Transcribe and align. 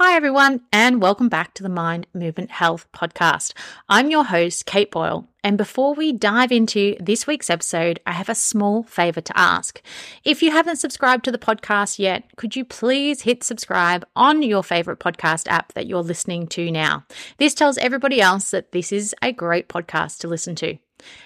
Hi, 0.00 0.14
everyone, 0.14 0.60
and 0.72 1.02
welcome 1.02 1.28
back 1.28 1.54
to 1.54 1.64
the 1.64 1.68
Mind 1.68 2.06
Movement 2.14 2.52
Health 2.52 2.86
podcast. 2.92 3.52
I'm 3.88 4.12
your 4.12 4.22
host, 4.22 4.64
Kate 4.64 4.92
Boyle. 4.92 5.26
And 5.42 5.58
before 5.58 5.92
we 5.92 6.12
dive 6.12 6.52
into 6.52 6.94
this 7.00 7.26
week's 7.26 7.50
episode, 7.50 7.98
I 8.06 8.12
have 8.12 8.28
a 8.28 8.34
small 8.36 8.84
favor 8.84 9.20
to 9.20 9.36
ask. 9.36 9.82
If 10.22 10.40
you 10.40 10.52
haven't 10.52 10.76
subscribed 10.76 11.24
to 11.24 11.32
the 11.32 11.36
podcast 11.36 11.98
yet, 11.98 12.36
could 12.36 12.54
you 12.54 12.64
please 12.64 13.22
hit 13.22 13.42
subscribe 13.42 14.06
on 14.14 14.40
your 14.44 14.62
favorite 14.62 15.00
podcast 15.00 15.48
app 15.48 15.72
that 15.72 15.88
you're 15.88 16.04
listening 16.04 16.46
to 16.46 16.70
now? 16.70 17.04
This 17.38 17.52
tells 17.52 17.76
everybody 17.78 18.20
else 18.20 18.52
that 18.52 18.70
this 18.70 18.92
is 18.92 19.16
a 19.20 19.32
great 19.32 19.68
podcast 19.68 20.18
to 20.18 20.28
listen 20.28 20.54
to. 20.54 20.78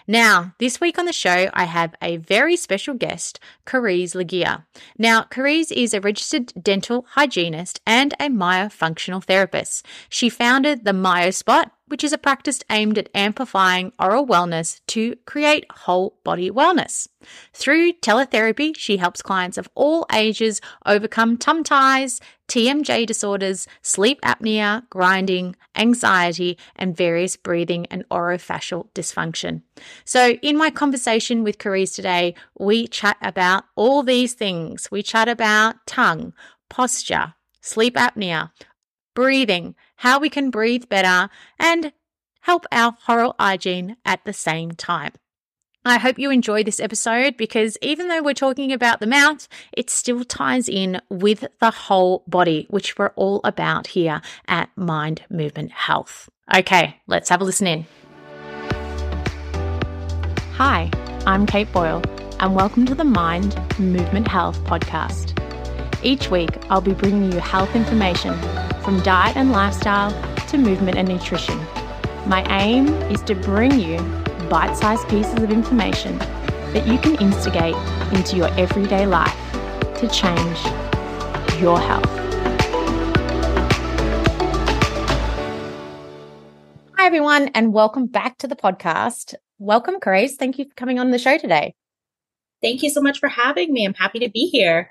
Now, 0.07 0.55
this 0.59 0.81
week 0.81 0.99
on 0.99 1.07
the 1.07 1.13
show, 1.13 1.51
I 1.55 1.65
have 1.65 1.95
a 2.03 2.19
very 2.19 2.57
special 2.57 2.95
guest, 2.95 3.41
Karese 3.67 4.15
Laguerre. 4.15 4.67
Now, 4.99 5.25
Karese 5.25 5.73
is 5.73 5.95
a 5.95 6.01
registered 6.01 6.53
dental 6.61 7.07
hygienist 7.11 7.81
and 7.87 8.13
a 8.15 8.29
myofunctional 8.29 9.25
therapist. 9.25 9.87
She 10.09 10.29
founded 10.29 10.85
the 10.85 10.93
MyoSpot, 10.93 11.71
which 11.93 12.03
is 12.03 12.15
a 12.15 12.17
practice 12.17 12.61
aimed 12.71 12.97
at 12.97 13.11
amplifying 13.15 13.93
oral 13.99 14.27
wellness 14.27 14.81
to 14.87 15.15
create 15.27 15.71
whole 15.71 16.19
body 16.25 16.51
wellness. 16.51 17.07
Through 17.53 17.93
teletherapy, 18.01 18.75
she 18.79 18.97
helps 18.97 19.21
clients 19.21 19.59
of 19.59 19.69
all 19.75 20.07
ages 20.11 20.63
overcome 20.87 21.37
tongue 21.37 21.63
ties, 21.63 22.19
TMJ 22.49 23.05
disorders, 23.05 23.69
sleep 23.83 24.23
apnea, 24.23 24.89
grinding, 24.89 25.55
anxiety, 25.77 26.57
and 26.77 26.97
various 26.97 27.37
breathing 27.37 27.85
and 27.91 28.09
orofacial 28.09 28.89
dysfunction. 28.95 29.61
So, 30.07 30.31
in 30.41 30.57
my 30.57 30.71
conversation 30.71 31.45
with 31.45 31.59
Karese 31.59 31.95
today, 31.95 32.35
we 32.59 32.89
chat 32.89 33.19
about 33.21 33.65
all 33.77 34.03
these 34.03 34.33
things. 34.33 34.89
We 34.91 35.03
chat 35.03 35.29
about 35.29 35.87
tongue, 35.87 36.33
posture, 36.71 37.35
sleep 37.61 37.97
apnea, 37.97 38.51
breathing, 39.15 39.75
how 40.03 40.19
we 40.19 40.29
can 40.29 40.51
breathe 40.51 40.89
better, 40.89 41.31
and 41.61 41.93
help 42.41 42.67
our 42.73 42.97
oral 43.09 43.37
hygiene 43.39 43.97
at 44.05 44.25
the 44.25 44.33
same 44.33 44.73
time. 44.73 45.13
I 45.85 45.99
hope 45.99 46.19
you 46.19 46.29
enjoy 46.33 46.65
this 46.65 46.81
episode 46.81 47.37
because 47.37 47.79
even 47.81 48.09
though 48.09 48.21
we're 48.21 48.35
talking 48.35 48.73
about 48.73 48.99
the 48.99 49.07
mouth, 49.07 49.47
it 49.71 49.91
still 49.91 50.25
ties 50.25 50.69
in 50.69 51.01
with 51.09 51.45
the 51.61 51.71
whole 51.71 52.25
body, 52.27 52.67
which 52.69 52.99
we're 52.99 53.13
all 53.15 53.41
about 53.45 53.87
here 53.89 54.21
at 54.49 54.71
Mind 54.77 55.23
Movement 55.31 55.71
Health. 55.71 56.29
Okay, 56.53 56.97
let's 57.07 57.29
have 57.29 57.41
a 57.41 57.45
listen 57.45 57.69
in. 57.69 57.87
Hi, 60.55 60.91
I'm 61.27 61.47
Kate 61.47 61.73
Boyle, 61.73 62.03
and 62.41 62.57
welcome 62.57 62.87
to 62.87 62.97
the 62.97 63.05
Mind 63.05 63.57
Movement 63.79 64.27
Health 64.27 64.59
podcast. 64.65 65.39
Each 66.03 66.29
week, 66.29 66.51
I'll 66.71 66.81
be 66.81 66.95
bringing 66.95 67.31
you 67.31 67.39
health 67.39 67.77
information 67.77 68.37
from 68.83 69.01
diet 69.01 69.37
and 69.37 69.53
lifestyle 69.53 70.11
to 70.49 70.59
movement 70.59 70.97
and 70.99 71.09
nutrition. 71.09 71.59
My 72.27 72.45
aim 72.61 72.89
is 73.11 73.23
to 73.23 73.35
bring 73.35 73.79
you 73.79 73.99
bite 74.49 74.77
sized 74.77 75.09
pieces 75.09 75.35
of 75.35 75.51
information 75.51 76.19
that 76.19 76.87
you 76.87 76.99
can 76.99 77.15
instigate 77.17 77.77
into 78.13 78.37
your 78.37 78.49
everyday 78.59 79.07
life 79.07 79.37
to 79.99 80.09
change 80.09 80.59
your 81.61 81.79
health. 81.79 82.05
Hi, 86.97 87.07
everyone, 87.07 87.49
and 87.55 87.73
welcome 87.73 88.07
back 88.07 88.39
to 88.39 88.49
the 88.49 88.57
podcast. 88.57 89.35
Welcome, 89.59 89.97
Karese. 90.01 90.37
Thank 90.37 90.59
you 90.59 90.65
for 90.65 90.75
coming 90.75 90.99
on 90.99 91.13
the 91.13 91.19
show 91.19 91.39
today. 91.39 91.75
Thank 92.61 92.83
you 92.83 92.91
so 92.91 93.01
much 93.01 93.19
for 93.19 93.29
having 93.29 93.73
me. 93.73 93.85
I'm 93.85 93.95
happy 93.95 94.19
to 94.21 94.29
be 94.29 94.47
here. 94.47 94.91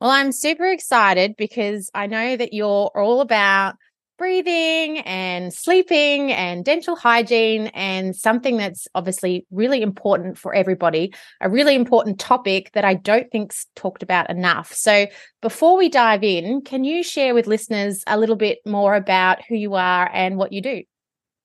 Well, 0.00 0.10
I'm 0.10 0.32
super 0.32 0.66
excited 0.66 1.36
because 1.36 1.90
I 1.94 2.06
know 2.06 2.36
that 2.36 2.52
you're 2.54 2.90
all 2.94 3.20
about 3.20 3.74
breathing 4.16 4.98
and 5.00 5.52
sleeping 5.52 6.30
and 6.32 6.64
dental 6.64 6.94
hygiene 6.94 7.68
and 7.68 8.14
something 8.14 8.58
that's 8.58 8.86
obviously 8.94 9.46
really 9.50 9.80
important 9.80 10.36
for 10.36 10.54
everybody, 10.54 11.14
a 11.40 11.48
really 11.48 11.74
important 11.74 12.18
topic 12.18 12.70
that 12.72 12.84
I 12.84 12.94
don't 12.94 13.30
think's 13.30 13.66
talked 13.76 14.02
about 14.02 14.28
enough. 14.30 14.72
So, 14.74 15.06
before 15.40 15.76
we 15.76 15.88
dive 15.88 16.22
in, 16.22 16.62
can 16.62 16.84
you 16.84 17.02
share 17.02 17.34
with 17.34 17.46
listeners 17.46 18.02
a 18.06 18.18
little 18.18 18.36
bit 18.36 18.58
more 18.66 18.94
about 18.94 19.42
who 19.48 19.54
you 19.54 19.74
are 19.74 20.10
and 20.12 20.36
what 20.36 20.52
you 20.52 20.60
do? 20.60 20.82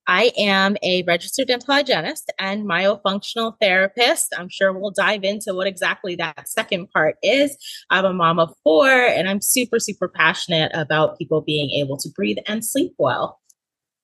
I 0.07 0.31
am 0.37 0.77
a 0.83 1.03
registered 1.03 1.47
dental 1.47 1.73
hygienist 1.73 2.31
and 2.37 2.65
myofunctional 2.65 3.55
therapist. 3.59 4.33
I'm 4.37 4.49
sure 4.49 4.71
we'll 4.71 4.91
dive 4.91 5.23
into 5.23 5.53
what 5.53 5.67
exactly 5.67 6.15
that 6.17 6.47
second 6.47 6.91
part 6.91 7.15
is. 7.23 7.57
I'm 7.89 8.05
a 8.05 8.13
mom 8.13 8.39
of 8.39 8.53
four 8.63 8.87
and 8.87 9.27
I'm 9.27 9.41
super, 9.41 9.79
super 9.79 10.07
passionate 10.07 10.71
about 10.75 11.17
people 11.17 11.41
being 11.41 11.71
able 11.71 11.97
to 11.97 12.09
breathe 12.15 12.37
and 12.47 12.63
sleep 12.63 12.93
well. 12.97 13.39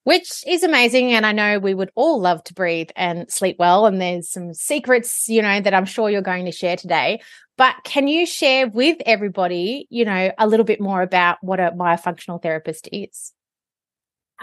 Which 0.04 0.44
is 0.48 0.64
amazing. 0.64 1.12
And 1.12 1.28
I 1.28 1.32
know 1.32 1.60
we 1.60 1.76
would 1.76 1.92
all 1.94 2.20
love 2.20 2.44
to 2.46 2.56
breathe 2.56 2.90
and 2.96 3.32
sleep 3.32 3.58
well. 3.60 3.86
And 3.86 4.02
there's 4.02 4.32
some 4.32 4.56
secrets, 4.56 5.30
you 5.30 5.44
know, 5.44 5.62
that 5.62 5.76
I'm 5.76 5.86
sure 5.86 6.10
you're 6.10 6.24
going 6.24 6.46
to 6.46 6.52
share 6.52 6.76
today. 6.76 7.22
But 7.56 7.76
can 7.84 8.08
you 8.08 8.26
share 8.26 8.68
with 8.68 8.98
everybody, 9.06 9.86
you 9.92 10.04
know, 10.04 10.32
a 10.40 10.48
little 10.48 10.64
bit 10.64 10.82
more 10.82 11.04
about 11.04 11.38
what 11.42 11.60
a 11.60 11.70
myofunctional 11.78 12.42
therapist 12.42 12.90
is? 12.92 13.34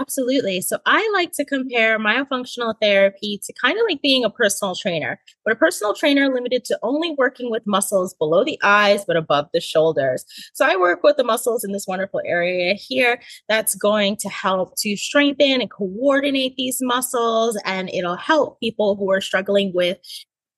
Absolutely. 0.00 0.60
So 0.60 0.78
I 0.86 1.10
like 1.12 1.32
to 1.32 1.44
compare 1.44 1.98
myofunctional 1.98 2.74
therapy 2.80 3.40
to 3.44 3.52
kind 3.60 3.76
of 3.76 3.84
like 3.88 4.00
being 4.00 4.24
a 4.24 4.30
personal 4.30 4.76
trainer, 4.76 5.20
but 5.44 5.52
a 5.52 5.56
personal 5.56 5.92
trainer 5.92 6.32
limited 6.32 6.64
to 6.66 6.78
only 6.82 7.14
working 7.18 7.50
with 7.50 7.66
muscles 7.66 8.14
below 8.14 8.44
the 8.44 8.58
eyes, 8.62 9.04
but 9.04 9.16
above 9.16 9.46
the 9.52 9.60
shoulders. 9.60 10.24
So 10.54 10.64
I 10.64 10.76
work 10.76 11.02
with 11.02 11.16
the 11.16 11.24
muscles 11.24 11.64
in 11.64 11.72
this 11.72 11.86
wonderful 11.88 12.20
area 12.24 12.74
here 12.74 13.20
that's 13.48 13.74
going 13.74 14.16
to 14.18 14.28
help 14.28 14.74
to 14.78 14.96
strengthen 14.96 15.60
and 15.60 15.70
coordinate 15.70 16.54
these 16.56 16.78
muscles. 16.80 17.60
And 17.64 17.90
it'll 17.90 18.16
help 18.16 18.60
people 18.60 18.94
who 18.94 19.10
are 19.10 19.20
struggling 19.20 19.72
with 19.74 19.98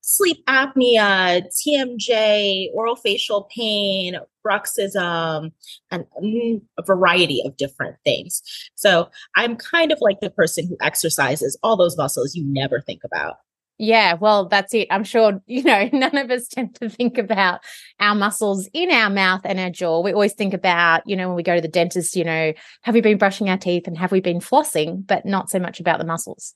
sleep 0.00 0.44
apnea, 0.46 1.42
TMJ, 1.66 2.68
oral 2.74 2.96
facial 2.96 3.48
pain, 3.54 4.16
bruxism, 4.46 5.52
and 5.90 6.04
mm, 6.22 6.60
a 6.78 6.82
variety 6.82 7.42
of 7.44 7.56
different 7.56 7.96
things. 8.04 8.42
So 8.74 9.08
I'm 9.36 9.56
kind 9.56 9.92
of 9.92 9.98
like 10.00 10.20
the 10.20 10.30
person 10.30 10.66
who 10.68 10.76
exercises 10.80 11.58
all 11.62 11.76
those 11.76 11.96
muscles 11.96 12.34
you 12.34 12.44
never 12.44 12.80
think 12.80 13.02
about. 13.04 13.36
Yeah, 13.82 14.12
well, 14.12 14.46
that's 14.46 14.74
it. 14.74 14.88
I'm 14.90 15.04
sure, 15.04 15.40
you 15.46 15.62
know, 15.62 15.88
none 15.94 16.14
of 16.18 16.30
us 16.30 16.48
tend 16.48 16.74
to 16.76 16.90
think 16.90 17.16
about 17.16 17.60
our 17.98 18.14
muscles 18.14 18.68
in 18.74 18.90
our 18.90 19.08
mouth 19.08 19.40
and 19.44 19.58
our 19.58 19.70
jaw. 19.70 20.02
We 20.02 20.12
always 20.12 20.34
think 20.34 20.52
about, 20.52 21.02
you 21.06 21.16
know, 21.16 21.28
when 21.28 21.36
we 21.36 21.42
go 21.42 21.54
to 21.54 21.62
the 21.62 21.68
dentist, 21.68 22.14
you 22.14 22.24
know, 22.24 22.52
have 22.82 22.94
we 22.94 23.00
been 23.00 23.16
brushing 23.16 23.48
our 23.48 23.56
teeth 23.56 23.86
and 23.86 23.96
have 23.96 24.12
we 24.12 24.20
been 24.20 24.40
flossing, 24.40 25.06
but 25.06 25.24
not 25.24 25.48
so 25.48 25.58
much 25.58 25.80
about 25.80 25.98
the 25.98 26.04
muscles. 26.04 26.52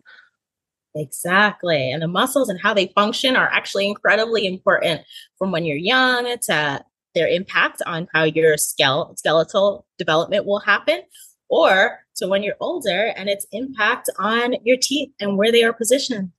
Exactly. 0.94 1.90
And 1.90 2.02
the 2.02 2.08
muscles 2.08 2.48
and 2.48 2.60
how 2.60 2.72
they 2.72 2.92
function 2.94 3.36
are 3.36 3.48
actually 3.52 3.88
incredibly 3.88 4.46
important 4.46 5.02
from 5.38 5.50
when 5.50 5.64
you're 5.64 5.76
young 5.76 6.36
to 6.42 6.84
their 7.14 7.28
impact 7.28 7.82
on 7.86 8.08
how 8.12 8.24
your 8.24 8.56
skeletal 8.56 9.86
development 9.98 10.46
will 10.46 10.58
happen, 10.60 11.02
or 11.48 12.00
to 12.16 12.28
when 12.28 12.42
you're 12.42 12.56
older 12.60 13.12
and 13.16 13.28
its 13.28 13.46
impact 13.52 14.08
on 14.18 14.54
your 14.64 14.76
teeth 14.76 15.10
and 15.20 15.36
where 15.36 15.52
they 15.52 15.62
are 15.64 15.72
positioned. 15.72 16.30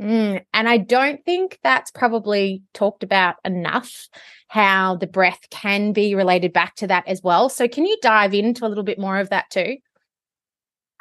Mm, 0.00 0.44
and 0.52 0.68
I 0.68 0.76
don't 0.76 1.24
think 1.24 1.58
that's 1.62 1.90
probably 1.90 2.62
talked 2.74 3.02
about 3.02 3.36
enough 3.44 4.08
how 4.48 4.96
the 4.96 5.06
breath 5.06 5.40
can 5.50 5.92
be 5.92 6.14
related 6.14 6.52
back 6.52 6.74
to 6.76 6.86
that 6.88 7.08
as 7.08 7.22
well. 7.22 7.48
So, 7.48 7.66
can 7.66 7.86
you 7.86 7.96
dive 8.02 8.34
into 8.34 8.66
a 8.66 8.68
little 8.68 8.84
bit 8.84 8.98
more 8.98 9.18
of 9.18 9.30
that 9.30 9.48
too? 9.50 9.78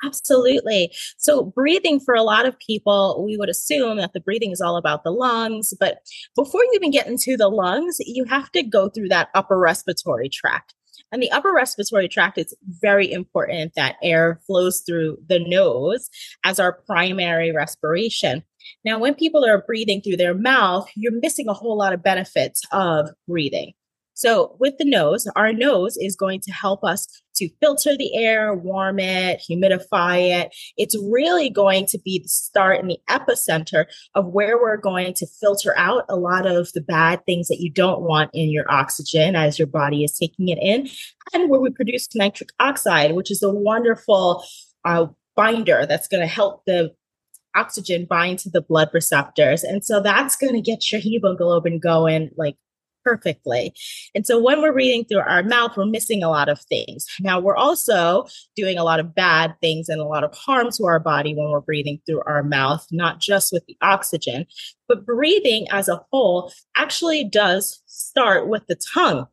Absolutely. 0.04 0.92
So, 1.18 1.44
breathing 1.44 2.00
for 2.00 2.16
a 2.16 2.24
lot 2.24 2.46
of 2.46 2.58
people, 2.60 3.24
we 3.26 3.38
would 3.38 3.50
assume 3.50 3.98
that 3.98 4.14
the 4.14 4.20
breathing 4.20 4.52
is 4.52 4.62
all 4.62 4.78
about 4.78 5.04
the 5.04 5.12
lungs. 5.12 5.74
But 5.80 6.00
before 6.36 6.64
you 6.64 6.72
even 6.76 6.92
get 6.92 7.08
into 7.08 7.38
the 7.38 7.48
lungs, 7.48 7.98
you 8.00 8.26
have 8.26 8.52
to 8.52 8.64
go 8.64 8.90
through 8.90 9.10
that 9.10 9.30
upper 9.34 9.58
respiratory 9.58 10.30
tract. 10.30 10.74
And 11.12 11.22
the 11.22 11.32
upper 11.32 11.54
respiratory 11.54 12.08
tract, 12.08 12.38
it's 12.38 12.54
very 12.82 13.12
important 13.12 13.74
that 13.76 13.96
air 14.04 14.42
flows 14.46 14.82
through 14.86 15.18
the 15.28 15.40
nose 15.40 16.10
as 16.44 16.60
our 16.60 16.74
primary 16.74 17.52
respiration. 17.52 18.44
Now, 18.84 19.00
when 19.00 19.14
people 19.14 19.46
are 19.46 19.64
breathing 19.66 20.02
through 20.02 20.18
their 20.18 20.34
mouth, 20.34 20.90
you're 20.96 21.20
missing 21.20 21.48
a 21.48 21.54
whole 21.54 21.78
lot 21.78 21.94
of 21.94 22.04
benefits 22.04 22.64
of 22.72 23.10
breathing. 23.28 23.74
So, 24.16 24.56
with 24.60 24.78
the 24.78 24.86
nose, 24.86 25.28
our 25.36 25.52
nose 25.52 25.98
is 25.98 26.16
going 26.16 26.40
to 26.42 26.52
help 26.52 26.84
us 26.84 27.06
to 27.36 27.50
filter 27.62 27.98
the 27.98 28.16
air, 28.16 28.56
warm 28.56 28.98
it, 28.98 29.44
humidify 29.48 30.42
it. 30.42 30.56
It's 30.78 30.96
really 31.12 31.50
going 31.50 31.86
to 31.88 32.00
be 32.00 32.20
the 32.24 32.30
start 32.30 32.80
and 32.80 32.90
the 32.90 33.00
epicenter 33.10 33.86
of 34.16 34.28
where 34.28 34.58
we're 34.58 34.78
going 34.78 35.14
to 35.16 35.28
filter 35.28 35.78
out 35.78 36.06
a 36.08 36.16
lot 36.16 36.48
of 36.48 36.72
the 36.74 36.82
bad 36.82 37.26
things 37.26 37.50
that 37.50 37.60
you 37.60 37.70
don't 37.70 38.02
want 38.02 38.32
in 38.34 38.50
your 38.52 38.66
oxygen 38.72 39.36
as 39.36 39.60
your 39.60 39.68
body 39.68 40.06
is 40.06 40.18
taking 40.18 40.48
it 40.48 40.60
in, 40.62 40.90
and 41.34 41.50
where 41.50 41.60
we 41.60 41.70
produce 41.70 42.08
nitric 42.16 42.50
oxide, 42.60 43.16
which 43.16 43.30
is 43.30 43.44
a 43.44 43.52
wonderful 43.52 44.46
uh, 44.86 45.08
binder 45.36 45.86
that's 45.86 46.08
going 46.08 46.22
to 46.22 46.28
help 46.28 46.64
the 46.66 46.90
oxygen 47.54 48.06
bind 48.10 48.40
to 48.40 48.50
the 48.50 48.62
blood 48.62 48.90
receptors. 48.94 49.64
And 49.64 49.84
so 49.84 50.02
that's 50.02 50.36
going 50.36 50.54
to 50.54 50.62
get 50.62 50.92
your 50.92 51.02
hemoglobin 51.02 51.80
going 51.80 52.30
like 52.38 52.56
perfectly. 53.06 53.74
And 54.16 54.26
so 54.26 54.42
when 54.42 54.62
we're 54.62 54.74
breathing 54.74 55.06
through 55.06 55.20
our 55.20 55.44
mouth, 55.44 55.78
we're 55.78 55.86
missing 55.86 56.24
a 56.24 56.30
lot 56.30 56.50
of 56.50 56.60
things. 56.62 57.06
Now, 57.20 57.40
we're 57.40 57.56
also 57.56 58.26
doing 58.56 58.78
a 58.78 58.84
lot 58.84 59.00
of 59.00 59.14
bad 59.14 59.56
things 59.62 59.88
and 59.88 60.02
a 60.02 60.06
lot 60.06 60.24
of 60.24 60.34
harm 60.34 60.72
to 60.72 60.86
our 60.86 61.00
body 61.00 61.36
when 61.36 61.50
we're 61.50 61.62
breathing 61.62 62.02
through 62.06 62.24
our 62.26 62.44
mouth, 62.44 62.86
not 62.92 63.20
just 63.20 63.54
with 63.54 63.64
the 63.68 63.78
oxygen, 63.82 64.46
but 64.88 65.06
breathing 65.06 65.68
as 65.72 65.88
a 65.88 66.04
whole 66.12 66.52
actually 66.76 67.24
does 67.24 67.82
start 67.86 68.48
with 68.48 68.66
the 68.68 68.78
tongue. 68.94 69.28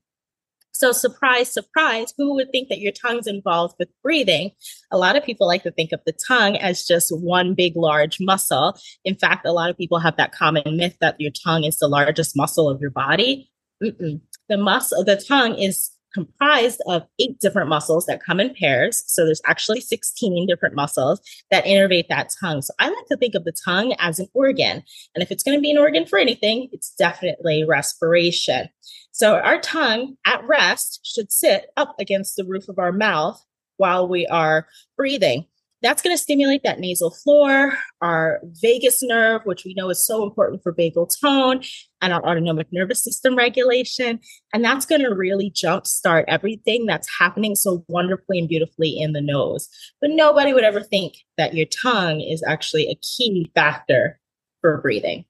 So, 0.74 0.90
surprise, 0.90 1.52
surprise, 1.52 2.12
who 2.16 2.34
would 2.34 2.50
think 2.50 2.68
that 2.68 2.80
your 2.80 2.90
tongue's 2.92 3.28
involved 3.28 3.76
with 3.78 3.88
breathing? 4.02 4.50
A 4.90 4.98
lot 4.98 5.16
of 5.16 5.22
people 5.22 5.46
like 5.46 5.62
to 5.62 5.70
think 5.70 5.92
of 5.92 6.00
the 6.06 6.14
tongue 6.26 6.56
as 6.56 6.84
just 6.84 7.16
one 7.16 7.54
big, 7.54 7.76
large 7.76 8.18
muscle. 8.20 8.76
In 9.04 9.14
fact, 9.14 9.46
a 9.46 9.52
lot 9.52 9.70
of 9.70 9.78
people 9.78 10.00
have 10.00 10.16
that 10.16 10.32
common 10.32 10.76
myth 10.76 10.96
that 11.00 11.20
your 11.20 11.30
tongue 11.30 11.62
is 11.64 11.78
the 11.78 11.86
largest 11.86 12.36
muscle 12.36 12.68
of 12.68 12.80
your 12.80 12.90
body. 12.90 13.51
Mm-mm. 13.82 14.20
The 14.48 14.56
muscle, 14.56 15.04
the 15.04 15.16
tongue 15.16 15.56
is 15.56 15.90
comprised 16.12 16.80
of 16.86 17.02
eight 17.18 17.38
different 17.40 17.68
muscles 17.68 18.06
that 18.06 18.22
come 18.22 18.38
in 18.38 18.54
pairs. 18.54 19.02
So 19.06 19.24
there's 19.24 19.40
actually 19.46 19.80
16 19.80 20.46
different 20.46 20.74
muscles 20.74 21.20
that 21.50 21.64
innervate 21.64 22.08
that 22.08 22.30
tongue. 22.40 22.62
So 22.62 22.74
I 22.78 22.88
like 22.88 23.06
to 23.06 23.16
think 23.16 23.34
of 23.34 23.44
the 23.44 23.52
tongue 23.64 23.94
as 23.98 24.18
an 24.18 24.28
organ. 24.34 24.82
And 25.14 25.22
if 25.22 25.30
it's 25.30 25.42
going 25.42 25.56
to 25.56 25.62
be 25.62 25.70
an 25.70 25.78
organ 25.78 26.06
for 26.06 26.18
anything, 26.18 26.68
it's 26.72 26.94
definitely 26.94 27.64
respiration. 27.64 28.68
So 29.12 29.36
our 29.36 29.60
tongue 29.60 30.16
at 30.26 30.46
rest 30.46 31.00
should 31.02 31.32
sit 31.32 31.70
up 31.76 31.94
against 31.98 32.36
the 32.36 32.44
roof 32.44 32.68
of 32.68 32.78
our 32.78 32.92
mouth 32.92 33.42
while 33.76 34.06
we 34.06 34.26
are 34.26 34.66
breathing 34.96 35.46
that's 35.82 36.00
going 36.00 36.14
to 36.14 36.22
stimulate 36.22 36.62
that 36.62 36.78
nasal 36.78 37.10
floor, 37.10 37.76
our 38.00 38.40
vagus 38.62 39.02
nerve, 39.02 39.42
which 39.44 39.64
we 39.64 39.74
know 39.74 39.90
is 39.90 40.04
so 40.04 40.22
important 40.22 40.62
for 40.62 40.72
vagal 40.72 41.10
tone 41.20 41.62
and 42.00 42.12
our 42.12 42.24
autonomic 42.24 42.68
nervous 42.72 43.02
system 43.02 43.36
regulation. 43.36 44.20
And 44.54 44.64
that's 44.64 44.86
going 44.86 45.02
to 45.02 45.14
really 45.14 45.50
jumpstart 45.50 46.24
everything 46.28 46.86
that's 46.86 47.08
happening 47.18 47.56
so 47.56 47.84
wonderfully 47.88 48.38
and 48.38 48.48
beautifully 48.48 48.96
in 48.98 49.12
the 49.12 49.20
nose. 49.20 49.68
But 50.00 50.10
nobody 50.10 50.52
would 50.52 50.64
ever 50.64 50.82
think 50.82 51.14
that 51.36 51.54
your 51.54 51.66
tongue 51.66 52.20
is 52.20 52.42
actually 52.46 52.88
a 52.88 52.98
key 53.02 53.50
factor 53.54 54.20
for 54.60 54.80
breathing. 54.80 55.24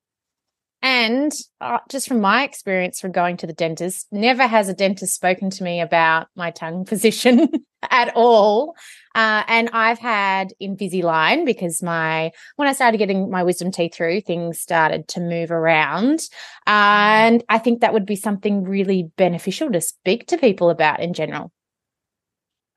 And 0.83 1.33
uh, 1.61 1.79
just 1.89 2.09
from 2.09 2.21
my 2.21 2.43
experience 2.43 3.01
from 3.01 3.13
going 3.13 3.37
to 3.39 3.47
the 3.47 3.53
dentist, 3.53 4.09
never 4.11 4.47
has 4.47 4.69
a 4.69 4.75
dentist 4.75 5.15
spoken 5.15 5.49
to 5.51 5.63
me 5.63 5.81
about 5.81 6.27
my 6.35 6.51
tongue 6.51 6.85
position 6.87 7.49
at 7.89 8.13
all. 8.17 8.75
Uh, 9.15 9.45
and 9.47 9.71
I've 9.73 10.01
had 10.01 10.53
Invisalign 10.61 11.47
because 11.47 11.83
my 11.83 12.33
when 12.57 12.67
I 12.67 12.73
started 12.73 12.99
getting 12.99 13.31
my 13.31 13.45
wisdom 13.45 13.71
teeth 13.71 13.95
through, 13.95 14.23
things 14.23 14.59
started 14.59 15.07
to 15.09 15.21
move 15.21 15.53
around, 15.53 16.21
and 16.67 17.45
I 17.49 17.59
think 17.59 17.81
that 17.81 17.93
would 17.93 18.07
be 18.07 18.17
something 18.17 18.65
really 18.65 19.11
beneficial 19.17 19.71
to 19.71 19.81
speak 19.81 20.27
to 20.29 20.39
people 20.39 20.71
about 20.71 21.01
in 21.01 21.13
general. 21.13 21.53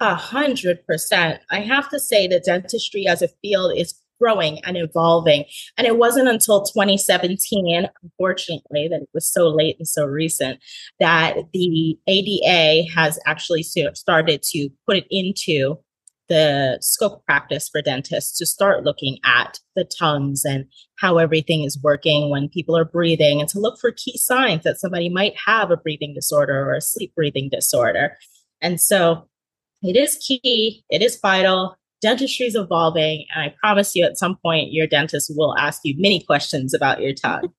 A 0.02 0.14
hundred 0.14 0.86
percent. 0.86 1.40
I 1.50 1.62
have 1.62 1.90
to 1.90 2.00
say 2.00 2.28
that 2.28 2.44
dentistry 2.44 3.08
as 3.08 3.22
a 3.22 3.30
field 3.42 3.72
is 3.78 3.96
growing 4.20 4.60
and 4.66 4.78
evolving. 4.78 5.46
And 5.78 5.86
it 5.88 5.98
wasn't 5.98 6.28
until 6.28 6.64
2017, 6.64 7.88
unfortunately, 8.04 8.88
that 8.88 9.02
it 9.02 9.10
was 9.14 9.32
so 9.32 9.48
late 9.48 9.76
and 9.78 9.88
so 9.88 10.06
recent, 10.06 10.60
that 11.00 11.38
the 11.54 11.98
ADA 12.08 12.90
has 12.94 13.20
actually 13.26 13.64
started 13.64 14.44
to 14.52 14.70
put 14.88 14.98
it 14.98 15.08
into 15.10 15.80
the 16.28 16.80
scope 16.82 17.24
practice 17.26 17.70
for 17.70 17.84
dentists 17.84 18.36
to 18.40 18.48
start 18.48 18.84
looking 18.84 19.20
at 19.24 19.60
the 19.76 19.84
tongues 19.84 20.44
and 20.44 20.66
how 20.98 21.20
everything 21.20 21.64
is 21.64 21.80
working 21.84 22.32
when 22.32 22.50
people 22.50 22.76
are 22.76 22.84
breathing 22.84 23.40
and 23.40 23.48
to 23.48 23.60
look 23.60 23.80
for 23.80 23.92
key 23.92 24.18
signs 24.18 24.64
that 24.64 24.80
somebody 24.80 25.08
might 25.08 25.36
have 25.46 25.70
a 25.70 25.78
breathing 25.78 26.16
disorder 26.16 26.68
or 26.68 26.74
a 26.74 26.82
sleep 26.82 27.14
breathing 27.14 27.48
disorder. 27.52 28.18
And 28.60 28.82
so 28.82 29.28
it 29.84 29.96
is 29.96 30.16
key, 30.16 30.84
it 30.90 31.04
is 31.04 31.20
vital, 31.22 31.78
dentistry 32.06 32.46
is 32.46 32.56
evolving. 32.56 33.26
And 33.34 33.46
I 33.46 33.56
promise 33.60 33.96
you, 33.96 34.06
at 34.06 34.18
some 34.18 34.38
point, 34.38 34.72
your 34.72 34.86
dentist 34.86 35.32
will 35.36 35.58
ask 35.58 35.82
you 35.84 35.96
many 35.98 36.22
questions 36.22 36.72
about 36.72 37.02
your 37.02 37.14
tongue. 37.14 37.52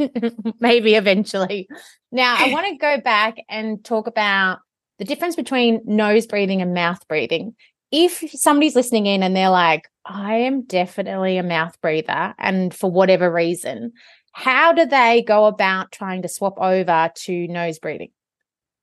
Maybe 0.60 0.94
eventually. 0.94 1.68
Now, 2.12 2.36
I 2.38 2.52
want 2.52 2.68
to 2.68 2.76
go 2.76 3.00
back 3.00 3.38
and 3.48 3.84
talk 3.84 4.06
about 4.06 4.60
the 5.00 5.04
difference 5.04 5.34
between 5.34 5.80
nose 5.84 6.28
breathing 6.28 6.62
and 6.62 6.74
mouth 6.74 7.06
breathing. 7.08 7.56
If 7.90 8.22
somebody's 8.34 8.76
listening 8.76 9.06
in 9.06 9.24
and 9.24 9.34
they're 9.34 9.50
like, 9.50 9.88
I 10.06 10.36
am 10.36 10.62
definitely 10.62 11.36
a 11.36 11.42
mouth 11.42 11.76
breather, 11.80 12.34
and 12.38 12.72
for 12.72 12.90
whatever 12.90 13.32
reason, 13.32 13.92
how 14.32 14.72
do 14.72 14.86
they 14.86 15.24
go 15.26 15.46
about 15.46 15.90
trying 15.90 16.22
to 16.22 16.28
swap 16.28 16.54
over 16.58 17.10
to 17.14 17.48
nose 17.48 17.80
breathing? 17.80 18.10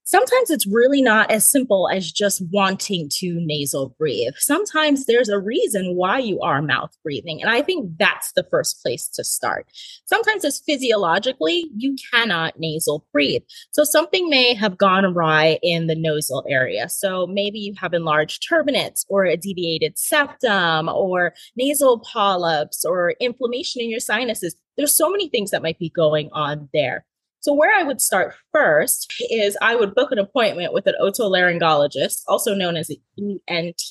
Sometimes 0.06 0.50
it's 0.50 0.66
really 0.66 1.02
not 1.02 1.30
as 1.30 1.50
simple 1.50 1.88
as 1.92 2.10
just 2.10 2.42
wanting 2.50 3.10
to 3.12 3.38
nasal 3.40 3.94
breathe. 3.98 4.32
Sometimes 4.38 5.04
there's 5.04 5.28
a 5.28 5.38
reason 5.38 5.96
why 5.96 6.18
you 6.18 6.40
are 6.40 6.62
mouth 6.62 6.96
breathing. 7.02 7.42
And 7.42 7.50
I 7.50 7.60
think 7.60 7.98
that's 7.98 8.32
the 8.32 8.44
first 8.44 8.80
place 8.82 9.08
to 9.08 9.24
start. 9.24 9.66
Sometimes 10.06 10.44
it's 10.44 10.60
physiologically, 10.60 11.66
you 11.76 11.96
cannot 12.12 12.58
nasal 12.58 13.04
breathe. 13.12 13.42
So 13.72 13.84
something 13.84 14.30
may 14.30 14.54
have 14.54 14.78
gone 14.78 15.04
awry 15.04 15.58
in 15.62 15.88
the 15.88 15.96
nasal 15.96 16.44
area. 16.48 16.88
So 16.88 17.26
maybe 17.26 17.58
you 17.58 17.74
have 17.80 17.92
enlarged 17.92 18.46
turbinates 18.48 19.04
or 19.08 19.24
a 19.24 19.36
deviated 19.36 19.98
septum 19.98 20.88
or 20.88 21.34
nasal 21.56 21.98
polyps 21.98 22.84
or 22.84 23.14
inflammation 23.20 23.82
in 23.82 23.90
your 23.90 24.00
sinuses. 24.00 24.54
There's 24.76 24.96
so 24.96 25.10
many 25.10 25.28
things 25.28 25.50
that 25.50 25.62
might 25.62 25.78
be 25.78 25.90
going 25.90 26.30
on 26.32 26.68
there. 26.72 27.04
So, 27.40 27.52
where 27.52 27.72
I 27.72 27.82
would 27.82 28.00
start 28.00 28.34
first 28.52 29.12
is 29.30 29.56
I 29.62 29.76
would 29.76 29.94
book 29.94 30.10
an 30.10 30.18
appointment 30.18 30.72
with 30.72 30.86
an 30.86 30.94
otolaryngologist, 31.00 32.22
also 32.26 32.54
known 32.54 32.76
as 32.76 32.90
an 32.90 33.40
ENT, 33.48 33.82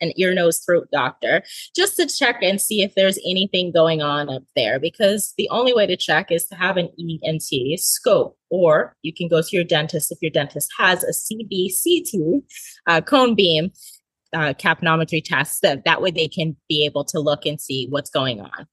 an 0.00 0.12
ear, 0.16 0.34
nose, 0.34 0.58
throat 0.58 0.88
doctor, 0.92 1.42
just 1.74 1.96
to 1.96 2.06
check 2.06 2.42
and 2.42 2.60
see 2.60 2.82
if 2.82 2.94
there's 2.94 3.18
anything 3.24 3.72
going 3.72 4.02
on 4.02 4.28
up 4.28 4.42
there. 4.54 4.78
Because 4.78 5.32
the 5.38 5.48
only 5.50 5.72
way 5.72 5.86
to 5.86 5.96
check 5.96 6.30
is 6.30 6.46
to 6.46 6.54
have 6.54 6.76
an 6.76 6.90
ENT 6.98 7.78
scope, 7.78 8.36
or 8.50 8.94
you 9.02 9.14
can 9.14 9.28
go 9.28 9.40
to 9.40 9.48
your 9.56 9.64
dentist 9.64 10.12
if 10.12 10.18
your 10.20 10.30
dentist 10.30 10.70
has 10.78 11.02
a 11.02 11.12
CBCT, 11.12 12.42
uh, 12.86 13.00
cone 13.00 13.34
beam 13.34 13.72
uh, 14.34 14.52
capnometry 14.54 15.24
test. 15.24 15.62
That, 15.62 15.84
that 15.84 16.02
way 16.02 16.10
they 16.10 16.28
can 16.28 16.56
be 16.68 16.84
able 16.84 17.04
to 17.06 17.20
look 17.20 17.46
and 17.46 17.60
see 17.60 17.86
what's 17.88 18.10
going 18.10 18.40
on. 18.40 18.66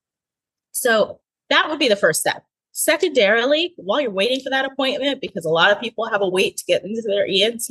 So, 0.72 1.22
that 1.50 1.70
would 1.70 1.80
be 1.80 1.88
the 1.88 1.96
first 1.96 2.20
step 2.20 2.44
Secondarily, 2.78 3.74
while 3.78 4.00
you're 4.00 4.12
waiting 4.12 4.40
for 4.40 4.52
that 4.52 4.66
appointment, 4.66 5.20
because 5.20 5.46
a 5.46 5.50
lot 5.50 5.72
of 5.72 5.82
people 5.82 6.06
have 6.06 6.22
a 6.22 6.30
wait 6.30 6.58
to 6.58 6.66
get 6.66 6.86
into 6.86 7.02
their 7.02 7.26
ENT, 7.28 7.66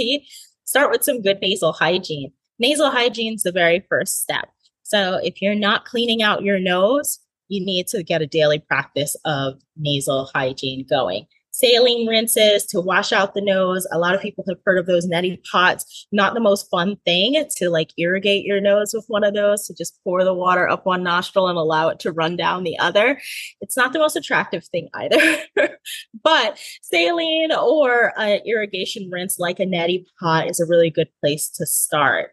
start 0.64 0.90
with 0.90 1.04
some 1.04 1.22
good 1.22 1.38
nasal 1.40 1.72
hygiene. 1.72 2.32
Nasal 2.58 2.90
hygiene 2.90 3.34
is 3.34 3.44
the 3.44 3.52
very 3.52 3.86
first 3.88 4.20
step. 4.20 4.48
So 4.82 5.20
if 5.22 5.40
you're 5.40 5.54
not 5.54 5.84
cleaning 5.84 6.24
out 6.24 6.42
your 6.42 6.58
nose, 6.58 7.20
you 7.46 7.64
need 7.64 7.86
to 7.88 8.02
get 8.02 8.20
a 8.20 8.26
daily 8.26 8.58
practice 8.58 9.14
of 9.24 9.62
nasal 9.76 10.28
hygiene 10.34 10.84
going 10.90 11.28
saline 11.56 12.06
rinses 12.06 12.66
to 12.66 12.80
wash 12.80 13.12
out 13.12 13.32
the 13.32 13.40
nose. 13.40 13.86
A 13.90 13.98
lot 13.98 14.14
of 14.14 14.20
people 14.20 14.44
have 14.46 14.58
heard 14.66 14.78
of 14.78 14.84
those 14.84 15.08
neti 15.08 15.42
pots. 15.50 16.06
Not 16.12 16.34
the 16.34 16.40
most 16.40 16.68
fun 16.70 16.96
thing 17.06 17.42
to 17.56 17.70
like 17.70 17.92
irrigate 17.96 18.44
your 18.44 18.60
nose 18.60 18.92
with 18.92 19.06
one 19.08 19.24
of 19.24 19.32
those, 19.32 19.66
to 19.66 19.74
just 19.74 19.98
pour 20.04 20.22
the 20.22 20.34
water 20.34 20.68
up 20.68 20.84
one 20.84 21.02
nostril 21.02 21.48
and 21.48 21.56
allow 21.56 21.88
it 21.88 21.98
to 22.00 22.12
run 22.12 22.36
down 22.36 22.64
the 22.64 22.78
other. 22.78 23.18
It's 23.62 23.76
not 23.76 23.94
the 23.94 23.98
most 23.98 24.16
attractive 24.16 24.66
thing 24.66 24.90
either. 24.92 25.38
but 26.22 26.60
saline 26.82 27.52
or 27.52 28.12
an 28.18 28.40
irrigation 28.44 29.08
rinse 29.10 29.38
like 29.38 29.58
a 29.58 29.64
neti 29.64 30.04
pot 30.20 30.50
is 30.50 30.60
a 30.60 30.66
really 30.66 30.90
good 30.90 31.08
place 31.22 31.48
to 31.50 31.64
start. 31.64 32.32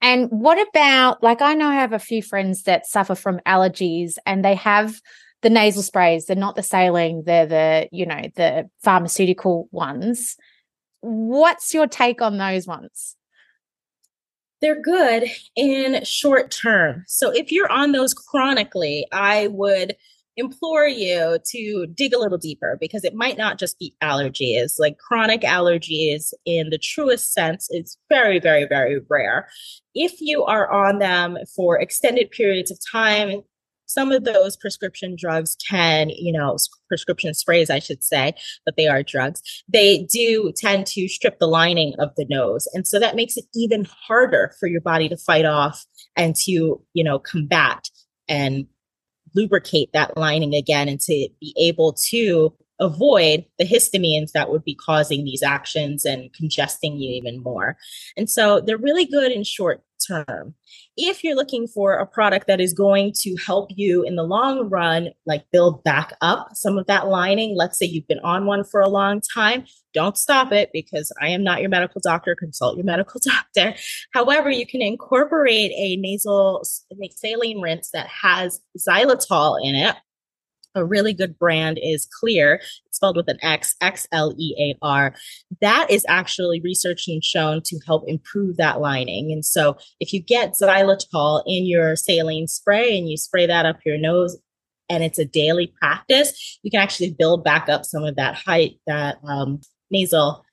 And 0.00 0.28
what 0.30 0.58
about, 0.68 1.22
like, 1.22 1.42
I 1.42 1.54
know 1.54 1.68
I 1.68 1.74
have 1.74 1.92
a 1.92 1.98
few 1.98 2.22
friends 2.22 2.64
that 2.64 2.86
suffer 2.86 3.14
from 3.14 3.40
allergies 3.46 4.14
and 4.26 4.44
they 4.44 4.56
have 4.56 5.00
the 5.42 5.50
nasal 5.50 5.82
sprays, 5.82 6.26
they're 6.26 6.36
not 6.36 6.56
the 6.56 6.62
saline, 6.62 7.24
they're 7.26 7.46
the, 7.46 7.88
you 7.92 8.06
know, 8.06 8.22
the 8.36 8.70
pharmaceutical 8.82 9.68
ones. 9.72 10.36
What's 11.00 11.74
your 11.74 11.86
take 11.86 12.22
on 12.22 12.38
those 12.38 12.66
ones? 12.66 13.16
They're 14.60 14.80
good 14.80 15.24
in 15.56 16.04
short 16.04 16.52
term. 16.52 17.04
So 17.08 17.30
if 17.30 17.50
you're 17.50 17.70
on 17.70 17.90
those 17.90 18.14
chronically, 18.14 19.06
I 19.12 19.48
would 19.48 19.96
implore 20.36 20.86
you 20.86 21.38
to 21.44 21.86
dig 21.94 22.14
a 22.14 22.18
little 22.18 22.38
deeper 22.38 22.78
because 22.80 23.04
it 23.04 23.14
might 23.14 23.36
not 23.36 23.58
just 23.58 23.78
be 23.78 23.94
allergies. 24.02 24.78
Like 24.78 24.98
chronic 24.98 25.42
allergies, 25.42 26.32
in 26.46 26.70
the 26.70 26.78
truest 26.78 27.34
sense, 27.34 27.68
is 27.70 27.98
very, 28.08 28.38
very, 28.38 28.64
very 28.66 29.00
rare. 29.10 29.48
If 29.94 30.20
you 30.20 30.44
are 30.44 30.70
on 30.70 31.00
them 31.00 31.36
for 31.54 31.78
extended 31.78 32.30
periods 32.30 32.70
of 32.70 32.78
time, 32.90 33.42
some 33.92 34.12
of 34.12 34.24
those 34.24 34.56
prescription 34.56 35.16
drugs 35.18 35.56
can, 35.68 36.10
you 36.10 36.32
know, 36.32 36.56
prescription 36.88 37.34
sprays, 37.34 37.70
I 37.70 37.78
should 37.78 38.02
say, 38.02 38.34
but 38.64 38.76
they 38.76 38.88
are 38.88 39.02
drugs. 39.02 39.42
They 39.68 40.04
do 40.12 40.52
tend 40.56 40.86
to 40.88 41.08
strip 41.08 41.38
the 41.38 41.46
lining 41.46 41.94
of 41.98 42.10
the 42.16 42.26
nose. 42.28 42.68
And 42.74 42.86
so 42.86 42.98
that 42.98 43.16
makes 43.16 43.36
it 43.36 43.44
even 43.54 43.86
harder 44.06 44.54
for 44.58 44.66
your 44.66 44.80
body 44.80 45.08
to 45.08 45.16
fight 45.16 45.44
off 45.44 45.84
and 46.16 46.34
to, 46.44 46.80
you 46.92 47.04
know, 47.04 47.18
combat 47.18 47.88
and 48.28 48.66
lubricate 49.34 49.90
that 49.92 50.16
lining 50.16 50.54
again 50.54 50.88
and 50.88 51.00
to 51.00 51.28
be 51.40 51.54
able 51.58 51.94
to 52.10 52.52
avoid 52.82 53.44
the 53.58 53.64
histamines 53.64 54.32
that 54.32 54.50
would 54.50 54.64
be 54.64 54.74
causing 54.74 55.24
these 55.24 55.42
actions 55.42 56.04
and 56.04 56.32
congesting 56.32 56.96
you 56.96 57.10
even 57.10 57.42
more. 57.42 57.76
And 58.16 58.28
so 58.28 58.60
they're 58.60 58.76
really 58.76 59.06
good 59.06 59.32
in 59.32 59.44
short 59.44 59.82
term. 60.06 60.54
If 60.96 61.22
you're 61.22 61.36
looking 61.36 61.68
for 61.68 61.94
a 61.94 62.06
product 62.06 62.48
that 62.48 62.60
is 62.60 62.72
going 62.72 63.12
to 63.20 63.36
help 63.36 63.70
you 63.74 64.02
in 64.02 64.16
the 64.16 64.24
long 64.24 64.68
run, 64.68 65.10
like 65.26 65.44
build 65.52 65.84
back 65.84 66.14
up 66.20 66.48
some 66.54 66.76
of 66.76 66.86
that 66.86 67.06
lining, 67.06 67.56
let's 67.56 67.78
say 67.78 67.86
you've 67.86 68.08
been 68.08 68.18
on 68.20 68.46
one 68.46 68.64
for 68.64 68.80
a 68.80 68.88
long 68.88 69.20
time, 69.32 69.64
don't 69.94 70.16
stop 70.16 70.52
it 70.52 70.70
because 70.72 71.12
I 71.20 71.28
am 71.28 71.44
not 71.44 71.60
your 71.60 71.70
medical 71.70 72.00
doctor. 72.02 72.34
Consult 72.34 72.76
your 72.76 72.84
medical 72.84 73.20
doctor. 73.24 73.74
However, 74.12 74.50
you 74.50 74.66
can 74.66 74.82
incorporate 74.82 75.70
a 75.76 75.96
nasal 75.96 76.64
saline 77.10 77.60
rinse 77.60 77.90
that 77.92 78.08
has 78.08 78.60
xylitol 78.76 79.58
in 79.62 79.76
it 79.76 79.94
a 80.74 80.84
really 80.84 81.12
good 81.12 81.38
brand 81.38 81.78
is 81.82 82.08
Xlear. 82.22 82.58
It's 82.86 82.96
spelled 82.96 83.16
with 83.16 83.28
an 83.28 83.38
X, 83.42 83.76
X 83.80 84.06
L 84.12 84.34
E 84.38 84.54
A 84.58 84.78
R. 84.82 85.14
That 85.60 85.86
is 85.90 86.04
actually 86.08 86.60
researched 86.60 87.08
and 87.08 87.22
shown 87.22 87.62
to 87.66 87.80
help 87.86 88.04
improve 88.06 88.56
that 88.56 88.80
lining. 88.80 89.32
And 89.32 89.44
so 89.44 89.76
if 90.00 90.12
you 90.12 90.20
get 90.20 90.54
xylitol 90.54 91.42
in 91.46 91.66
your 91.66 91.96
saline 91.96 92.48
spray 92.48 92.96
and 92.96 93.08
you 93.08 93.16
spray 93.16 93.46
that 93.46 93.66
up 93.66 93.78
your 93.84 93.98
nose, 93.98 94.36
and 94.88 95.02
it's 95.02 95.18
a 95.18 95.24
daily 95.24 95.72
practice, 95.80 96.58
you 96.62 96.70
can 96.70 96.80
actually 96.80 97.12
build 97.12 97.44
back 97.44 97.68
up 97.68 97.84
some 97.84 98.04
of 98.04 98.16
that 98.16 98.34
height, 98.34 98.78
that 98.86 99.18
um, 99.24 99.60
nasal 99.90 100.44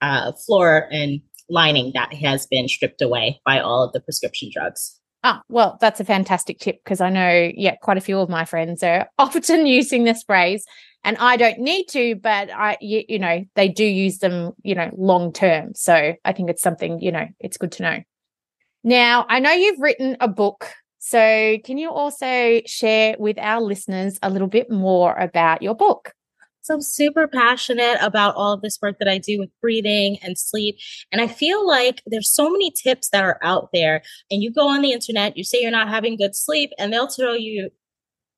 uh, 0.00 0.32
floor 0.32 0.88
and 0.90 1.20
lining 1.50 1.92
that 1.94 2.14
has 2.14 2.46
been 2.46 2.68
stripped 2.68 3.02
away 3.02 3.40
by 3.44 3.60
all 3.60 3.84
of 3.84 3.92
the 3.92 4.00
prescription 4.00 4.50
drugs. 4.52 4.98
Ah, 5.24 5.42
well, 5.48 5.78
that's 5.80 6.00
a 6.00 6.04
fantastic 6.04 6.58
tip 6.58 6.82
because 6.82 7.00
I 7.00 7.08
know, 7.08 7.50
yeah, 7.54 7.76
quite 7.76 7.96
a 7.96 8.00
few 8.00 8.18
of 8.18 8.28
my 8.28 8.44
friends 8.44 8.82
are 8.82 9.08
often 9.18 9.66
using 9.66 10.04
the 10.04 10.14
sprays 10.14 10.64
and 11.04 11.16
I 11.18 11.36
don't 11.36 11.58
need 11.58 11.86
to, 11.90 12.16
but 12.16 12.50
I, 12.50 12.76
you, 12.80 13.04
you 13.08 13.18
know, 13.18 13.44
they 13.54 13.68
do 13.68 13.84
use 13.84 14.18
them, 14.18 14.52
you 14.62 14.74
know, 14.74 14.90
long 14.96 15.32
term. 15.32 15.74
So 15.74 16.14
I 16.24 16.32
think 16.32 16.50
it's 16.50 16.62
something, 16.62 17.00
you 17.00 17.12
know, 17.12 17.26
it's 17.40 17.56
good 17.56 17.72
to 17.72 17.82
know. 17.82 17.98
Now, 18.84 19.26
I 19.28 19.38
know 19.38 19.52
you've 19.52 19.80
written 19.80 20.16
a 20.20 20.28
book. 20.28 20.72
So 20.98 21.58
can 21.64 21.78
you 21.78 21.90
also 21.90 22.60
share 22.66 23.16
with 23.18 23.38
our 23.38 23.60
listeners 23.60 24.18
a 24.22 24.30
little 24.30 24.48
bit 24.48 24.70
more 24.70 25.14
about 25.14 25.62
your 25.62 25.74
book? 25.74 26.12
So 26.62 26.74
I'm 26.74 26.80
super 26.80 27.26
passionate 27.26 27.98
about 28.00 28.36
all 28.36 28.52
of 28.52 28.62
this 28.62 28.78
work 28.80 28.98
that 29.00 29.08
I 29.08 29.18
do 29.18 29.38
with 29.38 29.50
breathing 29.60 30.18
and 30.22 30.38
sleep. 30.38 30.78
And 31.10 31.20
I 31.20 31.26
feel 31.26 31.66
like 31.66 32.02
there's 32.06 32.32
so 32.32 32.50
many 32.50 32.70
tips 32.70 33.10
that 33.10 33.24
are 33.24 33.38
out 33.42 33.70
there. 33.72 34.02
And 34.30 34.42
you 34.42 34.52
go 34.52 34.68
on 34.68 34.80
the 34.80 34.92
internet, 34.92 35.36
you 35.36 35.44
say 35.44 35.60
you're 35.60 35.72
not 35.72 35.88
having 35.88 36.16
good 36.16 36.36
sleep, 36.36 36.70
and 36.78 36.92
they'll 36.92 37.08
tell 37.08 37.36
you 37.36 37.70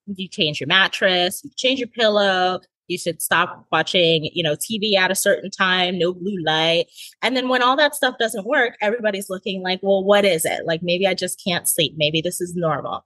you 0.06 0.28
change 0.28 0.60
your 0.60 0.68
mattress, 0.68 1.42
you 1.44 1.50
change 1.56 1.78
your 1.78 1.88
pillow, 1.88 2.60
you 2.88 2.98
should 2.98 3.22
stop 3.22 3.66
watching, 3.72 4.30
you 4.32 4.42
know, 4.42 4.54
TV 4.54 4.94
at 4.94 5.10
a 5.10 5.14
certain 5.14 5.50
time, 5.50 5.98
no 5.98 6.12
blue 6.12 6.36
light. 6.44 6.86
And 7.22 7.36
then 7.36 7.48
when 7.48 7.62
all 7.62 7.76
that 7.76 7.94
stuff 7.94 8.16
doesn't 8.18 8.46
work, 8.46 8.76
everybody's 8.80 9.30
looking 9.30 9.62
like, 9.62 9.80
well, 9.82 10.04
what 10.04 10.24
is 10.24 10.44
it? 10.44 10.66
Like 10.66 10.82
maybe 10.82 11.06
I 11.06 11.14
just 11.14 11.42
can't 11.42 11.68
sleep. 11.68 11.94
Maybe 11.96 12.20
this 12.20 12.40
is 12.40 12.54
normal. 12.54 13.04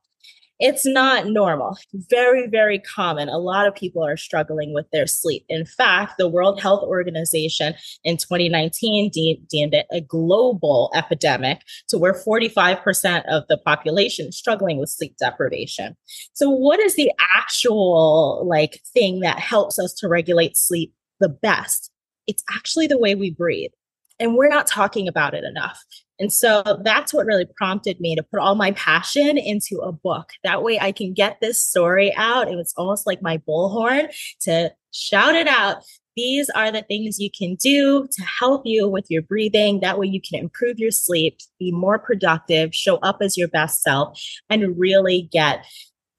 It's 0.61 0.85
not 0.85 1.27
normal. 1.27 1.79
Very, 1.95 2.49
very 2.49 2.81
common. 2.81 3.29
A 3.29 3.39
lot 3.39 3.69
of 3.69 3.75
people 3.77 4.05
are 4.05 4.17
struggling 4.17 4.75
with 4.75 4.91
their 4.91 5.07
sleep. 5.07 5.45
In 5.49 5.65
fact, 5.65 6.15
the 6.19 6.29
World 6.29 6.61
Health 6.61 6.83
Organization 6.83 7.75
in 8.03 8.17
2019 8.17 9.11
de- 9.11 9.41
deemed 9.49 9.75
it 9.75 9.87
a 9.93 10.01
global 10.01 10.91
epidemic 10.95 11.63
to 11.89 11.99
where 11.99 12.13
45% 12.13 13.25
of 13.29 13.45
the 13.49 13.59
population 13.59 14.27
is 14.29 14.37
struggling 14.37 14.79
with 14.79 14.91
sleep 14.91 15.17
deprivation. 15.19 15.97
So 16.33 16.51
what 16.51 16.81
is 16.81 16.97
the 16.97 17.13
actual 17.37 18.45
like 18.45 18.81
thing 18.93 19.21
that 19.21 19.39
helps 19.39 19.79
us 19.79 19.95
to 19.95 20.09
regulate 20.09 20.57
sleep 20.57 20.93
the 21.21 21.29
best? 21.29 21.93
It's 22.27 22.43
actually 22.51 22.89
the 22.89 22.99
way 22.99 23.15
we 23.15 23.31
breathe. 23.31 23.71
And 24.19 24.35
we're 24.35 24.49
not 24.49 24.67
talking 24.67 25.07
about 25.07 25.35
it 25.35 25.45
enough. 25.45 25.85
And 26.19 26.33
so 26.33 26.63
that's 26.83 27.15
what 27.15 27.27
really 27.27 27.47
prompted 27.57 28.01
me 28.01 28.17
to 28.17 28.23
put 28.23 28.41
all 28.41 28.55
my 28.55 28.73
passion 28.73 29.39
into 29.39 29.79
a 29.79 29.93
book. 29.93 30.31
That 30.43 30.63
way 30.63 30.79
I 30.81 30.93
can 30.93 31.15
get 31.15 31.39
this 31.41 31.65
story 31.65 32.15
out. 32.17 32.51
It 32.51 32.57
was 32.57 32.75
almost 32.77 33.07
like 33.07 33.23
my 33.23 33.39
bullhorn 33.39 34.09
to 34.43 34.73
shout 34.93 35.35
it 35.35 35.47
out. 35.47 35.85
These 36.17 36.51
are 36.51 36.73
the 36.73 36.83
things 36.83 37.21
you 37.21 37.31
can 37.31 37.55
do 37.55 38.09
to 38.11 38.23
help 38.25 38.63
you 38.65 38.89
with 38.89 39.07
your 39.09 39.23
breathing. 39.23 39.79
That 39.81 40.01
way 40.01 40.09
you 40.09 40.21
can 40.21 40.41
improve 40.41 40.81
your 40.81 40.91
sleep, 40.91 41.39
be 41.61 41.71
more 41.71 41.99
productive, 42.01 42.75
show 42.75 42.97
up 42.97 43.19
as 43.21 43.37
your 43.37 43.47
best 43.47 43.83
self, 43.83 44.21
and 44.51 44.77
really 44.77 45.29
get 45.31 45.65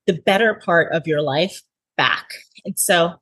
the 0.08 0.13
better 0.13 0.62
part 0.63 0.94
of 0.94 1.06
your 1.06 1.22
life 1.22 1.62
back. 1.98 2.29
And 2.63 2.79
so 2.79 3.15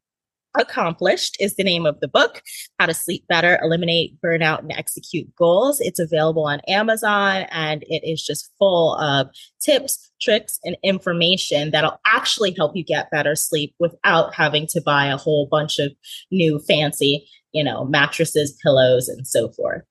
Accomplished 0.58 1.38
is 1.40 1.56
the 1.56 1.64
name 1.64 1.86
of 1.86 2.00
the 2.00 2.08
book, 2.08 2.42
How 2.80 2.88
to 2.88 2.94
Sleep 2.94 3.26
Better, 3.28 3.60
Eliminate 3.62 4.20
Burnout, 4.22 4.60
and 4.60 4.72
Execute 4.72 5.34
Goals. 5.36 5.80
It's 5.80 6.00
available 6.00 6.48
on 6.48 6.62
Amazon 6.68 7.46
and 7.52 7.84
it 7.84 8.02
is 8.04 8.24
just 8.24 8.52
full 8.58 8.96
of 8.96 9.28
tips, 9.62 10.12
tricks, 10.20 10.60
and 10.64 10.76
information 10.84 11.72
that'll 11.72 12.00
actually 12.08 12.56
help 12.58 12.76
you 12.76 12.84
get 12.84 13.12
better 13.12 13.36
sleep 13.36 13.76
without 13.80 14.34
having 14.34 14.66
to 14.68 14.82
buy 14.82 15.06
a 15.06 15.18
whole 15.18 15.48
bunch 15.48 15.78
of 15.78 15.92
new 16.32 16.60
fancy, 16.60 17.28
you 17.52 17.64
know, 17.64 17.86
mattresses, 17.86 18.58
pillows, 18.64 19.08
and 19.08 19.28
so 19.28 19.50
forth. 19.50 19.84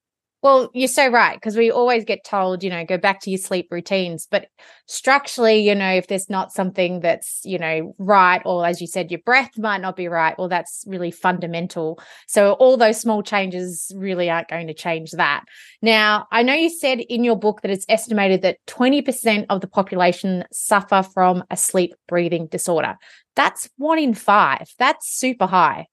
Well, 0.47 0.71
you're 0.75 0.87
so 0.87 1.09
right 1.09 1.35
because 1.35 1.57
we 1.57 1.73
always 1.73 2.05
get 2.05 2.23
told, 2.23 2.63
you 2.63 2.71
know, 2.71 2.85
go 2.85 2.99
back 2.99 3.19
to 3.23 3.31
your 3.31 3.39
sleep 3.39 3.67
routines. 3.73 4.29
But 4.31 4.47
structurally, 4.87 5.59
you 5.69 5.75
know, 5.75 5.91
if 5.91 6.07
there's 6.07 6.31
not 6.31 6.53
something 6.53 7.01
that's, 7.01 7.41
you 7.43 7.59
know, 7.59 7.97
right, 7.99 8.41
or 8.45 8.65
as 8.65 8.81
you 8.81 8.87
said, 8.87 9.11
your 9.11 9.19
breath 9.27 9.51
might 9.59 9.81
not 9.81 9.97
be 9.97 10.07
right, 10.07 10.39
well, 10.39 10.49
that's 10.49 10.85
really 10.87 11.11
fundamental. 11.11 11.99
So 12.29 12.53
all 12.53 12.77
those 12.77 13.01
small 13.01 13.25
changes 13.25 13.91
really 13.97 14.31
aren't 14.31 14.47
going 14.47 14.69
to 14.69 14.73
change 14.73 15.11
that. 15.11 15.43
Now, 15.83 16.29
I 16.31 16.45
know 16.45 16.55
you 16.55 16.71
said 16.71 17.01
in 17.01 17.25
your 17.25 17.37
book 17.37 17.63
that 17.63 17.73
it's 17.73 17.87
estimated 17.89 18.43
that 18.43 18.59
20% 18.69 19.47
of 19.51 19.61
the 19.63 19.67
population 19.67 20.45
suffer 20.53 21.03
from 21.03 21.43
a 21.51 21.57
sleep 21.57 21.93
breathing 22.07 22.47
disorder. 22.47 22.95
That's 23.35 23.69
one 23.79 23.99
in 23.99 24.15
five. 24.15 24.69
That's 24.79 25.11
super 25.13 25.47
high. 25.47 25.89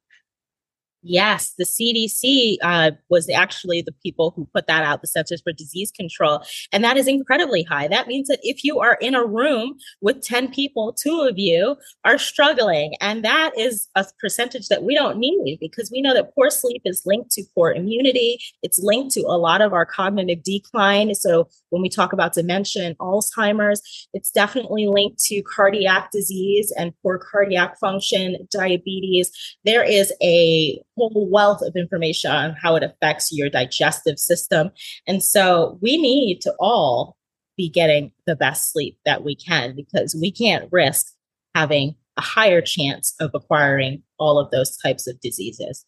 Yes, 1.05 1.53
the 1.57 1.65
CDC 1.65 2.55
uh, 2.63 2.91
was 3.09 3.29
actually 3.29 3.81
the 3.81 3.91
people 4.03 4.31
who 4.35 4.47
put 4.53 4.67
that 4.67 4.83
out, 4.83 5.01
the 5.01 5.07
Centers 5.07 5.41
for 5.41 5.51
Disease 5.51 5.91
Control. 5.91 6.41
And 6.71 6.81
that 6.83 6.95
is 6.95 7.07
incredibly 7.07 7.63
high. 7.63 7.89
That 7.89 8.07
means 8.07 8.29
that 8.29 8.39
if 8.41 8.63
you 8.63 8.79
are 8.79 8.97
in 9.01 9.13
a 9.13 9.25
room 9.25 9.75
with 10.01 10.21
10 10.21 10.51
people, 10.51 10.93
two 10.93 11.27
of 11.29 11.37
you 11.37 11.75
are 12.05 12.17
struggling. 12.17 12.95
And 13.01 13.23
that 13.25 13.51
is 13.57 13.89
a 13.95 14.05
percentage 14.19 14.69
that 14.69 14.83
we 14.83 14.95
don't 14.95 15.17
need 15.17 15.57
because 15.59 15.91
we 15.91 16.01
know 16.01 16.13
that 16.13 16.33
poor 16.35 16.49
sleep 16.49 16.81
is 16.85 17.03
linked 17.05 17.31
to 17.31 17.43
poor 17.53 17.71
immunity. 17.71 18.39
It's 18.61 18.79
linked 18.79 19.13
to 19.15 19.21
a 19.21 19.37
lot 19.37 19.61
of 19.61 19.73
our 19.73 19.85
cognitive 19.85 20.41
decline. 20.43 21.13
So 21.15 21.49
when 21.69 21.81
we 21.81 21.89
talk 21.89 22.13
about 22.13 22.33
dementia 22.33 22.85
and 22.85 22.97
Alzheimer's, 22.99 24.07
it's 24.13 24.31
definitely 24.31 24.87
linked 24.87 25.19
to 25.25 25.41
cardiac 25.41 26.11
disease 26.11 26.71
and 26.77 26.93
poor 27.01 27.17
cardiac 27.17 27.77
function, 27.77 28.47
diabetes. 28.51 29.31
There 29.65 29.83
is 29.83 30.13
a 30.21 30.81
whole 30.95 31.29
wealth 31.29 31.61
of 31.61 31.75
information 31.75 32.31
on 32.31 32.55
how 32.61 32.75
it 32.75 32.83
affects 32.83 33.31
your 33.31 33.49
digestive 33.49 34.19
system. 34.19 34.71
And 35.07 35.23
so 35.23 35.77
we 35.81 35.97
need 35.97 36.41
to 36.41 36.53
all 36.59 37.17
be 37.57 37.69
getting 37.69 38.11
the 38.25 38.35
best 38.35 38.71
sleep 38.71 38.97
that 39.05 39.23
we 39.23 39.35
can 39.35 39.75
because 39.75 40.15
we 40.19 40.31
can't 40.31 40.71
risk 40.71 41.07
having 41.55 41.95
a 42.17 42.21
higher 42.21 42.61
chance 42.61 43.13
of 43.19 43.31
acquiring 43.33 44.03
all 44.19 44.39
of 44.39 44.51
those 44.51 44.77
types 44.77 45.07
of 45.07 45.19
diseases. 45.21 45.85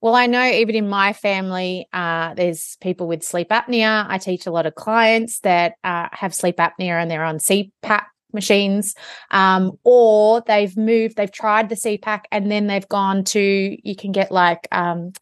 Well, 0.00 0.14
I 0.14 0.26
know 0.26 0.44
even 0.44 0.74
in 0.74 0.88
my 0.88 1.14
family, 1.14 1.88
uh, 1.94 2.34
there's 2.34 2.76
people 2.82 3.06
with 3.06 3.22
sleep 3.22 3.48
apnea. 3.48 4.04
I 4.06 4.18
teach 4.18 4.44
a 4.46 4.50
lot 4.50 4.66
of 4.66 4.74
clients 4.74 5.40
that 5.40 5.76
uh, 5.82 6.08
have 6.12 6.34
sleep 6.34 6.56
apnea 6.58 7.00
and 7.00 7.10
they're 7.10 7.24
on 7.24 7.38
CPAP 7.38 8.04
machines, 8.34 8.94
um, 9.30 9.72
or 9.84 10.42
they've 10.46 10.76
moved, 10.76 11.16
they've 11.16 11.32
tried 11.32 11.68
the 11.68 11.74
CPAP 11.74 12.22
and 12.30 12.50
then 12.50 12.66
they've 12.66 12.88
gone 12.88 13.24
to, 13.24 13.40
you 13.40 13.96
can 13.96 14.12
get 14.12 14.30
like, 14.30 14.68
um, 14.72 15.12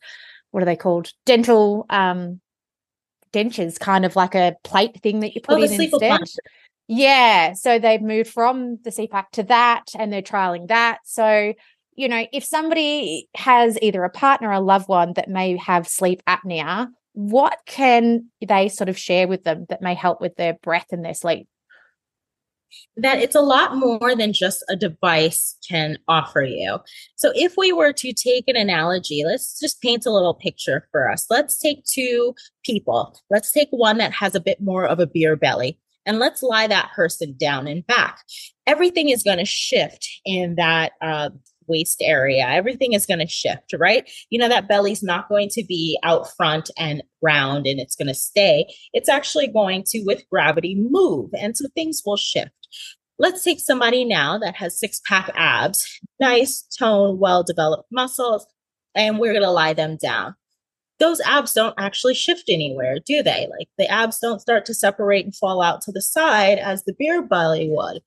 what 0.50 0.62
are 0.62 0.66
they 0.66 0.76
called? 0.76 1.12
Dental 1.25 1.87
um, 1.90 2.40
dentures, 3.33 3.78
kind 3.78 4.04
of 4.04 4.16
like 4.16 4.35
a 4.35 4.57
plate 4.64 5.00
thing 5.02 5.21
that 5.21 5.35
you 5.35 5.40
put 5.40 5.59
oh, 5.59 5.62
in 5.62 5.81
instead. 5.81 6.21
Yeah. 6.88 7.54
So 7.54 7.78
they've 7.78 8.02
moved 8.02 8.31
from 8.31 8.78
the 8.83 8.90
CPAP 8.90 9.31
to 9.33 9.42
that 9.45 9.85
and 9.99 10.12
they're 10.12 10.23
trialing 10.23 10.69
that. 10.69 10.99
So, 11.04 11.54
you 11.95 12.09
know, 12.09 12.26
if 12.33 12.45
somebody 12.45 13.28
has 13.35 13.78
either 13.81 14.02
a 14.04 14.11
partner 14.11 14.49
or 14.49 14.54
a 14.54 14.61
loved 14.61 14.88
one 14.88 15.14
that 15.14 15.28
may 15.28 15.57
have 15.57 15.88
sleep 15.88 16.23
apnea, 16.28 16.88
what 17.14 17.59
can 17.66 18.31
they 18.47 18.69
sort 18.69 18.88
of 18.88 18.99
share 18.99 19.28
with 19.28 19.45
them 19.45 19.66
that 19.69 19.83
may 19.83 19.95
help 19.95 20.21
with 20.21 20.37
their 20.37 20.54
breath 20.54 20.87
and 20.92 21.04
their 21.04 21.14
sleep? 21.14 21.47
That 22.97 23.21
it's 23.21 23.35
a 23.35 23.41
lot 23.41 23.76
more 23.76 24.14
than 24.17 24.33
just 24.33 24.64
a 24.69 24.76
device 24.76 25.57
can 25.69 25.99
offer 26.09 26.43
you. 26.43 26.79
So, 27.17 27.33
if 27.35 27.55
we 27.57 27.73
were 27.73 27.93
to 27.93 28.12
take 28.12 28.49
an 28.49 28.57
analogy, 28.57 29.25
let's 29.25 29.59
just 29.59 29.81
paint 29.81 30.07
a 30.07 30.12
little 30.12 30.35
picture 30.35 30.88
for 30.91 31.11
us. 31.11 31.26
Let's 31.31 31.59
take 31.59 31.85
two 31.85 32.35
people. 32.64 33.19
Let's 33.31 33.52
take 33.52 33.69
one 33.71 33.99
that 33.99 34.12
has 34.12 34.35
a 34.35 34.41
bit 34.41 34.61
more 34.61 34.87
of 34.87 35.00
a 35.00 35.07
beer 35.07 35.37
belly 35.37 35.79
and 36.07 36.19
let's 36.19 36.43
lie 36.43 36.67
that 36.67 36.93
person 36.95 37.37
down 37.38 37.67
and 37.67 37.87
back. 37.87 38.19
Everything 38.67 39.09
is 39.09 39.23
going 39.23 39.38
to 39.38 39.45
shift 39.45 40.09
in 40.25 40.57
that 40.57 40.93
uh, 41.00 41.31
waist 41.66 42.02
area. 42.02 42.47
Everything 42.47 42.92
is 42.92 43.07
going 43.07 43.21
to 43.21 43.26
shift, 43.26 43.75
right? 43.78 44.11
You 44.31 44.38
know, 44.38 44.49
that 44.49 44.69
belly's 44.69 45.02
not 45.02 45.28
going 45.28 45.49
to 45.50 45.64
be 45.64 45.99
out 46.02 46.31
front 46.37 46.71
and 46.78 47.02
round 47.21 47.66
and 47.66 47.81
it's 47.81 47.97
going 47.97 48.09
to 48.09 48.14
stay. 48.14 48.66
It's 48.92 49.09
actually 49.09 49.49
going 49.49 49.85
to, 49.88 50.02
with 50.04 50.28
gravity, 50.31 50.75
move. 50.75 51.31
And 51.38 51.57
so 51.57 51.69
things 51.75 52.02
will 52.04 52.16
shift. 52.16 52.50
Let's 53.19 53.45
take 53.45 53.61
somebody 53.61 54.04
now 54.04 54.38
that 54.38 54.57
has 54.57 54.78
six 54.78 55.00
pack 55.07 55.31
abs, 55.35 56.00
nice, 56.19 56.62
tone, 56.76 57.19
well 57.19 57.42
developed 57.42 57.88
muscles, 57.92 58.47
and 58.95 59.19
we're 59.19 59.33
going 59.33 59.45
to 59.45 59.50
lie 59.50 59.75
them 59.75 59.97
down. 59.97 60.35
Those 60.99 61.21
abs 61.21 61.52
don't 61.52 61.75
actually 61.78 62.14
shift 62.14 62.45
anywhere, 62.49 62.99
do 63.04 63.23
they? 63.23 63.49
Like 63.50 63.69
the 63.76 63.88
abs 63.88 64.19
don't 64.19 64.40
start 64.40 64.64
to 64.66 64.75
separate 64.75 65.25
and 65.25 65.35
fall 65.35 65.62
out 65.62 65.83
to 65.83 65.92
the 65.92 66.02
side 66.02 66.59
as 66.59 66.85
the 66.85 66.95
beer 66.99 67.23
belly 67.23 67.69
would. 67.71 68.02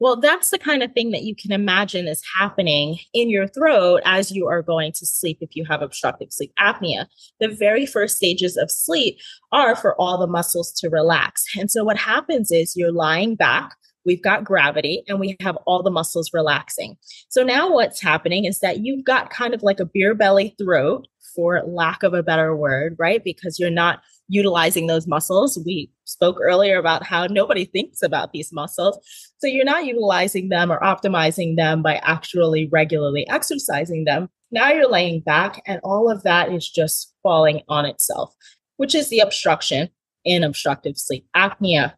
Well, 0.00 0.16
that's 0.16 0.50
the 0.50 0.58
kind 0.58 0.82
of 0.82 0.92
thing 0.92 1.12
that 1.12 1.22
you 1.22 1.36
can 1.36 1.52
imagine 1.52 2.08
is 2.08 2.22
happening 2.36 2.98
in 3.12 3.30
your 3.30 3.46
throat 3.46 4.02
as 4.04 4.32
you 4.32 4.48
are 4.48 4.62
going 4.62 4.92
to 4.92 5.06
sleep 5.06 5.38
if 5.40 5.54
you 5.54 5.64
have 5.66 5.82
obstructive 5.82 6.32
sleep 6.32 6.52
apnea. 6.58 7.06
The 7.40 7.48
very 7.48 7.86
first 7.86 8.16
stages 8.16 8.56
of 8.56 8.70
sleep 8.70 9.18
are 9.52 9.76
for 9.76 9.94
all 10.00 10.18
the 10.18 10.26
muscles 10.26 10.72
to 10.80 10.90
relax. 10.90 11.44
And 11.56 11.70
so 11.70 11.84
what 11.84 11.96
happens 11.96 12.50
is 12.50 12.76
you're 12.76 12.92
lying 12.92 13.36
back, 13.36 13.76
we've 14.04 14.22
got 14.22 14.44
gravity, 14.44 15.04
and 15.06 15.20
we 15.20 15.36
have 15.40 15.56
all 15.64 15.82
the 15.82 15.90
muscles 15.90 16.30
relaxing. 16.34 16.96
So 17.28 17.44
now 17.44 17.72
what's 17.72 18.02
happening 18.02 18.46
is 18.46 18.58
that 18.58 18.80
you've 18.80 19.04
got 19.04 19.30
kind 19.30 19.54
of 19.54 19.62
like 19.62 19.78
a 19.78 19.86
beer 19.86 20.14
belly 20.14 20.56
throat, 20.58 21.06
for 21.34 21.62
lack 21.66 22.02
of 22.02 22.14
a 22.14 22.22
better 22.22 22.56
word, 22.56 22.96
right? 22.98 23.22
Because 23.24 23.58
you're 23.58 23.70
not 23.70 24.00
utilizing 24.28 24.86
those 24.86 25.06
muscles. 25.06 25.58
We 25.64 25.90
spoke 26.04 26.38
earlier 26.40 26.78
about 26.78 27.04
how 27.04 27.26
nobody 27.26 27.64
thinks 27.64 28.02
about 28.02 28.32
these 28.32 28.52
muscles. 28.52 28.98
So 29.38 29.46
you're 29.46 29.64
not 29.64 29.86
utilizing 29.86 30.48
them 30.48 30.70
or 30.70 30.80
optimizing 30.80 31.56
them 31.56 31.82
by 31.82 31.96
actually 31.96 32.68
regularly 32.70 33.28
exercising 33.28 34.04
them. 34.04 34.28
Now 34.50 34.70
you're 34.70 34.90
laying 34.90 35.20
back, 35.20 35.62
and 35.66 35.80
all 35.82 36.10
of 36.10 36.22
that 36.22 36.52
is 36.52 36.68
just 36.68 37.12
falling 37.22 37.62
on 37.68 37.86
itself, 37.86 38.34
which 38.76 38.94
is 38.94 39.08
the 39.08 39.18
obstruction 39.18 39.88
in 40.24 40.44
obstructive 40.44 40.96
sleep 40.96 41.26
apnea. 41.34 41.94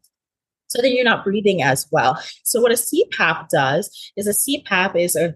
So 0.69 0.83
then 0.83 0.93
you're 0.93 1.05
not 1.05 1.25
breathing 1.25 1.63
as 1.63 1.87
well. 1.93 2.21
So, 2.45 2.61
what 2.61 2.73
a 2.73 2.75
CPAP 2.75 3.49
does 3.51 4.13
is 4.17 4.27
a 4.27 4.31
CPAP 4.31 4.97
is 4.97 5.15
a 5.15 5.35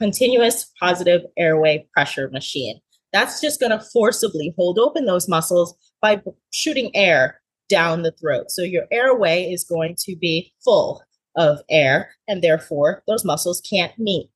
continuous 0.00 0.70
positive 0.80 1.22
airway 1.38 1.86
pressure 1.92 2.28
machine. 2.30 2.80
That's 3.12 3.40
just 3.40 3.60
going 3.60 3.70
to 3.70 3.84
forcibly 3.92 4.52
hold 4.58 4.78
open 4.78 5.06
those 5.06 5.28
muscles 5.28 5.74
by 6.02 6.20
shooting 6.50 6.90
air 6.96 7.40
down 7.68 8.02
the 8.02 8.12
throat. 8.12 8.50
So 8.50 8.62
your 8.62 8.84
airway 8.90 9.44
is 9.44 9.64
going 9.64 9.96
to 10.00 10.16
be 10.16 10.52
full 10.64 11.02
of 11.36 11.60
air, 11.68 12.10
and 12.28 12.42
therefore 12.42 13.02
those 13.06 13.24
muscles 13.24 13.60
can't 13.60 13.98
meet. 13.98 14.30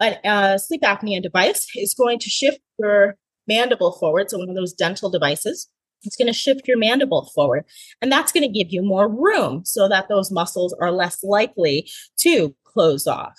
A 0.00 0.28
uh, 0.28 0.58
sleep 0.58 0.82
apnea 0.82 1.22
device 1.22 1.68
is 1.74 1.94
going 1.94 2.18
to 2.18 2.28
shift 2.28 2.60
your 2.78 3.16
mandible 3.46 3.92
forward. 3.92 4.30
So 4.30 4.38
one 4.38 4.48
of 4.48 4.56
those 4.56 4.72
dental 4.72 5.08
devices, 5.08 5.68
it's 6.02 6.16
going 6.16 6.26
to 6.26 6.34
shift 6.34 6.68
your 6.68 6.76
mandible 6.76 7.30
forward. 7.34 7.64
And 8.02 8.12
that's 8.12 8.32
going 8.32 8.42
to 8.42 8.58
give 8.58 8.72
you 8.72 8.82
more 8.82 9.08
room 9.08 9.64
so 9.64 9.88
that 9.88 10.08
those 10.08 10.30
muscles 10.30 10.74
are 10.80 10.92
less 10.92 11.22
likely 11.22 11.88
to 12.20 12.54
close 12.64 13.06
off. 13.06 13.38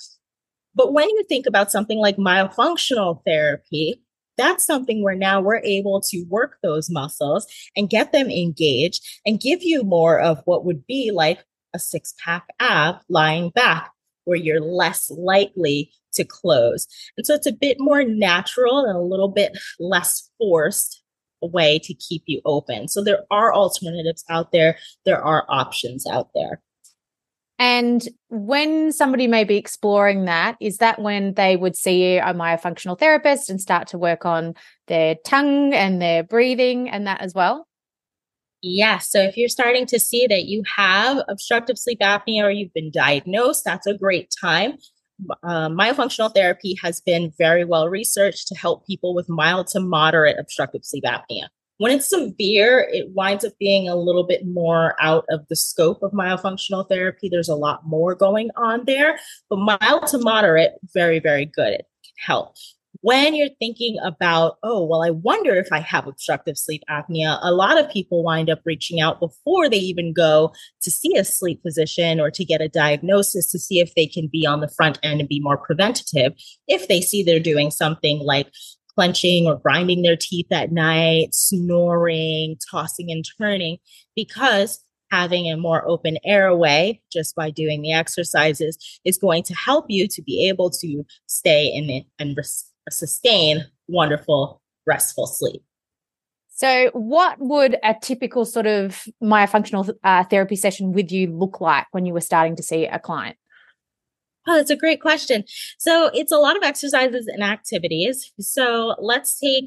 But 0.73 0.93
when 0.93 1.09
you 1.09 1.23
think 1.27 1.45
about 1.45 1.71
something 1.71 1.99
like 1.99 2.17
myofunctional 2.17 3.21
therapy, 3.25 4.01
that's 4.37 4.65
something 4.65 5.03
where 5.03 5.15
now 5.15 5.41
we're 5.41 5.61
able 5.63 6.01
to 6.01 6.25
work 6.29 6.57
those 6.61 6.89
muscles 6.89 7.47
and 7.75 7.89
get 7.89 8.11
them 8.11 8.29
engaged 8.29 9.05
and 9.25 9.39
give 9.39 9.63
you 9.63 9.83
more 9.83 10.19
of 10.19 10.41
what 10.45 10.65
would 10.65 10.85
be 10.87 11.11
like 11.11 11.43
a 11.73 11.79
six 11.79 12.13
pack 12.23 12.47
ab 12.59 12.95
lying 13.09 13.49
back 13.49 13.91
where 14.25 14.37
you're 14.37 14.61
less 14.61 15.09
likely 15.09 15.91
to 16.13 16.25
close. 16.25 16.87
And 17.15 17.25
so 17.25 17.33
it's 17.33 17.47
a 17.47 17.51
bit 17.51 17.77
more 17.79 18.03
natural 18.03 18.85
and 18.85 18.97
a 18.97 19.01
little 19.01 19.29
bit 19.29 19.57
less 19.79 20.29
forced 20.37 21.01
way 21.41 21.79
to 21.79 21.93
keep 21.93 22.23
you 22.25 22.41
open. 22.45 22.87
So 22.87 23.03
there 23.03 23.23
are 23.31 23.53
alternatives 23.53 24.25
out 24.29 24.51
there, 24.51 24.77
there 25.05 25.23
are 25.23 25.45
options 25.49 26.05
out 26.07 26.29
there. 26.35 26.61
And 27.59 28.07
when 28.29 28.91
somebody 28.91 29.25
may 29.25 29.43
be 29.43 29.57
exploring 29.57 30.25
that, 30.25 30.57
is 30.61 30.77
that 30.77 31.01
when 31.01 31.33
they 31.33 31.55
would 31.55 31.75
see 31.75 32.17
a 32.17 32.33
myofunctional 32.33 32.99
therapist 32.99 33.49
and 33.49 33.59
start 33.59 33.87
to 33.89 33.97
work 33.97 34.25
on 34.25 34.53
their 34.87 35.15
tongue 35.25 35.73
and 35.73 36.01
their 36.01 36.23
breathing 36.23 36.89
and 36.89 37.07
that 37.07 37.21
as 37.21 37.33
well? 37.33 37.67
Yes. 38.61 39.09
So 39.09 39.21
if 39.21 39.37
you're 39.37 39.49
starting 39.49 39.85
to 39.87 39.99
see 39.99 40.27
that 40.27 40.45
you 40.45 40.63
have 40.75 41.23
obstructive 41.27 41.77
sleep 41.77 41.99
apnea 41.99 42.43
or 42.43 42.51
you've 42.51 42.73
been 42.73 42.91
diagnosed, 42.91 43.63
that's 43.63 43.87
a 43.87 43.97
great 43.97 44.33
time. 44.39 44.73
Uh, 45.43 45.69
myofunctional 45.69 46.33
therapy 46.33 46.77
has 46.83 47.01
been 47.01 47.33
very 47.37 47.65
well 47.65 47.89
researched 47.89 48.47
to 48.47 48.55
help 48.55 48.85
people 48.85 49.15
with 49.15 49.29
mild 49.29 49.67
to 49.67 49.79
moderate 49.79 50.37
obstructive 50.39 50.85
sleep 50.85 51.03
apnea. 51.05 51.47
When 51.77 51.91
it's 51.91 52.09
severe, 52.09 52.87
it 52.91 53.09
winds 53.13 53.45
up 53.45 53.53
being 53.59 53.87
a 53.87 53.95
little 53.95 54.23
bit 54.23 54.47
more 54.47 54.95
out 54.99 55.25
of 55.29 55.47
the 55.47 55.55
scope 55.55 56.01
of 56.01 56.11
myofunctional 56.11 56.87
therapy. 56.87 57.29
There's 57.29 57.49
a 57.49 57.55
lot 57.55 57.85
more 57.85 58.15
going 58.15 58.49
on 58.55 58.85
there, 58.85 59.19
but 59.49 59.57
mild 59.57 60.07
to 60.07 60.17
moderate, 60.17 60.71
very, 60.93 61.19
very 61.19 61.45
good. 61.45 61.73
It 61.73 61.85
can 62.03 62.13
help. 62.17 62.55
When 63.01 63.35
you're 63.35 63.49
thinking 63.59 63.97
about, 64.03 64.57
oh, 64.63 64.83
well, 64.83 65.03
I 65.03 65.11
wonder 65.11 65.53
if 65.53 65.67
I 65.71 65.79
have 65.79 66.07
obstructive 66.07 66.57
sleep 66.57 66.81
apnea, 66.89 67.37
a 67.43 67.51
lot 67.51 67.77
of 67.77 67.91
people 67.91 68.23
wind 68.23 68.49
up 68.49 68.61
reaching 68.65 68.99
out 68.99 69.19
before 69.19 69.69
they 69.69 69.77
even 69.77 70.13
go 70.13 70.51
to 70.81 70.89
see 70.89 71.15
a 71.15 71.23
sleep 71.23 71.61
physician 71.61 72.19
or 72.19 72.31
to 72.31 72.43
get 72.43 72.59
a 72.59 72.67
diagnosis 72.67 73.51
to 73.51 73.59
see 73.59 73.79
if 73.79 73.93
they 73.93 74.07
can 74.07 74.27
be 74.27 74.47
on 74.47 74.61
the 74.61 74.67
front 74.67 74.97
end 75.03 75.19
and 75.19 75.29
be 75.29 75.39
more 75.39 75.57
preventative. 75.57 76.33
If 76.67 76.87
they 76.87 77.01
see 77.01 77.21
they're 77.21 77.39
doing 77.39 77.69
something 77.69 78.19
like 78.19 78.47
clenching 78.97 79.45
or 79.45 79.59
grinding 79.59 80.01
their 80.01 80.17
teeth 80.19 80.47
at 80.51 80.71
night, 80.71 81.33
snoring, 81.35 82.57
tossing 82.71 83.11
and 83.11 83.23
turning, 83.39 83.77
because 84.15 84.83
having 85.11 85.51
a 85.51 85.55
more 85.55 85.87
open 85.87 86.17
airway 86.25 86.99
just 87.11 87.35
by 87.35 87.51
doing 87.51 87.83
the 87.83 87.93
exercises 87.93 88.99
is 89.05 89.17
going 89.17 89.43
to 89.43 89.53
help 89.53 89.85
you 89.87 90.07
to 90.07 90.21
be 90.23 90.47
able 90.49 90.71
to 90.71 91.03
stay 91.27 91.67
in 91.67 91.89
it 91.91 92.05
and 92.17 92.35
res- 92.35 92.71
sustain 92.89 93.63
wonderful, 93.87 94.61
restful 94.87 95.27
sleep. 95.27 95.61
So, 96.49 96.89
what 96.93 97.37
would 97.39 97.77
a 97.83 97.93
typical 98.01 98.43
sort 98.43 98.65
of 98.65 99.03
myofunctional 99.23 99.93
uh, 100.03 100.23
therapy 100.23 100.55
session 100.55 100.91
with 100.91 101.11
you 101.11 101.27
look 101.27 101.61
like 101.61 101.85
when 101.91 102.07
you 102.07 102.13
were 102.13 102.21
starting 102.21 102.55
to 102.55 102.63
see 102.63 102.87
a 102.87 102.97
client? 102.97 103.37
Oh, 104.47 104.55
that's 104.55 104.71
a 104.71 104.77
great 104.77 105.01
question. 105.01 105.43
So 105.77 106.09
it's 106.13 106.31
a 106.31 106.37
lot 106.37 106.55
of 106.55 106.63
exercises 106.63 107.27
and 107.27 107.43
activities. 107.43 108.31
So 108.39 108.95
let's 108.97 109.37
take 109.39 109.65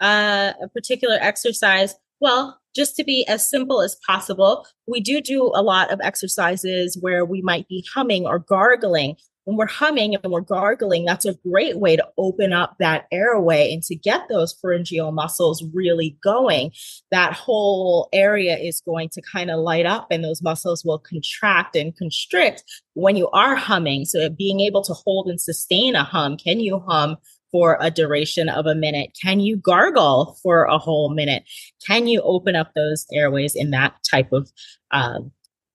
uh, 0.00 0.52
a 0.62 0.68
particular 0.68 1.18
exercise. 1.20 1.94
Well, 2.20 2.58
just 2.74 2.96
to 2.96 3.04
be 3.04 3.26
as 3.28 3.48
simple 3.48 3.82
as 3.82 3.96
possible, 4.06 4.66
we 4.86 5.00
do 5.00 5.20
do 5.20 5.52
a 5.54 5.62
lot 5.62 5.90
of 5.92 6.00
exercises 6.02 6.96
where 6.98 7.26
we 7.26 7.42
might 7.42 7.68
be 7.68 7.84
humming 7.94 8.26
or 8.26 8.38
gargling 8.38 9.16
when 9.44 9.56
we're 9.56 9.66
humming 9.66 10.14
and 10.14 10.32
we're 10.32 10.40
gargling, 10.40 11.04
that's 11.04 11.24
a 11.24 11.34
great 11.48 11.78
way 11.78 11.96
to 11.96 12.06
open 12.16 12.52
up 12.52 12.76
that 12.78 13.06
airway 13.10 13.72
and 13.72 13.82
to 13.84 13.96
get 13.96 14.28
those 14.28 14.52
pharyngeal 14.52 15.12
muscles 15.12 15.64
really 15.74 16.16
going. 16.22 16.70
That 17.10 17.32
whole 17.32 18.08
area 18.12 18.56
is 18.56 18.80
going 18.80 19.08
to 19.10 19.22
kind 19.22 19.50
of 19.50 19.60
light 19.60 19.86
up 19.86 20.06
and 20.10 20.24
those 20.24 20.42
muscles 20.42 20.84
will 20.84 20.98
contract 20.98 21.74
and 21.74 21.96
constrict 21.96 22.62
when 22.94 23.16
you 23.16 23.28
are 23.30 23.56
humming. 23.56 24.04
So 24.04 24.28
being 24.30 24.60
able 24.60 24.82
to 24.84 24.94
hold 24.94 25.28
and 25.28 25.40
sustain 25.40 25.96
a 25.96 26.04
hum, 26.04 26.36
can 26.36 26.60
you 26.60 26.78
hum 26.86 27.16
for 27.50 27.76
a 27.80 27.90
duration 27.90 28.48
of 28.48 28.66
a 28.66 28.74
minute? 28.74 29.16
Can 29.20 29.40
you 29.40 29.56
gargle 29.56 30.38
for 30.42 30.64
a 30.64 30.78
whole 30.78 31.10
minute? 31.10 31.44
Can 31.86 32.06
you 32.06 32.22
open 32.22 32.56
up 32.56 32.72
those 32.74 33.06
airways 33.12 33.54
in 33.54 33.70
that 33.70 33.94
type 34.10 34.32
of 34.32 34.50
uh, 34.90 35.20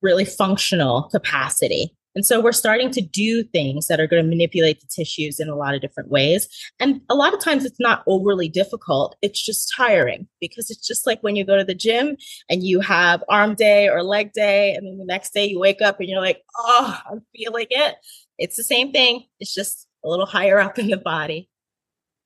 really 0.01 0.25
functional 0.25 1.03
capacity? 1.12 1.96
And 2.17 2.25
so 2.25 2.41
we're 2.41 2.51
starting 2.51 2.89
to 2.93 3.01
do 3.01 3.43
things 3.43 3.86
that 3.86 3.99
are 3.99 4.08
going 4.08 4.23
to 4.23 4.27
manipulate 4.27 4.82
the 4.82 4.88
tissues 4.88 5.39
in 5.39 5.49
a 5.49 5.56
lot 5.56 5.75
of 5.75 5.82
different 5.82 6.10
ways. 6.10 6.47
And 6.80 6.99
a 7.12 7.13
lot 7.13 7.32
of 7.32 7.39
times 7.39 7.63
it's 7.63 7.80
not 7.80 8.03
overly 8.08 8.49
difficult. 8.49 9.15
It's 9.21 9.39
just 9.39 9.71
tiring 9.77 10.27
because 10.41 10.71
it's 10.71 10.88
just 10.88 11.06
like 11.06 11.21
when 11.21 11.36
you 11.36 11.45
go 11.45 11.58
to 11.58 11.63
the 11.63 11.75
gym 11.75 12.17
and 12.49 12.63
you 12.63 12.80
have 12.80 13.23
arm 13.30 13.53
day 13.53 13.88
or 13.88 14.01
leg 14.01 14.34
day. 14.34 14.73
And 14.73 14.88
then 14.88 14.97
the 14.97 15.06
next 15.06 15.32
day 15.32 15.45
you 15.45 15.60
wake 15.60 15.80
up 15.80 15.99
and 15.99 16.10
you're 16.10 16.19
like, 16.19 16.41
oh, 16.58 16.99
I'm 17.08 17.21
feeling 17.36 17.67
it. 17.69 17.97
It's 18.39 18.56
the 18.56 18.63
same 18.63 18.91
thing. 18.91 19.25
It's 19.39 19.53
just 19.53 19.88
a 20.03 20.10
little 20.10 20.25
higher 20.25 20.60
up 20.60 20.80
in 20.80 20.88
the 20.88 20.97
body. 20.97 21.51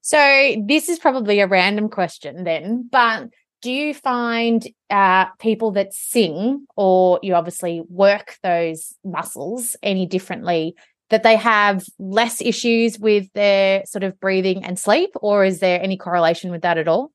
So 0.00 0.56
this 0.66 0.88
is 0.88 0.98
probably 0.98 1.40
a 1.40 1.46
random 1.46 1.90
question 1.90 2.44
then, 2.44 2.88
but 2.90 3.28
do 3.62 3.70
you 3.70 3.94
find 3.94 4.66
uh, 4.90 5.26
people 5.38 5.70
that 5.70 5.94
sing 5.94 6.66
or 6.76 7.20
you 7.22 7.34
obviously 7.34 7.82
work 7.88 8.36
those 8.42 8.94
muscles 9.04 9.76
any 9.82 10.04
differently 10.04 10.74
that 11.10 11.22
they 11.22 11.36
have 11.36 11.84
less 11.98 12.42
issues 12.42 12.98
with 12.98 13.32
their 13.34 13.84
sort 13.86 14.02
of 14.02 14.18
breathing 14.18 14.64
and 14.64 14.78
sleep 14.78 15.10
or 15.16 15.44
is 15.44 15.60
there 15.60 15.80
any 15.80 15.96
correlation 15.96 16.50
with 16.50 16.62
that 16.62 16.76
at 16.76 16.88
all? 16.88 17.12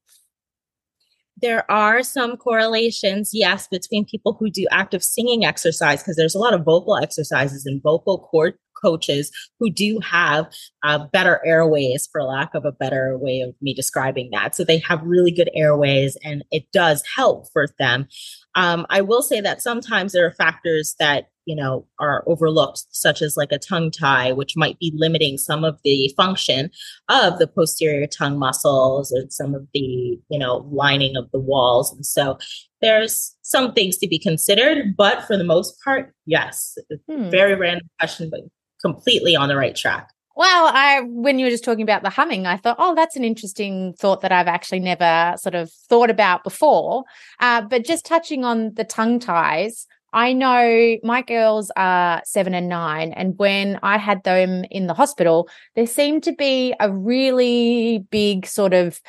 There 1.40 1.70
are 1.70 2.02
some 2.02 2.36
correlations, 2.36 3.30
yes, 3.32 3.68
between 3.68 4.06
people 4.06 4.36
who 4.40 4.50
do 4.50 4.66
active 4.72 5.04
singing 5.04 5.46
exercise, 5.46 6.02
because 6.02 6.16
there's 6.16 6.34
a 6.34 6.40
lot 6.40 6.56
of 6.56 6.64
vocal 6.64 6.98
exercises 6.98 7.64
and 7.64 7.80
vocal 7.84 8.18
cord 8.18 8.56
coaches 8.82 9.32
who 9.60 9.70
do 9.70 10.00
have 10.00 10.48
uh, 10.84 11.06
better 11.12 11.42
airways, 11.46 12.08
for 12.12 12.24
lack 12.24 12.54
of 12.54 12.66
a 12.66 12.72
better 12.72 13.18
way 13.18 13.42
of 13.42 13.56
me 13.62 13.74
describing 13.74 14.30
that. 14.32 14.56
So 14.56 14.64
they 14.64 14.80
have 14.80 15.02
really 15.04 15.32
good 15.32 15.50
airways 15.54 16.18
and 16.24 16.44
it 16.52 16.72
does 16.72 17.04
help 17.16 17.52
for 17.52 17.68
them. 17.80 18.08
Um, 18.56 18.86
I 18.90 19.02
will 19.02 19.22
say 19.22 19.42
that 19.42 19.62
sometimes 19.62 20.14
there 20.14 20.26
are 20.26 20.32
factors 20.32 20.96
that 21.00 21.30
you 21.48 21.56
know 21.56 21.88
are 22.00 22.24
overlooked 22.28 22.84
such 22.92 23.22
as 23.22 23.38
like 23.38 23.52
a 23.52 23.58
tongue 23.58 23.90
tie 23.90 24.32
which 24.32 24.56
might 24.56 24.78
be 24.80 24.92
limiting 24.96 25.38
some 25.38 25.64
of 25.64 25.80
the 25.84 26.14
function 26.16 26.70
of 27.10 27.40
the 27.40 27.48
posterior 27.48 28.06
tongue 28.06 28.38
muscles 28.38 29.12
and 29.12 29.32
some 29.32 29.56
of 29.56 29.66
the 29.74 30.20
you 30.30 30.38
know 30.38 30.68
lining 30.70 31.16
of 31.16 31.32
the 31.32 31.40
walls 31.40 31.92
and 31.94 32.06
so 32.06 32.38
there's 32.82 33.36
some 33.42 33.74
things 33.74 33.98
to 33.98 34.08
be 34.08 34.20
considered 34.20 34.96
but 34.96 35.24
for 35.26 35.38
the 35.38 35.44
most 35.44 35.82
part 35.84 36.14
yes 36.26 36.78
hmm. 37.10 37.30
very 37.30 37.56
random 37.56 37.88
question 38.00 38.30
but 38.30 38.42
completely 38.82 39.36
on 39.36 39.50
the 39.50 39.56
right 39.56 39.76
track 39.76 40.12
well, 40.38 40.70
I 40.72 41.02
when 41.02 41.40
you 41.40 41.48
were 41.48 41.50
just 41.50 41.64
talking 41.64 41.82
about 41.82 42.04
the 42.04 42.12
humming, 42.12 42.46
I 42.46 42.58
thought, 42.58 42.76
oh, 42.78 42.94
that's 42.94 43.16
an 43.16 43.24
interesting 43.24 43.94
thought 43.94 44.22
that 44.22 44.32
I've 44.32 44.48
actually 44.48 44.80
never 44.80 45.36
sort 45.36 45.56
of 45.56 45.72
thought 45.90 46.12
about 46.12 46.44
before. 46.44 47.06
Uh, 47.40 47.62
but 47.62 47.84
just 47.84 48.06
touching 48.06 48.46
on 48.46 48.76
the 48.76 48.84
tongue 48.84 49.20
ties, 49.20 49.88
I 50.14 50.34
know 50.34 50.98
my 51.02 51.24
girls 51.24 51.72
are 51.76 52.22
seven 52.24 52.54
and 52.54 52.70
nine, 52.70 53.14
and 53.14 53.34
when 53.38 53.80
I 53.82 53.98
had 53.98 54.24
them 54.26 54.64
in 54.70 54.86
the 54.86 54.94
hospital, 54.94 55.50
there 55.76 55.88
seemed 55.88 56.22
to 56.24 56.34
be 56.34 56.76
a 56.80 56.94
really 56.94 58.06
big 58.12 58.46
sort 58.46 58.76
of 58.76 59.02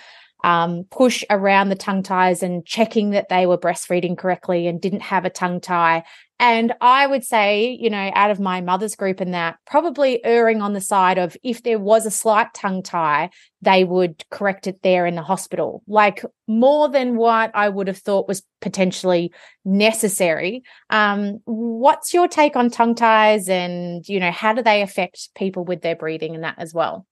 um, 0.44 0.85
push 0.90 1.24
around 1.28 1.68
the 1.68 1.76
tongue 1.76 2.02
ties 2.02 2.42
and 2.42 2.64
checking 2.64 3.11
that 3.11 3.28
they 3.28 3.44
were 3.44 3.59
breastfeeding 3.59 4.16
correctly 4.16 4.66
and 4.66 4.81
didn't 4.81 5.00
have 5.02 5.26
a 5.26 5.31
tongue 5.31 5.61
tie. 5.61 6.04
And 6.40 6.72
I 6.81 7.07
would 7.07 7.24
say, 7.24 7.77
you 7.81 7.90
know, 7.90 8.12
out 8.14 8.31
of 8.31 8.38
my 8.38 8.61
mother's 8.61 8.94
group 8.94 9.20
and 9.20 9.35
that, 9.35 9.57
probably 9.66 10.24
erring 10.24 10.62
on 10.62 10.72
the 10.72 10.81
side 10.81 11.18
of 11.18 11.37
if 11.42 11.64
there 11.64 11.81
was 11.81 12.07
a 12.07 12.12
slight 12.12 12.55
tongue 12.55 12.83
tie, 12.83 13.31
they 13.61 13.83
would 13.83 14.24
correct 14.31 14.68
it 14.68 14.83
there 14.83 15.05
in 15.05 15.16
the 15.16 15.22
hospital, 15.22 15.83
like 15.88 16.24
more 16.46 16.88
than 16.88 17.16
what 17.16 17.51
I 17.55 17.68
would 17.68 17.88
have 17.88 17.98
thought 17.98 18.29
was 18.29 18.44
potentially 18.61 19.33
necessary. 19.64 20.62
Um, 20.90 21.40
what's 21.44 22.14
your 22.14 22.29
take 22.29 22.55
on 22.55 22.70
tongue 22.70 22.94
ties 22.94 23.48
and, 23.48 24.09
you 24.09 24.20
know, 24.20 24.31
how 24.31 24.53
do 24.53 24.62
they 24.62 24.83
affect 24.83 25.31
people 25.35 25.64
with 25.64 25.83
their 25.83 25.96
breathing 25.96 26.37
and 26.37 26.44
that 26.44 26.55
as 26.59 26.72
well? 26.72 27.05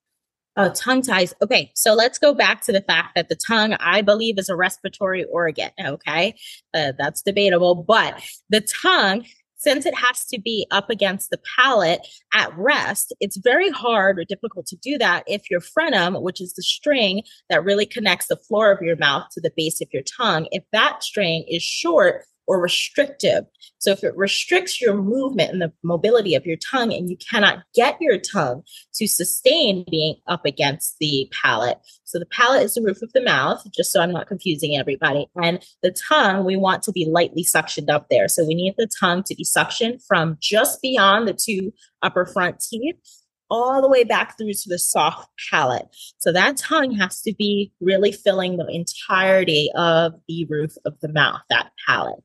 Oh, 0.58 0.70
tongue 0.70 1.02
ties. 1.02 1.34
Okay, 1.42 1.70
so 1.74 1.92
let's 1.92 2.18
go 2.18 2.32
back 2.32 2.62
to 2.62 2.72
the 2.72 2.80
fact 2.80 3.14
that 3.14 3.28
the 3.28 3.36
tongue, 3.36 3.74
I 3.74 4.00
believe, 4.00 4.38
is 4.38 4.48
a 4.48 4.56
respiratory 4.56 5.24
organ. 5.24 5.70
Okay, 5.78 6.34
uh, 6.72 6.92
that's 6.98 7.20
debatable, 7.20 7.74
but 7.74 8.22
the 8.48 8.62
tongue, 8.62 9.26
since 9.58 9.84
it 9.84 9.94
has 9.94 10.24
to 10.26 10.40
be 10.40 10.66
up 10.70 10.88
against 10.88 11.28
the 11.28 11.40
palate 11.56 12.06
at 12.32 12.56
rest, 12.56 13.14
it's 13.20 13.36
very 13.36 13.68
hard 13.68 14.18
or 14.18 14.24
difficult 14.24 14.66
to 14.66 14.76
do 14.76 14.96
that 14.96 15.24
if 15.26 15.50
your 15.50 15.60
frenum, 15.60 16.22
which 16.22 16.40
is 16.40 16.54
the 16.54 16.62
string 16.62 17.22
that 17.50 17.64
really 17.64 17.86
connects 17.86 18.28
the 18.28 18.36
floor 18.36 18.70
of 18.72 18.80
your 18.80 18.96
mouth 18.96 19.26
to 19.32 19.40
the 19.42 19.52
base 19.56 19.82
of 19.82 19.88
your 19.92 20.02
tongue, 20.02 20.46
if 20.52 20.64
that 20.72 21.02
string 21.02 21.44
is 21.48 21.62
short 21.62 22.24
or 22.46 22.60
restrictive. 22.60 23.44
So 23.78 23.90
if 23.90 24.02
it 24.04 24.16
restricts 24.16 24.80
your 24.80 24.94
movement 24.94 25.52
and 25.52 25.60
the 25.60 25.72
mobility 25.82 26.34
of 26.34 26.46
your 26.46 26.56
tongue 26.56 26.92
and 26.92 27.10
you 27.10 27.16
cannot 27.16 27.58
get 27.74 27.96
your 28.00 28.18
tongue 28.18 28.62
to 28.94 29.06
sustain 29.06 29.84
being 29.90 30.16
up 30.26 30.44
against 30.44 30.96
the 30.98 31.30
palate. 31.42 31.78
So 32.04 32.18
the 32.18 32.26
palate 32.26 32.62
is 32.62 32.74
the 32.74 32.82
roof 32.82 33.02
of 33.02 33.12
the 33.12 33.22
mouth, 33.22 33.62
just 33.72 33.92
so 33.92 34.00
I'm 34.00 34.12
not 34.12 34.28
confusing 34.28 34.76
everybody. 34.76 35.26
And 35.42 35.64
the 35.82 35.94
tongue, 36.08 36.44
we 36.44 36.56
want 36.56 36.82
to 36.84 36.92
be 36.92 37.06
lightly 37.06 37.44
suctioned 37.44 37.90
up 37.90 38.06
there. 38.10 38.28
So 38.28 38.44
we 38.44 38.54
need 38.54 38.74
the 38.78 38.88
tongue 39.00 39.22
to 39.24 39.34
be 39.34 39.44
suctioned 39.44 40.02
from 40.06 40.36
just 40.40 40.80
beyond 40.82 41.28
the 41.28 41.34
two 41.34 41.72
upper 42.02 42.26
front 42.26 42.60
teeth 42.60 42.96
all 43.50 43.80
the 43.80 43.88
way 43.88 44.04
back 44.04 44.36
through 44.36 44.52
to 44.52 44.68
the 44.68 44.78
soft 44.78 45.28
palate. 45.50 45.86
So 46.18 46.32
that 46.32 46.56
tongue 46.56 46.92
has 46.92 47.20
to 47.22 47.34
be 47.34 47.72
really 47.80 48.12
filling 48.12 48.56
the 48.56 48.66
entirety 48.68 49.70
of 49.76 50.14
the 50.28 50.46
roof 50.46 50.74
of 50.84 50.98
the 51.00 51.12
mouth, 51.12 51.40
that 51.50 51.70
palate. 51.86 52.22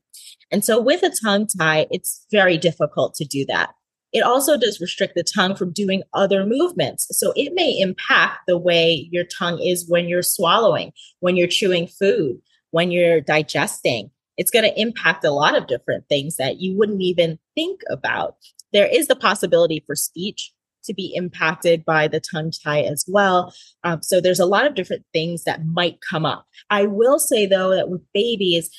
And 0.50 0.64
so 0.64 0.80
with 0.80 1.02
a 1.02 1.14
tongue 1.24 1.46
tie, 1.46 1.86
it's 1.90 2.26
very 2.30 2.58
difficult 2.58 3.14
to 3.14 3.24
do 3.24 3.44
that. 3.46 3.70
It 4.12 4.22
also 4.22 4.58
does 4.58 4.80
restrict 4.80 5.14
the 5.14 5.24
tongue 5.24 5.56
from 5.56 5.72
doing 5.72 6.02
other 6.12 6.44
movements. 6.44 7.06
So 7.12 7.32
it 7.34 7.54
may 7.54 7.78
impact 7.78 8.40
the 8.46 8.58
way 8.58 9.08
your 9.10 9.24
tongue 9.24 9.58
is 9.58 9.88
when 9.88 10.06
you're 10.06 10.22
swallowing, 10.22 10.92
when 11.20 11.36
you're 11.36 11.48
chewing 11.48 11.86
food, 11.86 12.38
when 12.70 12.90
you're 12.90 13.22
digesting. 13.22 14.10
It's 14.36 14.50
going 14.50 14.64
to 14.64 14.80
impact 14.80 15.24
a 15.24 15.30
lot 15.30 15.56
of 15.56 15.66
different 15.66 16.08
things 16.08 16.36
that 16.36 16.60
you 16.60 16.76
wouldn't 16.76 17.00
even 17.00 17.38
think 17.54 17.80
about. 17.88 18.36
There 18.72 18.86
is 18.86 19.06
the 19.06 19.16
possibility 19.16 19.82
for 19.86 19.94
speech 19.94 20.52
to 20.84 20.94
be 20.94 21.12
impacted 21.14 21.84
by 21.84 22.08
the 22.08 22.20
tongue 22.20 22.52
tie 22.64 22.82
as 22.82 23.04
well. 23.08 23.54
Um, 23.84 24.02
so 24.02 24.20
there's 24.20 24.40
a 24.40 24.46
lot 24.46 24.66
of 24.66 24.74
different 24.74 25.04
things 25.12 25.44
that 25.44 25.64
might 25.66 25.98
come 26.08 26.26
up. 26.26 26.46
I 26.70 26.86
will 26.86 27.18
say 27.18 27.46
though 27.46 27.74
that 27.74 27.88
with 27.88 28.02
babies, 28.12 28.70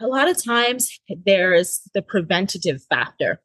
a 0.00 0.06
lot 0.06 0.28
of 0.28 0.42
times 0.42 0.98
there's 1.24 1.82
the 1.94 2.02
preventative 2.02 2.82
factor. 2.88 3.40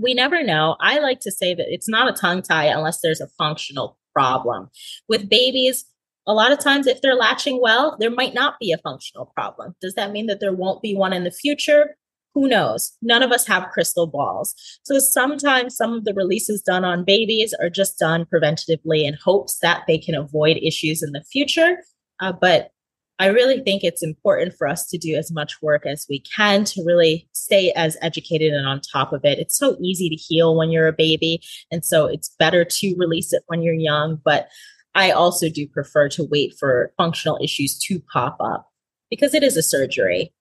We 0.00 0.14
never 0.14 0.42
know. 0.42 0.76
I 0.80 0.98
like 0.98 1.20
to 1.20 1.32
say 1.32 1.54
that 1.54 1.72
it's 1.72 1.88
not 1.88 2.08
a 2.08 2.18
tongue 2.18 2.42
tie 2.42 2.66
unless 2.66 3.00
there's 3.00 3.20
a 3.20 3.28
functional 3.38 3.98
problem. 4.12 4.70
With 5.08 5.28
babies, 5.28 5.84
a 6.26 6.34
lot 6.34 6.52
of 6.52 6.58
times 6.58 6.86
if 6.86 7.00
they're 7.00 7.14
latching 7.14 7.60
well, 7.60 7.96
there 7.98 8.10
might 8.10 8.34
not 8.34 8.58
be 8.60 8.70
a 8.72 8.78
functional 8.78 9.32
problem. 9.34 9.74
Does 9.80 9.94
that 9.94 10.12
mean 10.12 10.26
that 10.26 10.40
there 10.40 10.52
won't 10.52 10.82
be 10.82 10.94
one 10.94 11.12
in 11.12 11.24
the 11.24 11.30
future? 11.30 11.96
Who 12.38 12.46
knows? 12.46 12.96
None 13.02 13.24
of 13.24 13.32
us 13.32 13.48
have 13.48 13.70
crystal 13.72 14.06
balls. 14.06 14.54
So 14.84 15.00
sometimes 15.00 15.74
some 15.74 15.92
of 15.92 16.04
the 16.04 16.14
releases 16.14 16.62
done 16.62 16.84
on 16.84 17.02
babies 17.02 17.52
are 17.60 17.68
just 17.68 17.98
done 17.98 18.26
preventatively 18.32 19.02
in 19.02 19.14
hopes 19.20 19.58
that 19.58 19.82
they 19.88 19.98
can 19.98 20.14
avoid 20.14 20.56
issues 20.58 21.02
in 21.02 21.10
the 21.10 21.24
future. 21.24 21.78
Uh, 22.20 22.30
but 22.30 22.70
I 23.18 23.26
really 23.26 23.60
think 23.60 23.82
it's 23.82 24.04
important 24.04 24.54
for 24.54 24.68
us 24.68 24.86
to 24.90 24.98
do 24.98 25.16
as 25.16 25.32
much 25.32 25.60
work 25.60 25.84
as 25.84 26.06
we 26.08 26.20
can 26.20 26.62
to 26.66 26.84
really 26.86 27.28
stay 27.32 27.72
as 27.72 27.96
educated 28.02 28.52
and 28.52 28.68
on 28.68 28.82
top 28.82 29.12
of 29.12 29.24
it. 29.24 29.40
It's 29.40 29.58
so 29.58 29.76
easy 29.82 30.08
to 30.08 30.14
heal 30.14 30.56
when 30.56 30.70
you're 30.70 30.86
a 30.86 30.92
baby. 30.92 31.42
And 31.72 31.84
so 31.84 32.06
it's 32.06 32.36
better 32.38 32.64
to 32.64 32.94
release 32.96 33.32
it 33.32 33.42
when 33.48 33.62
you're 33.62 33.74
young. 33.74 34.20
But 34.24 34.48
I 34.94 35.10
also 35.10 35.48
do 35.48 35.66
prefer 35.66 36.08
to 36.10 36.22
wait 36.22 36.54
for 36.56 36.92
functional 36.96 37.40
issues 37.42 37.76
to 37.80 37.98
pop 38.12 38.36
up 38.38 38.68
because 39.10 39.34
it 39.34 39.42
is 39.42 39.56
a 39.56 39.62
surgery. 39.64 40.32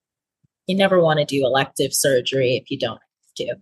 You 0.68 0.76
never 0.76 1.02
want 1.02 1.20
to 1.20 1.26
do 1.26 1.46
elective 1.46 1.94
surgery 1.94 2.56
if 2.56 2.70
you 2.70 2.78
don't 2.78 3.00
have 3.00 3.48
to. 3.48 3.56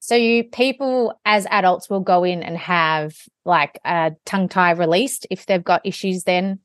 So 0.00 0.14
you 0.14 0.44
people 0.44 1.18
as 1.24 1.46
adults 1.50 1.88
will 1.88 2.00
go 2.00 2.24
in 2.24 2.42
and 2.42 2.58
have 2.58 3.16
like 3.46 3.78
a 3.86 4.12
tongue 4.26 4.48
tie 4.48 4.72
released 4.72 5.26
if 5.30 5.46
they've 5.46 5.64
got 5.64 5.86
issues 5.86 6.24
then 6.24 6.58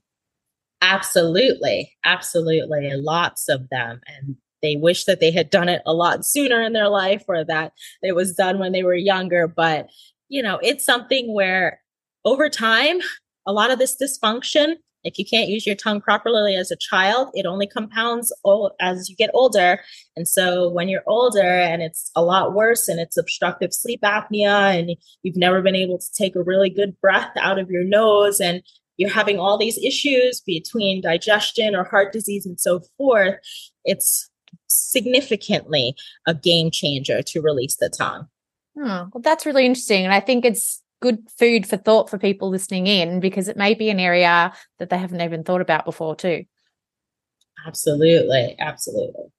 Absolutely. 0.82 1.92
Absolutely. 2.06 2.92
Lots 2.96 3.50
of 3.50 3.70
them. 3.70 4.02
And 4.08 4.36
they 4.62 4.76
wish 4.76 5.06
that 5.06 5.20
they 5.20 5.32
had 5.32 5.50
done 5.50 5.70
it 5.70 5.82
a 5.86 5.94
lot 5.94 6.26
sooner 6.26 6.62
in 6.62 6.74
their 6.74 6.90
life 6.90 7.24
or 7.28 7.44
that 7.46 7.74
it 8.02 8.16
was 8.16 8.34
done 8.34 8.60
when 8.60 8.72
they 8.72 8.84
were 8.84 8.96
younger. 8.96 9.48
But, 9.48 9.90
you 10.30 10.42
know, 10.42 10.60
it's 10.62 10.86
something 10.86 11.34
where 11.34 11.82
over 12.26 12.50
time, 12.50 13.00
a 13.46 13.54
lot 13.54 13.72
of 13.72 13.80
this 13.80 13.98
dysfunction, 14.02 14.76
if 15.04 15.18
you 15.18 15.26
can't 15.26 15.50
use 15.50 15.66
your 15.66 15.76
tongue 15.76 16.02
properly 16.02 16.56
as 16.56 16.72
a 16.72 16.78
child, 16.78 17.30
it 17.34 17.46
only 17.46 17.68
compounds 17.68 18.34
as 18.80 19.10
you 19.10 19.16
get 19.16 19.30
older. 19.34 19.80
And 20.16 20.28
so 20.28 20.70
when 20.70 20.90
you're 20.90 21.04
older 21.08 21.42
and 21.42 21.82
it's 21.82 22.12
a 22.16 22.24
lot 22.24 22.54
worse 22.54 22.88
and 22.88 23.00
it's 23.00 23.18
obstructive 23.18 23.74
sleep 23.74 24.02
apnea 24.02 24.78
and 24.78 24.92
you've 25.24 25.38
never 25.38 25.62
been 25.62 25.76
able 25.76 25.98
to 25.98 26.14
take 26.14 26.36
a 26.36 26.44
really 26.44 26.70
good 26.70 27.00
breath 27.00 27.32
out 27.38 27.60
of 27.60 27.70
your 27.70 27.84
nose 27.84 28.40
and 28.40 28.62
you're 28.98 29.10
having 29.10 29.40
all 29.40 29.58
these 29.58 29.78
issues 29.78 30.42
between 30.42 31.02
digestion 31.02 31.74
or 31.74 31.86
heart 31.86 32.12
disease 32.12 32.46
and 32.46 32.60
so 32.60 32.82
forth, 32.98 33.36
it's 33.86 34.30
significantly 34.68 35.96
a 36.28 36.34
game 36.34 36.70
changer 36.72 37.22
to 37.22 37.42
release 37.42 37.78
the 37.78 37.90
tongue. 37.90 38.28
Oh, 38.78 39.10
well, 39.14 39.22
that's 39.22 39.46
really 39.46 39.66
interesting. 39.66 40.04
And 40.04 40.14
I 40.14 40.20
think 40.20 40.44
it's 40.44 40.82
good 41.00 41.30
food 41.38 41.68
for 41.68 41.78
thought 41.78 42.10
for 42.10 42.18
people 42.18 42.50
listening 42.50 42.88
in 42.88 43.20
because 43.20 43.48
it 43.48 43.58
may 43.58 43.74
be 43.74 43.90
an 43.90 44.00
area 44.00 44.54
that 44.80 44.90
they 44.90 44.98
haven't 44.98 45.22
even 45.22 45.44
thought 45.44 45.62
about 45.62 45.86
before, 45.86 46.16
too. 46.16 46.46
Absolutely. 47.66 48.56
Absolutely. 48.60 49.32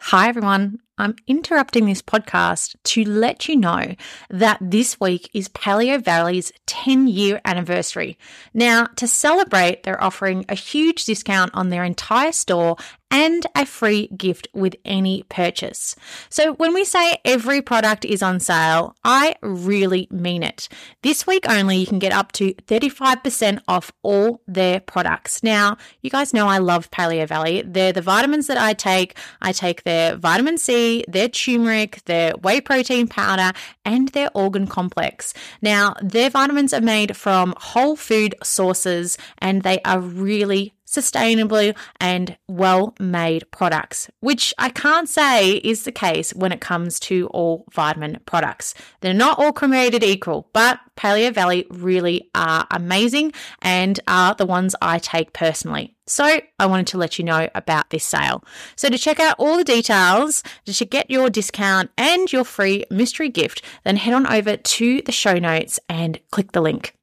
Hi, 0.00 0.28
everyone. 0.28 0.78
I'm 0.96 1.16
interrupting 1.26 1.86
this 1.86 2.02
podcast 2.02 2.76
to 2.84 3.04
let 3.04 3.48
you 3.48 3.56
know 3.56 3.94
that 4.30 4.58
this 4.60 4.98
week 5.00 5.28
is 5.34 5.48
Paleo 5.48 6.02
Valley's 6.02 6.52
10 6.66 7.08
year 7.08 7.40
anniversary. 7.44 8.16
Now, 8.54 8.86
to 8.96 9.08
celebrate, 9.08 9.82
they're 9.82 10.02
offering 10.02 10.44
a 10.48 10.54
huge 10.54 11.04
discount 11.04 11.50
on 11.52 11.70
their 11.70 11.82
entire 11.82 12.32
store 12.32 12.76
and 13.10 13.46
a 13.54 13.64
free 13.64 14.08
gift 14.16 14.48
with 14.52 14.76
any 14.84 15.22
purchase. 15.28 15.96
So 16.28 16.54
when 16.54 16.74
we 16.74 16.84
say 16.84 17.18
every 17.24 17.62
product 17.62 18.04
is 18.04 18.22
on 18.22 18.40
sale, 18.40 18.94
I 19.04 19.36
really 19.42 20.08
mean 20.10 20.42
it. 20.42 20.68
This 21.02 21.26
week 21.26 21.48
only, 21.48 21.76
you 21.76 21.86
can 21.86 21.98
get 21.98 22.12
up 22.12 22.32
to 22.32 22.54
35% 22.54 23.60
off 23.66 23.92
all 24.02 24.42
their 24.46 24.80
products. 24.80 25.42
Now, 25.42 25.76
you 26.02 26.10
guys 26.10 26.34
know 26.34 26.48
I 26.48 26.58
love 26.58 26.90
Paleo 26.90 27.26
Valley. 27.26 27.62
They're 27.62 27.92
the 27.92 28.02
vitamins 28.02 28.46
that 28.46 28.58
I 28.58 28.74
take. 28.74 29.16
I 29.40 29.52
take 29.52 29.84
their 29.84 30.16
vitamin 30.16 30.58
C 30.58 31.04
their 31.08 31.28
turmeric, 31.28 32.02
their 32.04 32.32
whey 32.32 32.60
protein 32.60 33.08
powder, 33.08 33.52
and 33.84 34.08
their 34.08 34.30
organ 34.34 34.66
complex. 34.66 35.34
Now, 35.62 35.94
their 36.02 36.30
vitamins 36.30 36.72
are 36.72 36.80
made 36.80 37.16
from 37.16 37.54
whole 37.58 37.96
food 37.96 38.34
sources 38.42 39.18
and 39.38 39.62
they 39.62 39.80
are 39.82 40.00
really 40.00 40.74
sustainably 40.88 41.76
and 42.00 42.36
well 42.48 42.94
made 42.98 43.50
products, 43.50 44.10
which 44.20 44.54
I 44.58 44.70
can't 44.70 45.08
say 45.08 45.56
is 45.56 45.84
the 45.84 45.92
case 45.92 46.34
when 46.34 46.52
it 46.52 46.60
comes 46.60 46.98
to 47.00 47.26
all 47.28 47.64
vitamin 47.72 48.18
products. 48.26 48.74
They're 49.00 49.14
not 49.14 49.38
all 49.38 49.52
created 49.52 50.02
equal, 50.02 50.48
but 50.52 50.80
Paleo 50.96 51.32
Valley 51.32 51.66
really 51.70 52.30
are 52.34 52.66
amazing 52.70 53.32
and 53.62 54.00
are 54.08 54.34
the 54.34 54.46
ones 54.46 54.74
I 54.82 54.98
take 54.98 55.32
personally. 55.32 55.94
So 56.06 56.40
I 56.58 56.66
wanted 56.66 56.86
to 56.88 56.98
let 56.98 57.18
you 57.18 57.24
know 57.24 57.48
about 57.54 57.90
this 57.90 58.04
sale. 58.04 58.42
So 58.76 58.88
to 58.88 58.96
check 58.96 59.20
out 59.20 59.36
all 59.38 59.58
the 59.58 59.64
details, 59.64 60.42
to 60.64 60.84
get 60.84 61.10
your 61.10 61.28
discount 61.28 61.90
and 61.98 62.32
your 62.32 62.44
free 62.44 62.84
mystery 62.90 63.28
gift, 63.28 63.62
then 63.84 63.96
head 63.96 64.14
on 64.14 64.26
over 64.26 64.56
to 64.56 65.02
the 65.02 65.12
show 65.12 65.34
notes 65.34 65.78
and 65.88 66.18
click 66.30 66.52
the 66.52 66.62
link. 66.62 66.97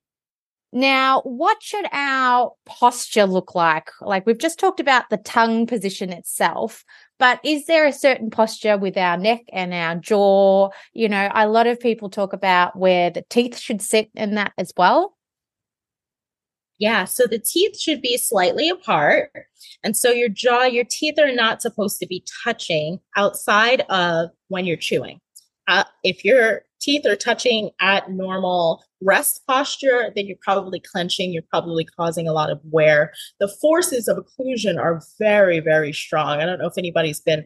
Now, 0.76 1.22
what 1.22 1.64
should 1.64 1.86
our 1.94 2.52
posture 2.66 3.26
look 3.26 3.56
like? 3.56 3.90
Like 4.02 4.26
we've 4.26 4.38
just 4.38 4.60
talked 4.60 4.82
about 4.82 5.10
the 5.10 5.16
tongue 5.16 5.68
position 5.68 6.12
itself, 6.12 6.84
but 7.18 7.40
is 7.46 7.66
there 7.66 7.88
a 7.88 7.94
certain 7.94 8.30
posture 8.30 8.78
with 8.78 8.98
our 8.98 9.16
neck 9.16 9.44
and 9.54 9.74
our 9.74 9.96
jaw? 9.96 10.72
You 10.92 11.08
know, 11.08 11.32
a 11.34 11.48
lot 11.48 11.68
of 11.68 11.80
people 11.80 12.10
talk 12.10 12.34
about 12.34 12.78
where 12.78 13.10
the 13.10 13.24
teeth 13.30 13.58
should 13.58 13.82
sit 13.82 14.10
in 14.16 14.36
that 14.36 14.52
as 14.58 14.74
well. 14.76 15.16
Yeah, 16.78 17.06
so 17.06 17.24
the 17.26 17.40
teeth 17.40 17.80
should 17.80 18.02
be 18.02 18.18
slightly 18.18 18.68
apart. 18.68 19.32
And 19.82 19.96
so 19.96 20.12
your 20.12 20.28
jaw, 20.28 20.64
your 20.64 20.84
teeth 20.84 21.18
are 21.18 21.34
not 21.34 21.62
supposed 21.62 22.00
to 22.00 22.06
be 22.06 22.26
touching 22.44 23.00
outside 23.16 23.86
of 23.88 24.30
when 24.50 24.66
you're 24.66 24.76
chewing. 24.76 25.22
Uh, 25.70 25.86
if 26.04 26.26
your 26.26 26.64
teeth 26.86 27.06
are 27.08 27.16
touching 27.16 27.72
at 27.82 28.12
normal 28.12 28.84
rest 29.02 29.42
posture, 29.48 30.12
then 30.16 30.28
you're 30.28 30.38
probably 30.42 30.80
clenching, 30.80 31.34
you're 31.34 31.44
probably 31.50 31.84
causing 31.84 32.28
a 32.28 32.34
lot 32.34 32.52
of 32.52 32.60
wear. 32.64 33.12
The 33.40 33.54
forces 33.60 34.08
of 34.08 34.18
occlusion 34.18 34.80
are 34.80 35.02
very, 35.20 35.60
very 35.60 35.92
strong. 35.92 36.40
I 36.40 36.46
don't 36.46 36.60
know 36.60 36.68
if 36.68 36.78
anybody's 36.78 37.22
been 37.22 37.46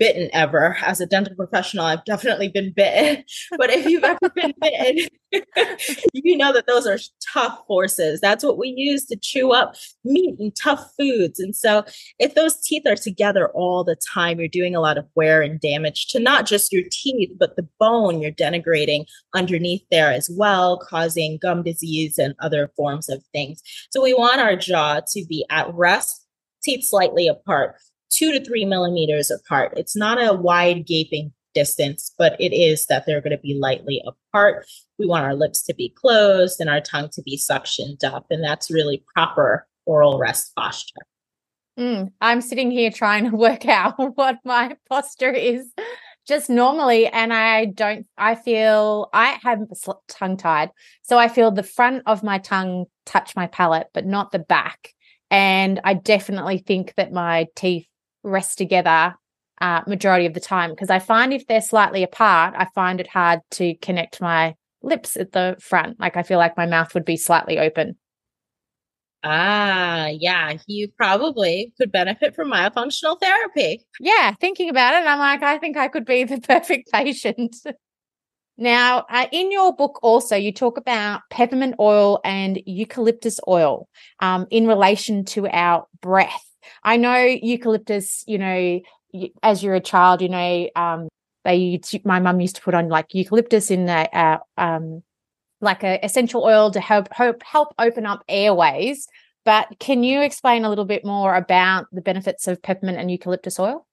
bitten 0.00 0.30
ever. 0.32 0.78
As 0.82 1.00
a 1.00 1.06
dental 1.06 1.36
professional, 1.36 1.84
I've 1.84 2.04
definitely 2.04 2.48
been 2.48 2.72
bitten. 2.72 3.22
But 3.58 3.70
if 3.70 3.84
you've 3.84 4.04
ever 4.04 4.30
been 4.34 4.54
bitten, 4.60 5.08
you 6.14 6.36
know 6.36 6.52
that 6.52 6.66
those 6.66 6.86
are 6.86 6.98
tough 7.32 7.60
forces. 7.66 8.20
That's 8.20 8.42
what 8.42 8.56
we 8.56 8.72
use 8.74 9.04
to 9.06 9.16
chew 9.16 9.52
up 9.52 9.74
meat 10.02 10.38
and 10.38 10.54
tough 10.56 10.90
foods. 10.98 11.38
And 11.38 11.54
so, 11.54 11.84
if 12.18 12.34
those 12.34 12.60
teeth 12.60 12.84
are 12.86 12.96
together 12.96 13.50
all 13.50 13.84
the 13.84 13.96
time, 14.14 14.38
you're 14.38 14.48
doing 14.48 14.74
a 14.74 14.80
lot 14.80 14.96
of 14.96 15.06
wear 15.14 15.42
and 15.42 15.60
damage 15.60 16.06
to 16.08 16.20
not 16.20 16.46
just 16.46 16.72
your 16.72 16.84
teeth, 16.90 17.30
but 17.38 17.56
the 17.56 17.68
bone 17.78 18.22
you're 18.22 18.32
denigrating 18.32 19.04
underneath 19.34 19.82
there 19.90 20.10
as 20.10 20.30
well, 20.32 20.78
causing 20.78 21.38
gum 21.38 21.62
disease 21.62 22.18
and 22.18 22.34
other 22.40 22.70
forms 22.76 23.08
of 23.10 23.22
things. 23.32 23.62
So, 23.90 24.02
we 24.02 24.14
want 24.14 24.40
our 24.40 24.56
jaw 24.56 25.00
to 25.12 25.24
be 25.26 25.44
at 25.50 25.72
rest, 25.74 26.26
teeth 26.62 26.84
slightly 26.88 27.28
apart 27.28 27.76
two 28.10 28.32
to 28.32 28.44
three 28.44 28.64
millimeters 28.64 29.30
apart. 29.30 29.72
It's 29.76 29.96
not 29.96 30.18
a 30.18 30.34
wide 30.34 30.86
gaping 30.86 31.32
distance, 31.54 32.14
but 32.18 32.36
it 32.40 32.54
is 32.54 32.86
that 32.86 33.04
they're 33.06 33.20
going 33.20 33.36
to 33.36 33.42
be 33.42 33.54
lightly 33.54 34.02
apart. 34.06 34.66
We 34.98 35.06
want 35.06 35.24
our 35.24 35.34
lips 35.34 35.62
to 35.64 35.74
be 35.74 35.90
closed 35.90 36.60
and 36.60 36.70
our 36.70 36.80
tongue 36.80 37.08
to 37.12 37.22
be 37.22 37.36
suctioned 37.36 38.04
up. 38.04 38.26
And 38.30 38.42
that's 38.42 38.70
really 38.70 39.02
proper 39.14 39.66
oral 39.86 40.18
rest 40.18 40.54
posture. 40.54 41.00
Mm, 41.78 42.12
I'm 42.20 42.40
sitting 42.40 42.70
here 42.70 42.90
trying 42.90 43.30
to 43.30 43.36
work 43.36 43.66
out 43.68 43.94
what 44.16 44.36
my 44.44 44.76
posture 44.88 45.32
is 45.32 45.72
just 46.28 46.50
normally. 46.50 47.06
And 47.06 47.32
I 47.32 47.64
don't, 47.66 48.06
I 48.16 48.34
feel 48.34 49.08
I 49.12 49.38
have 49.42 49.60
tongue 50.08 50.36
tied. 50.36 50.70
So 51.02 51.18
I 51.18 51.28
feel 51.28 51.50
the 51.50 51.62
front 51.62 52.02
of 52.06 52.22
my 52.22 52.38
tongue 52.38 52.84
touch 53.06 53.34
my 53.34 53.46
palate, 53.46 53.88
but 53.94 54.06
not 54.06 54.30
the 54.30 54.38
back. 54.38 54.90
And 55.30 55.80
I 55.84 55.94
definitely 55.94 56.58
think 56.58 56.94
that 56.96 57.12
my 57.12 57.46
teeth 57.54 57.86
rest 58.22 58.58
together 58.58 59.14
uh, 59.60 59.82
majority 59.86 60.26
of 60.26 60.34
the 60.34 60.40
time 60.40 60.70
because 60.70 60.90
I 60.90 60.98
find 60.98 61.32
if 61.32 61.46
they're 61.46 61.60
slightly 61.60 62.02
apart, 62.02 62.54
I 62.56 62.66
find 62.74 63.00
it 63.00 63.06
hard 63.06 63.40
to 63.52 63.74
connect 63.76 64.20
my 64.20 64.54
lips 64.82 65.16
at 65.16 65.32
the 65.32 65.56
front. 65.60 66.00
Like 66.00 66.16
I 66.16 66.22
feel 66.22 66.38
like 66.38 66.56
my 66.56 66.66
mouth 66.66 66.94
would 66.94 67.04
be 67.04 67.16
slightly 67.16 67.58
open. 67.58 67.96
Ah, 69.22 70.06
yeah, 70.06 70.54
you 70.66 70.88
probably 70.96 71.74
could 71.76 71.92
benefit 71.92 72.34
from 72.34 72.50
myofunctional 72.50 73.20
therapy. 73.20 73.84
Yeah, 74.00 74.32
thinking 74.40 74.70
about 74.70 74.94
it, 74.94 75.06
I'm 75.06 75.18
like, 75.18 75.42
I 75.42 75.58
think 75.58 75.76
I 75.76 75.88
could 75.88 76.06
be 76.06 76.24
the 76.24 76.40
perfect 76.48 76.90
patient. 76.90 77.54
now, 78.56 79.04
uh, 79.10 79.26
in 79.30 79.52
your 79.52 79.76
book, 79.76 79.98
also, 80.02 80.36
you 80.36 80.52
talk 80.52 80.78
about 80.78 81.20
peppermint 81.28 81.74
oil 81.78 82.20
and 82.24 82.62
eucalyptus 82.64 83.40
oil 83.46 83.88
um, 84.20 84.46
in 84.50 84.66
relation 84.66 85.26
to 85.26 85.46
our 85.48 85.86
breath. 86.00 86.49
I 86.82 86.96
know 86.96 87.16
eucalyptus, 87.16 88.24
you 88.26 88.38
know, 88.38 88.80
as 89.42 89.62
you're 89.62 89.74
a 89.74 89.80
child, 89.80 90.22
you 90.22 90.28
know, 90.28 90.68
um, 90.76 91.08
they 91.44 91.80
my 92.04 92.20
mum 92.20 92.40
used 92.40 92.56
to 92.56 92.62
put 92.62 92.74
on 92.74 92.88
like 92.88 93.14
eucalyptus 93.14 93.70
in 93.70 93.88
a, 93.88 94.08
a 94.12 94.40
um, 94.56 95.02
like 95.60 95.82
a 95.82 96.04
essential 96.04 96.44
oil 96.44 96.70
to 96.70 96.80
help 96.80 97.12
help 97.12 97.42
help 97.42 97.74
open 97.78 98.06
up 98.06 98.24
airways. 98.28 99.06
But 99.44 99.68
can 99.78 100.02
you 100.02 100.20
explain 100.20 100.64
a 100.64 100.68
little 100.68 100.84
bit 100.84 101.04
more 101.04 101.34
about 101.34 101.86
the 101.92 102.02
benefits 102.02 102.46
of 102.46 102.62
peppermint 102.62 102.98
and 102.98 103.10
eucalyptus 103.10 103.58
oil? 103.58 103.86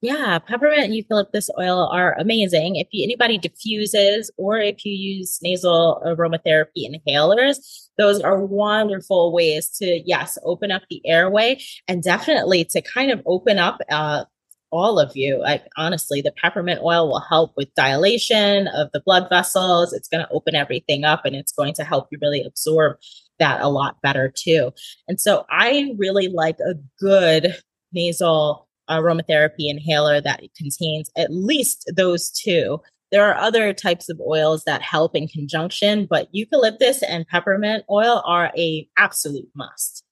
Yeah, 0.00 0.38
peppermint 0.38 0.84
and 0.84 0.94
eucalyptus 0.94 1.50
oil 1.58 1.88
are 1.92 2.14
amazing. 2.20 2.76
If 2.76 2.86
you, 2.92 3.02
anybody 3.02 3.36
diffuses 3.36 4.30
or 4.36 4.58
if 4.58 4.84
you 4.84 4.92
use 4.92 5.40
nasal 5.42 6.00
aromatherapy 6.06 6.86
inhalers, 6.86 7.88
those 7.98 8.20
are 8.20 8.44
wonderful 8.44 9.32
ways 9.32 9.70
to, 9.78 10.00
yes, 10.06 10.38
open 10.44 10.70
up 10.70 10.82
the 10.88 11.02
airway 11.04 11.60
and 11.88 12.00
definitely 12.00 12.64
to 12.66 12.80
kind 12.80 13.10
of 13.10 13.20
open 13.26 13.58
up 13.58 13.80
uh, 13.90 14.24
all 14.70 15.00
of 15.00 15.16
you. 15.16 15.42
I, 15.44 15.62
honestly, 15.76 16.20
the 16.20 16.32
peppermint 16.32 16.80
oil 16.80 17.08
will 17.08 17.24
help 17.28 17.54
with 17.56 17.74
dilation 17.74 18.68
of 18.68 18.90
the 18.92 19.02
blood 19.04 19.26
vessels. 19.28 19.92
It's 19.92 20.08
going 20.08 20.24
to 20.24 20.32
open 20.32 20.54
everything 20.54 21.02
up 21.02 21.24
and 21.24 21.34
it's 21.34 21.52
going 21.52 21.74
to 21.74 21.82
help 21.82 22.06
you 22.12 22.18
really 22.22 22.44
absorb 22.44 22.98
that 23.40 23.60
a 23.62 23.68
lot 23.68 24.00
better 24.02 24.32
too. 24.32 24.72
And 25.08 25.20
so 25.20 25.44
I 25.50 25.92
really 25.98 26.28
like 26.28 26.60
a 26.60 26.74
good 27.00 27.56
nasal 27.92 28.67
aromatherapy 28.88 29.68
inhaler 29.70 30.20
that 30.20 30.42
contains 30.56 31.10
at 31.16 31.32
least 31.32 31.90
those 31.96 32.30
two. 32.30 32.80
There 33.10 33.24
are 33.24 33.36
other 33.36 33.72
types 33.72 34.08
of 34.08 34.20
oils 34.20 34.64
that 34.64 34.82
help 34.82 35.16
in 35.16 35.28
conjunction, 35.28 36.06
but 36.08 36.28
eucalyptus 36.32 37.02
and 37.02 37.26
peppermint 37.26 37.84
oil 37.90 38.22
are 38.26 38.52
a 38.56 38.86
absolute 38.98 39.48
must. 39.54 40.04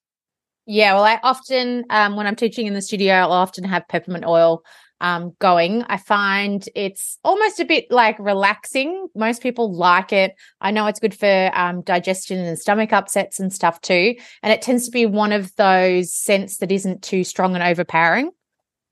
Yeah, 0.65 0.95
well, 0.95 1.03
I 1.03 1.19
often 1.23 1.85
um, 1.89 2.15
when 2.15 2.27
I'm 2.27 2.35
teaching 2.35 2.67
in 2.67 2.73
the 2.73 2.81
studio, 2.81 3.13
I'll 3.13 3.31
often 3.31 3.63
have 3.63 3.87
peppermint 3.87 4.25
oil 4.25 4.63
um, 4.99 5.33
going. 5.39 5.83
I 5.83 5.97
find 5.97 6.67
it's 6.75 7.17
almost 7.23 7.59
a 7.59 7.65
bit 7.65 7.85
like 7.89 8.17
relaxing. 8.19 9.07
Most 9.15 9.41
people 9.41 9.73
like 9.73 10.11
it. 10.11 10.33
I 10.59 10.71
know 10.71 10.87
it's 10.87 10.99
good 10.99 11.13
for 11.13 11.51
um, 11.53 11.81
digestion 11.81 12.39
and 12.39 12.57
stomach 12.57 12.93
upsets 12.93 13.39
and 13.39 13.53
stuff 13.53 13.79
too. 13.81 14.15
And 14.43 14.51
it 14.51 14.61
tends 14.61 14.85
to 14.85 14.91
be 14.91 15.05
one 15.05 15.31
of 15.31 15.55
those 15.55 16.11
scents 16.13 16.57
that 16.57 16.71
isn't 16.71 17.03
too 17.03 17.23
strong 17.23 17.53
and 17.53 17.63
overpowering. 17.63 18.31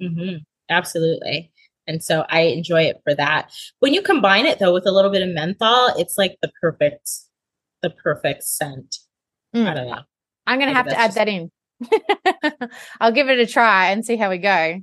Mm-hmm. 0.01 0.37
Absolutely. 0.69 1.51
And 1.87 2.03
so 2.03 2.25
I 2.29 2.41
enjoy 2.41 2.83
it 2.83 3.01
for 3.03 3.13
that. 3.15 3.51
When 3.79 3.93
you 3.93 4.01
combine 4.01 4.45
it 4.45 4.59
though 4.59 4.73
with 4.73 4.87
a 4.87 4.91
little 4.91 5.11
bit 5.11 5.21
of 5.21 5.29
menthol, 5.29 5.93
it's 5.97 6.17
like 6.17 6.37
the 6.41 6.51
perfect, 6.59 7.09
the 7.81 7.91
perfect 7.91 8.43
scent. 8.43 8.97
Mm. 9.55 9.67
I 9.67 9.73
don't 9.73 9.87
know. 9.87 10.01
I'm 10.47 10.59
going 10.59 10.69
to 10.69 10.75
have 10.75 10.87
to 10.87 10.97
add 10.97 11.07
just... 11.07 11.17
that 11.17 11.27
in. 11.27 11.51
I'll 12.99 13.11
give 13.11 13.29
it 13.29 13.39
a 13.39 13.45
try 13.45 13.91
and 13.91 14.05
see 14.05 14.15
how 14.15 14.29
we 14.29 14.37
go. 14.37 14.81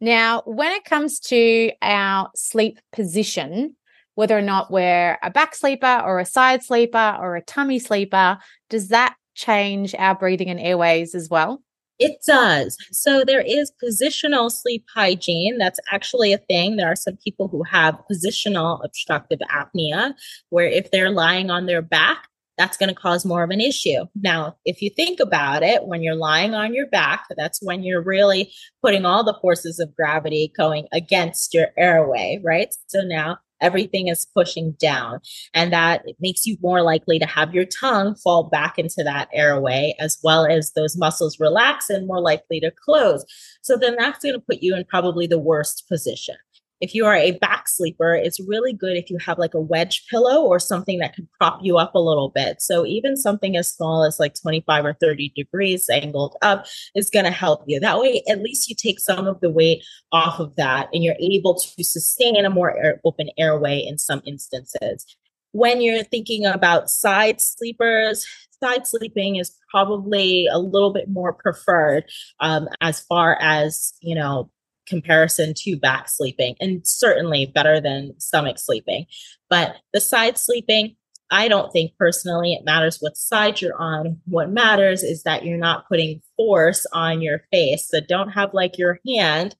Now, 0.00 0.42
when 0.44 0.72
it 0.72 0.84
comes 0.84 1.20
to 1.20 1.72
our 1.80 2.30
sleep 2.34 2.78
position, 2.92 3.76
whether 4.14 4.36
or 4.36 4.42
not 4.42 4.70
we're 4.70 5.18
a 5.22 5.30
back 5.30 5.54
sleeper 5.54 6.02
or 6.04 6.18
a 6.18 6.26
side 6.26 6.62
sleeper 6.62 7.16
or 7.18 7.36
a 7.36 7.42
tummy 7.42 7.78
sleeper, 7.78 8.38
does 8.68 8.88
that 8.88 9.14
change 9.34 9.94
our 9.94 10.14
breathing 10.14 10.50
and 10.50 10.60
airways 10.60 11.14
as 11.14 11.30
well? 11.30 11.62
It 11.98 12.18
does. 12.26 12.76
So 12.92 13.24
there 13.24 13.40
is 13.40 13.72
positional 13.82 14.50
sleep 14.50 14.84
hygiene. 14.94 15.58
That's 15.58 15.80
actually 15.90 16.32
a 16.32 16.38
thing. 16.38 16.76
There 16.76 16.90
are 16.90 16.96
some 16.96 17.16
people 17.16 17.48
who 17.48 17.62
have 17.62 18.02
positional 18.10 18.84
obstructive 18.84 19.40
apnea, 19.50 20.12
where 20.50 20.66
if 20.66 20.90
they're 20.90 21.10
lying 21.10 21.50
on 21.50 21.66
their 21.66 21.82
back, 21.82 22.28
that's 22.58 22.76
going 22.76 22.88
to 22.88 22.94
cause 22.94 23.24
more 23.24 23.44
of 23.44 23.50
an 23.50 23.60
issue. 23.60 24.06
Now, 24.14 24.56
if 24.64 24.80
you 24.80 24.90
think 24.90 25.20
about 25.20 25.62
it, 25.62 25.86
when 25.86 26.02
you're 26.02 26.14
lying 26.14 26.54
on 26.54 26.74
your 26.74 26.86
back, 26.86 27.26
that's 27.36 27.60
when 27.62 27.82
you're 27.82 28.02
really 28.02 28.50
putting 28.82 29.04
all 29.04 29.24
the 29.24 29.38
forces 29.42 29.78
of 29.78 29.94
gravity 29.94 30.52
going 30.56 30.88
against 30.92 31.52
your 31.52 31.68
airway, 31.76 32.40
right? 32.42 32.74
So 32.86 33.02
now 33.02 33.38
everything 33.60 34.08
is 34.08 34.26
pushing 34.34 34.72
down. 34.72 35.20
And 35.54 35.72
that 35.72 36.04
makes 36.20 36.46
you 36.46 36.56
more 36.60 36.82
likely 36.82 37.18
to 37.18 37.26
have 37.26 37.54
your 37.54 37.64
tongue 37.64 38.14
fall 38.16 38.44
back 38.44 38.78
into 38.78 39.02
that 39.04 39.28
airway 39.32 39.94
as 39.98 40.18
well 40.22 40.46
as 40.46 40.72
those 40.72 40.96
muscles 40.96 41.40
relax 41.40 41.90
and 41.90 42.06
more 42.06 42.20
likely 42.20 42.60
to 42.60 42.70
close. 42.70 43.24
So 43.62 43.76
then 43.76 43.96
that's 43.98 44.22
going 44.22 44.34
to 44.34 44.40
put 44.40 44.62
you 44.62 44.74
in 44.76 44.84
probably 44.84 45.26
the 45.26 45.38
worst 45.38 45.84
position 45.88 46.36
if 46.80 46.94
you 46.94 47.06
are 47.06 47.14
a 47.14 47.32
back 47.32 47.68
sleeper, 47.68 48.14
it's 48.14 48.40
really 48.40 48.72
good 48.72 48.96
if 48.96 49.10
you 49.10 49.18
have 49.18 49.38
like 49.38 49.54
a 49.54 49.60
wedge 49.60 50.04
pillow 50.10 50.42
or 50.42 50.58
something 50.58 50.98
that 50.98 51.14
can 51.14 51.28
prop 51.38 51.60
you 51.62 51.78
up 51.78 51.94
a 51.94 52.00
little 52.00 52.30
bit. 52.30 52.60
So 52.60 52.84
even 52.84 53.16
something 53.16 53.56
as 53.56 53.70
small 53.70 54.04
as 54.04 54.20
like 54.20 54.34
25 54.40 54.84
or 54.84 54.92
30 55.00 55.32
degrees 55.34 55.88
angled 55.90 56.36
up 56.42 56.66
is 56.94 57.10
going 57.10 57.24
to 57.24 57.30
help 57.30 57.64
you. 57.66 57.80
That 57.80 57.98
way, 57.98 58.22
at 58.28 58.42
least 58.42 58.68
you 58.68 58.74
take 58.74 59.00
some 59.00 59.26
of 59.26 59.40
the 59.40 59.50
weight 59.50 59.84
off 60.12 60.38
of 60.38 60.54
that 60.56 60.88
and 60.92 61.02
you're 61.02 61.16
able 61.20 61.54
to 61.54 61.84
sustain 61.84 62.44
a 62.44 62.50
more 62.50 62.76
air, 62.76 63.00
open 63.04 63.30
airway 63.38 63.78
in 63.80 63.98
some 63.98 64.22
instances. 64.26 65.16
When 65.52 65.80
you're 65.80 66.04
thinking 66.04 66.44
about 66.44 66.90
side 66.90 67.40
sleepers, 67.40 68.26
side 68.62 68.86
sleeping 68.86 69.36
is 69.36 69.56
probably 69.70 70.46
a 70.50 70.58
little 70.58 70.92
bit 70.92 71.08
more 71.08 71.32
preferred 71.32 72.04
um, 72.40 72.68
as 72.80 73.00
far 73.00 73.38
as 73.40 73.94
you 74.00 74.14
know 74.14 74.50
comparison 74.86 75.54
to 75.56 75.76
back 75.76 76.08
sleeping 76.08 76.56
and 76.60 76.86
certainly 76.86 77.46
better 77.46 77.80
than 77.80 78.18
stomach 78.18 78.58
sleeping. 78.58 79.06
But 79.50 79.76
the 79.92 80.00
side 80.00 80.38
sleeping, 80.38 80.96
I 81.30 81.48
don't 81.48 81.72
think 81.72 81.92
personally 81.98 82.52
it 82.52 82.64
matters 82.64 82.98
what 83.00 83.16
side 83.16 83.60
you're 83.60 83.80
on. 83.80 84.20
What 84.26 84.50
matters 84.50 85.02
is 85.02 85.24
that 85.24 85.44
you're 85.44 85.58
not 85.58 85.88
putting 85.88 86.22
force 86.36 86.86
on 86.92 87.20
your 87.20 87.42
face. 87.50 87.88
So 87.88 88.00
don't 88.00 88.30
have 88.30 88.54
like 88.54 88.78
your 88.78 89.00
hand 89.06 89.56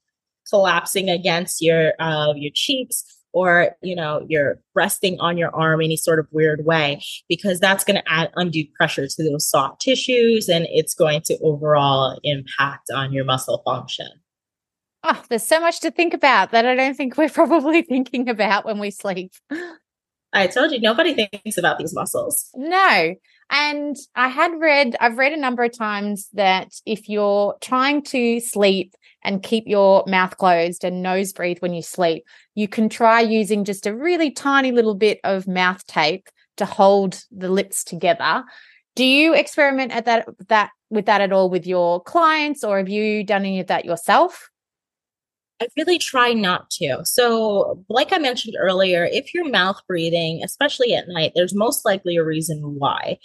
collapsing 0.48 1.10
against 1.10 1.60
your 1.60 1.92
uh, 1.98 2.32
your 2.36 2.52
cheeks 2.54 3.04
or 3.36 3.76
you 3.82 3.94
know 3.94 4.24
you're 4.28 4.58
resting 4.74 5.20
on 5.20 5.36
your 5.36 5.54
arm 5.54 5.82
any 5.82 5.96
sort 5.96 6.18
of 6.18 6.26
weird 6.30 6.64
way 6.64 7.02
because 7.28 7.60
that's 7.60 7.84
going 7.84 7.96
to 7.96 8.12
add 8.12 8.30
undue 8.36 8.64
pressure 8.76 9.06
to 9.06 9.22
those 9.22 9.48
soft 9.48 9.80
tissues 9.80 10.48
and 10.48 10.66
it's 10.70 10.94
going 10.94 11.20
to 11.20 11.36
overall 11.42 12.18
impact 12.22 12.90
on 12.94 13.12
your 13.12 13.24
muscle 13.24 13.60
function 13.64 14.08
Oh, 15.09 15.23
there's 15.29 15.47
so 15.47 15.61
much 15.61 15.79
to 15.81 15.92
think 15.92 16.14
about 16.14 16.51
that 16.51 16.66
I 16.66 16.75
don't 16.75 16.97
think 16.97 17.16
we're 17.16 17.29
probably 17.42 17.83
thinking 17.83 18.29
about 18.29 18.64
when 18.64 18.81
we 18.81 18.90
sleep. 18.90 19.33
I 20.33 20.49
told 20.49 20.73
you, 20.73 20.81
nobody 20.81 21.14
thinks 21.14 21.57
about 21.57 21.79
these 21.79 21.95
muscles. 21.95 22.51
No. 22.57 23.14
And 23.49 23.97
I 24.16 24.27
had 24.27 24.51
read, 24.59 24.97
I've 25.01 25.16
read 25.16 25.33
a 25.33 25.37
number 25.37 25.62
of 25.62 25.79
times 25.79 26.29
that 26.33 26.73
if 26.85 27.09
you're 27.09 27.55
trying 27.61 28.03
to 28.07 28.40
sleep 28.40 28.95
and 29.23 29.45
keep 29.45 29.64
your 29.69 30.03
mouth 30.09 30.37
closed 30.38 30.83
and 30.83 31.05
nose 31.05 31.33
breathe 31.33 31.59
when 31.61 31.73
you 31.73 31.83
sleep, 31.83 32.25
you 32.57 32.66
can 32.66 32.88
try 32.88 33.21
using 33.21 33.64
just 33.64 33.87
a 33.87 33.95
really 33.95 34.33
tiny 34.33 34.73
little 34.73 34.97
bit 34.97 35.21
of 35.23 35.47
mouth 35.47 35.87
tape 35.87 36.29
to 36.57 36.66
hold 36.66 37.23
the 37.31 37.49
lips 37.49 37.85
together. 37.85 38.42
Do 38.97 39.05
you 39.05 39.35
experiment 39.35 39.92
at 39.92 40.07
that 40.07 40.27
that 40.49 40.71
with 40.90 41.07
that 41.07 41.21
at 41.21 41.33
all 41.33 41.49
with 41.49 41.66
your 41.66 42.03
clients 42.03 42.64
or 42.64 42.79
have 42.79 42.88
you 42.88 43.23
done 43.23 43.42
any 43.42 43.61
of 43.61 43.69
that 43.69 43.85
yourself? 43.85 44.51
I 45.61 45.69
really 45.77 45.99
try 45.99 46.33
not 46.33 46.69
to. 46.73 47.01
So, 47.05 47.83
like 47.88 48.12
I 48.12 48.19
mentioned 48.19 48.57
earlier, 48.59 49.09
if 49.11 49.33
you're 49.33 49.49
mouth 49.49 49.81
breathing, 49.88 50.42
especially 50.45 50.95
at 50.95 51.09
night, 51.09 51.33
there's 51.35 51.55
most 51.55 51.85
likely 51.85 52.16
a 52.16 52.25
reason 52.25 52.61
why. 52.79 53.19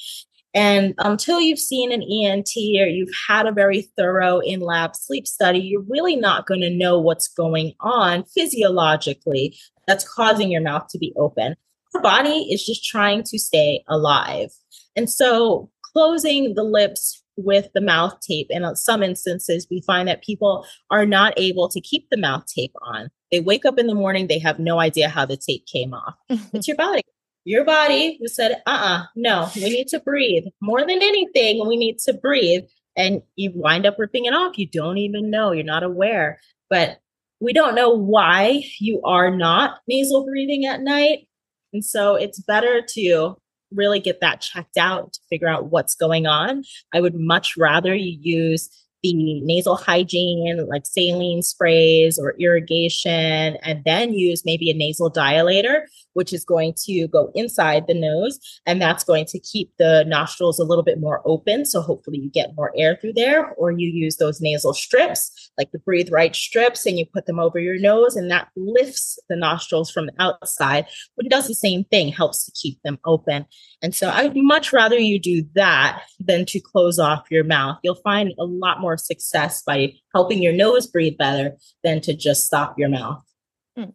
And 0.54 0.94
until 0.98 1.40
you've 1.40 1.60
seen 1.60 1.92
an 1.92 2.02
ENT 2.02 2.50
or 2.58 2.88
you've 2.88 3.14
had 3.28 3.48
a 3.48 3.54
very 3.54 3.90
thorough 3.98 4.40
in 4.40 4.60
lab 4.60 4.96
sleep 4.96 5.26
study, 5.26 5.60
you're 5.60 5.86
really 5.88 6.16
not 6.16 6.46
going 6.46 6.62
to 6.62 6.70
know 6.70 7.00
what's 7.00 7.28
going 7.28 7.74
on 7.80 8.24
physiologically 8.26 9.58
that's 9.88 10.08
causing 10.08 10.52
your 10.52 10.62
mouth 10.62 10.88
to 10.90 10.98
be 10.98 11.14
open. 11.18 11.56
Our 11.96 12.02
body 12.02 12.48
is 12.52 12.66
just 12.66 12.86
trying 12.86 13.24
to 13.24 13.40
stay 13.40 13.84
alive. 13.88 14.50
And 14.96 15.10
so, 15.10 15.70
closing 15.94 16.54
the 16.56 16.64
lips 16.64 17.22
with 17.44 17.70
the 17.74 17.82
mouth 17.82 18.20
tape. 18.22 18.48
And 18.50 18.66
in 18.66 18.76
some 18.76 19.04
instances, 19.04 19.68
we 19.70 19.82
find 19.82 20.08
that 20.08 20.24
people 20.24 20.66
are 20.90 21.06
not 21.06 21.34
able 21.38 21.70
to 21.70 21.82
keep 21.82 22.10
the 22.10 22.18
mouth 22.18 22.46
tape 22.46 22.74
on. 22.82 23.10
They 23.32 23.40
wake 23.40 23.66
up 23.66 23.78
in 23.78 23.88
the 23.88 23.96
morning, 23.96 24.28
they 24.28 24.40
have 24.40 24.60
no 24.60 24.80
idea 24.80 25.10
how 25.10 25.26
the 25.26 25.38
tape 25.38 25.66
came 25.66 25.94
off. 25.94 26.16
it's 26.30 26.68
your 26.68 26.78
body. 26.78 27.02
Your 27.44 27.66
body 27.66 28.20
said, 28.26 28.62
uh 28.68 28.70
uh-uh, 28.70 28.98
uh 28.98 29.06
no, 29.16 29.50
we 29.56 29.70
need 29.70 29.88
to 29.88 30.00
breathe. 30.00 30.44
More 30.62 30.82
than 30.82 31.02
anything, 31.02 31.68
we 31.68 31.78
need 31.78 31.98
to 32.00 32.14
breathe. 32.14 32.64
And 32.96 33.22
you 33.36 33.52
wind 33.56 33.86
up 33.86 33.96
ripping 33.98 34.26
it 34.26 34.34
off. 34.34 34.58
You 34.58 34.68
don't 34.68 34.98
even 34.98 35.32
know, 35.32 35.52
you're 35.52 35.64
not 35.64 35.84
aware. 35.84 36.40
But 36.70 37.00
we 37.40 37.54
don't 37.54 37.74
know 37.74 37.90
why 37.90 38.64
you 38.80 39.02
are 39.04 39.36
not 39.36 39.80
nasal 39.88 40.26
breathing 40.26 40.66
at 40.66 40.82
night. 40.82 41.28
And 41.74 41.84
so 41.84 42.16
it's 42.16 42.40
better 42.40 42.82
to 42.82 43.38
really 43.72 44.00
get 44.00 44.22
that 44.22 44.42
checked 44.42 44.78
out 44.78 45.14
to 45.14 45.20
figure 45.30 45.48
out 45.48 45.72
what's 45.72 45.96
going 45.96 46.28
on. 46.28 46.64
I 46.94 47.02
would 47.02 47.16
much 47.16 47.58
rather 47.58 47.94
you 47.96 48.18
use 48.22 48.70
the 49.04 49.42
nasal 49.42 49.76
hygiene, 49.76 50.66
like 50.68 50.86
saline 50.86 51.42
sprays 51.42 52.20
or 52.20 52.36
irrigation, 52.40 53.58
and 53.64 53.84
then 53.84 54.14
use 54.14 54.44
maybe 54.46 54.70
a 54.70 54.76
nasal 54.76 55.12
dilator, 55.12 55.82
which 56.14 56.34
is 56.34 56.46
going 56.46 56.74
to 56.86 57.08
go 57.08 57.32
inside 57.34 57.88
the 57.88 57.94
nose. 57.94 58.40
And 58.66 58.82
that's 58.82 59.04
going 59.04 59.26
to 59.26 59.40
keep 59.40 59.72
the 59.80 60.04
nostrils 60.06 60.60
a 60.60 60.64
little 60.64 60.84
bit 60.84 61.00
more 61.00 61.22
open. 61.26 61.66
So 61.66 61.82
hopefully 61.82 62.20
you 62.20 62.30
get 62.30 62.56
more 62.56 62.72
air 62.78 62.98
through 63.00 63.14
there, 63.14 63.52
or 63.54 63.72
you 63.72 63.88
use 63.88 64.18
those 64.18 64.42
nasal 64.42 64.74
strips, 64.74 65.52
like 65.58 65.72
the 65.72 65.80
Breathe 65.80 66.12
Right 66.12 66.36
strips, 66.36 66.86
and 66.86 67.00
you 67.00 67.06
put 67.06 67.26
them 67.26 67.40
over 67.40 67.60
your 67.60 67.80
nose, 67.80 68.16
and 68.16 68.30
that 68.30 68.50
lifts 68.56 69.18
the 69.30 69.36
nostrils 69.36 69.90
from 69.90 70.08
the 70.08 70.14
outside, 70.20 70.86
but 71.16 71.26
it 71.26 71.30
does 71.30 71.48
the 71.48 71.56
same 71.56 71.84
thing, 71.86 72.10
helps 72.10 72.46
to 72.46 72.52
keep 72.52 72.82
them 72.84 73.00
open. 73.06 73.46
And 73.82 73.96
so 73.96 74.10
I 74.10 74.28
would 74.28 74.34
much 74.36 74.72
rather 74.72 74.98
you 74.98 75.18
do 75.18 75.44
that 75.56 76.04
than 76.20 76.46
to 76.46 76.60
close 76.60 77.00
off 77.00 77.32
your 77.32 77.44
mouth. 77.44 77.80
You'll 77.82 77.96
find 77.96 78.34
a 78.38 78.44
lot 78.44 78.80
more 78.80 78.91
success 78.98 79.64
by 79.64 79.94
helping 80.14 80.42
your 80.42 80.54
nose 80.54 80.88
breathe 80.88 81.18
better 81.18 81.58
than 81.84 82.02
to 82.02 82.14
just 82.14 82.46
stop 82.46 82.78
your 82.78 82.90
mouth. 82.90 83.24
Hmm. 83.76 83.92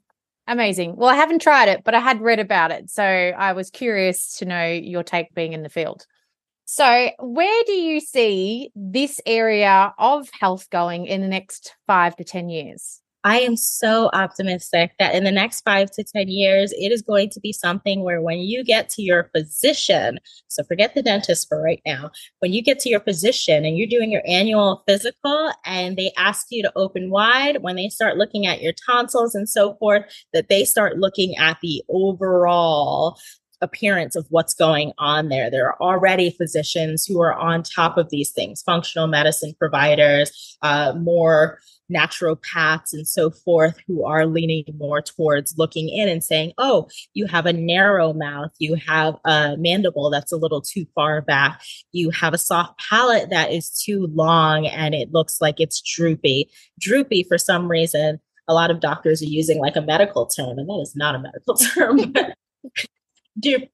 Amazing. 0.47 0.97
Well, 0.97 1.09
I 1.09 1.17
haven't 1.17 1.43
tried 1.43 1.69
it, 1.69 1.85
but 1.85 1.95
I 1.95 2.01
had 2.01 2.21
read 2.21 2.39
about 2.39 2.71
it. 2.71 2.91
So 2.91 3.03
I 3.03 3.53
was 3.53 3.71
curious 3.71 4.39
to 4.39 4.45
know 4.45 4.67
your 4.67 5.03
take 5.03 5.35
being 5.35 5.53
in 5.53 5.63
the 5.63 5.69
field. 5.69 6.07
So, 6.69 7.11
where 7.21 7.63
do 7.65 7.73
you 7.73 8.01
see 8.01 8.73
this 8.75 9.21
area 9.25 9.95
of 9.99 10.29
health 10.33 10.69
going 10.69 11.07
in 11.07 11.21
the 11.21 11.29
next 11.29 11.77
five 11.87 12.17
to 12.17 12.25
10 12.25 12.49
years? 12.49 13.01
I 13.27 13.41
am 13.41 13.57
so 13.57 14.09
optimistic 14.13 14.93
that 15.01 15.17
in 15.17 15.25
the 15.25 15.33
next 15.33 15.63
five 15.63 15.91
to 15.91 16.05
10 16.05 16.29
years, 16.29 16.73
it 16.75 16.93
is 16.93 17.03
going 17.03 17.31
to 17.31 17.41
be 17.41 17.53
something 17.53 18.05
where 18.05 18.23
when 18.23 18.39
you 18.39 18.63
get 18.63 18.89
to 18.91 19.03
your 19.03 19.31
physician, 19.35 20.21
so 20.47 20.63
forget 20.63 20.95
the 20.95 21.03
dentist 21.03 21.49
for 21.49 21.61
right 21.61 21.83
now, 21.85 22.13
when 22.39 22.53
you 22.53 22.63
get 22.63 22.79
to 22.79 22.89
your 22.89 23.01
physician 23.01 23.65
and 23.65 23.77
you're 23.77 23.89
doing 23.89 24.13
your 24.13 24.23
annual 24.29 24.85
physical 24.87 25.51
and 25.65 25.97
they 25.97 26.13
ask 26.17 26.47
you 26.51 26.63
to 26.63 26.73
open 26.77 27.11
wide, 27.11 27.65
when 27.65 27.75
they 27.75 27.89
start 27.89 28.17
looking 28.17 28.47
at 28.47 28.63
your 28.63 28.75
tonsils 28.87 29.35
and 29.35 29.49
so 29.49 29.75
forth, 29.75 30.05
that 30.33 30.49
they 30.49 30.65
start 30.65 30.97
looking 30.97 31.37
at 31.37 31.59
the 31.61 31.83
overall 31.89 33.19
appearance 33.61 34.15
of 34.15 34.27
what's 34.31 34.55
going 34.55 34.93
on 34.99 35.31
there. 35.31 35.51
There 35.51 35.67
are 35.67 35.81
already 35.81 36.31
physicians 36.31 37.05
who 37.05 37.21
are 37.23 37.35
on 37.35 37.65
top 37.65 37.99
of 37.99 38.11
these 38.11 38.31
things, 38.31 38.63
functional 38.63 39.09
medicine 39.09 39.55
providers, 39.59 40.57
uh, 40.63 40.93
more 40.97 41.59
naturopaths 41.93 42.93
and 42.93 43.07
so 43.07 43.31
forth 43.31 43.79
who 43.87 44.05
are 44.05 44.27
leaning 44.27 44.65
more 44.79 45.01
towards 45.01 45.57
looking 45.57 45.89
in 45.89 46.09
and 46.09 46.23
saying, 46.23 46.53
oh, 46.59 46.89
you 47.15 47.27
have 47.27 47.47
a 47.47 47.53
narrow 47.53 48.13
mouth, 48.13 48.51
you 48.59 48.75
have 48.75 49.17
a 49.25 49.57
mandible 49.59 50.11
that's 50.11 50.33
a 50.33 50.37
little 50.37 50.61
too 50.61 50.87
far 50.95 51.23
back, 51.23 51.61
you 51.93 52.11
have 52.11 52.35
a 52.35 52.39
soft 52.39 52.79
palate 52.79 53.31
that 53.31 53.53
is 53.53 53.71
too 53.71 54.09
long 54.13 54.67
and 54.67 54.95
it 54.95 55.13
looks 55.13 55.41
like 55.41 55.61
it's 55.61 55.81
droopy. 55.81 56.51
Droopy, 56.81 57.25
for 57.25 57.39
some 57.39 57.69
reason, 57.69 58.21
a 58.49 58.55
lot 58.55 58.71
of 58.71 58.81
doctors 58.81 59.23
are 59.23 59.27
using 59.27 59.59
like 59.59 59.77
a 59.77 59.83
medical 59.83 60.27
term, 60.27 60.59
and 60.59 60.69
that 60.69 60.81
is 60.81 60.95
not 60.95 61.15
a 61.15 61.19
medical 61.19 61.55
term 61.75 62.13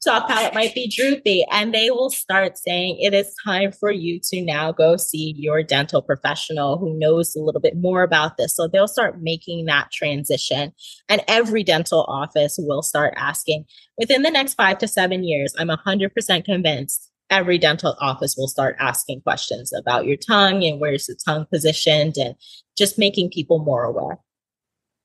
soft 0.01 0.29
palate 0.29 0.55
might 0.55 0.75
be 0.75 0.89
droopy 0.89 1.45
and 1.51 1.73
they 1.75 1.91
will 1.91 2.11
start 2.11 2.59
saying 2.59 2.99
it 3.01 3.15
is 3.15 3.35
time 3.45 3.73
for 3.73 3.91
you 3.91 4.19
to 4.21 4.43
now 4.43 4.73
go 4.73 4.97
see 4.97 5.35
your 5.37 5.63
dental 5.63 6.03
professional 6.03 6.79
who 6.79 6.99
knows 6.99 7.35
a 7.37 7.41
little 7.41 7.61
bit 7.61 7.77
more 7.77 8.03
about 8.03 8.37
this. 8.37 8.57
So 8.57 8.69
they'll 8.69 8.89
start 8.89 9.23
making 9.23 9.67
that 9.67 9.91
transition 9.93 10.73
and 11.09 11.23
every 11.29 11.63
dental 11.63 12.05
office 12.09 12.57
will 12.59 12.83
start 12.83 13.15
asking 13.17 13.65
within 13.99 14.23
the 14.23 14.31
next 14.31 14.55
5 14.55 14.79
to 14.79 14.89
7 14.89 15.23
years 15.23 15.55
i'm 15.59 15.69
100% 15.69 16.45
convinced 16.45 17.13
every 17.33 17.59
dental 17.59 17.97
office 17.99 18.37
will 18.37 18.47
start 18.47 18.77
asking 18.79 19.23
questions 19.23 19.73
about 19.73 20.07
your 20.07 20.19
tongue 20.19 20.63
and 20.63 20.81
where's 20.81 21.07
the 21.07 21.19
tongue 21.25 21.47
positioned 21.51 22.17
and 22.19 22.35
just 22.77 22.99
making 22.99 23.31
people 23.31 23.59
more 23.59 23.85
aware. 23.85 24.19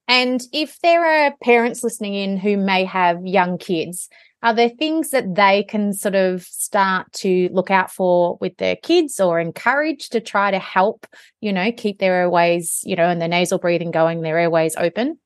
And 0.09 0.41
if 0.53 0.79
there 0.81 1.05
are 1.05 1.35
parents 1.41 1.83
listening 1.83 2.13
in 2.13 2.37
who 2.37 2.57
may 2.57 2.83
have 2.85 3.25
young 3.25 3.57
kids, 3.57 4.09
are 4.43 4.53
there 4.53 4.69
things 4.69 5.09
that 5.09 5.35
they 5.35 5.63
can 5.63 5.93
sort 5.93 6.15
of 6.15 6.43
start 6.43 7.11
to 7.11 7.49
look 7.51 7.71
out 7.71 7.91
for 7.91 8.37
with 8.39 8.55
their 8.57 8.75
kids 8.75 9.19
or 9.19 9.39
encourage 9.39 10.09
to 10.09 10.21
try 10.21 10.51
to 10.51 10.59
help, 10.59 11.07
you 11.41 11.51
know, 11.51 11.71
keep 11.71 11.99
their 11.99 12.13
airways, 12.13 12.81
you 12.83 12.95
know, 12.95 13.09
and 13.09 13.19
their 13.19 13.27
nasal 13.27 13.57
breathing 13.57 13.91
going, 13.91 14.21
their 14.21 14.37
airways 14.37 14.75
open? 14.77 15.17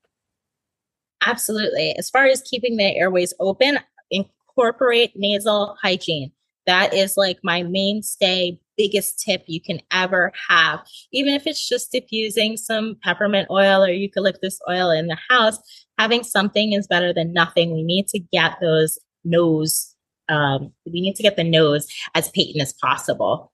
Absolutely. 1.26 1.94
As 1.98 2.10
far 2.10 2.26
as 2.26 2.42
keeping 2.42 2.78
the 2.78 2.96
airways 2.96 3.34
open, 3.40 3.80
incorporate 4.10 5.12
nasal 5.16 5.76
hygiene. 5.82 6.32
That 6.66 6.94
is 6.94 7.18
like 7.18 7.40
my 7.44 7.64
mainstay 7.64 8.60
biggest 8.78 9.20
tip 9.20 9.44
you 9.46 9.62
can 9.62 9.82
ever 9.92 10.32
have. 10.50 10.80
Even 11.12 11.34
if 11.34 11.46
it's 11.46 11.68
just 11.68 11.92
diffusing 11.92 12.58
some 12.58 12.96
peppermint 13.04 13.48
oil 13.52 13.84
or 13.84 13.90
eucalyptus 13.90 14.60
oil 14.70 14.90
in 14.90 15.08
the 15.08 15.18
house, 15.30 15.60
having 16.02 16.24
something 16.24 16.74
is 16.74 16.88
better 16.88 17.14
than 17.14 17.32
nothing. 17.32 17.74
We 17.74 17.84
need 17.84 18.08
to 18.08 18.18
get 18.18 18.58
those 18.60 18.98
nose, 19.24 19.96
um, 20.30 20.74
we 20.92 21.00
need 21.00 21.16
to 21.16 21.22
get 21.22 21.36
the 21.36 21.44
nose 21.44 21.88
as 22.16 22.30
patent 22.30 22.60
as 22.60 22.74
possible. 22.74 23.52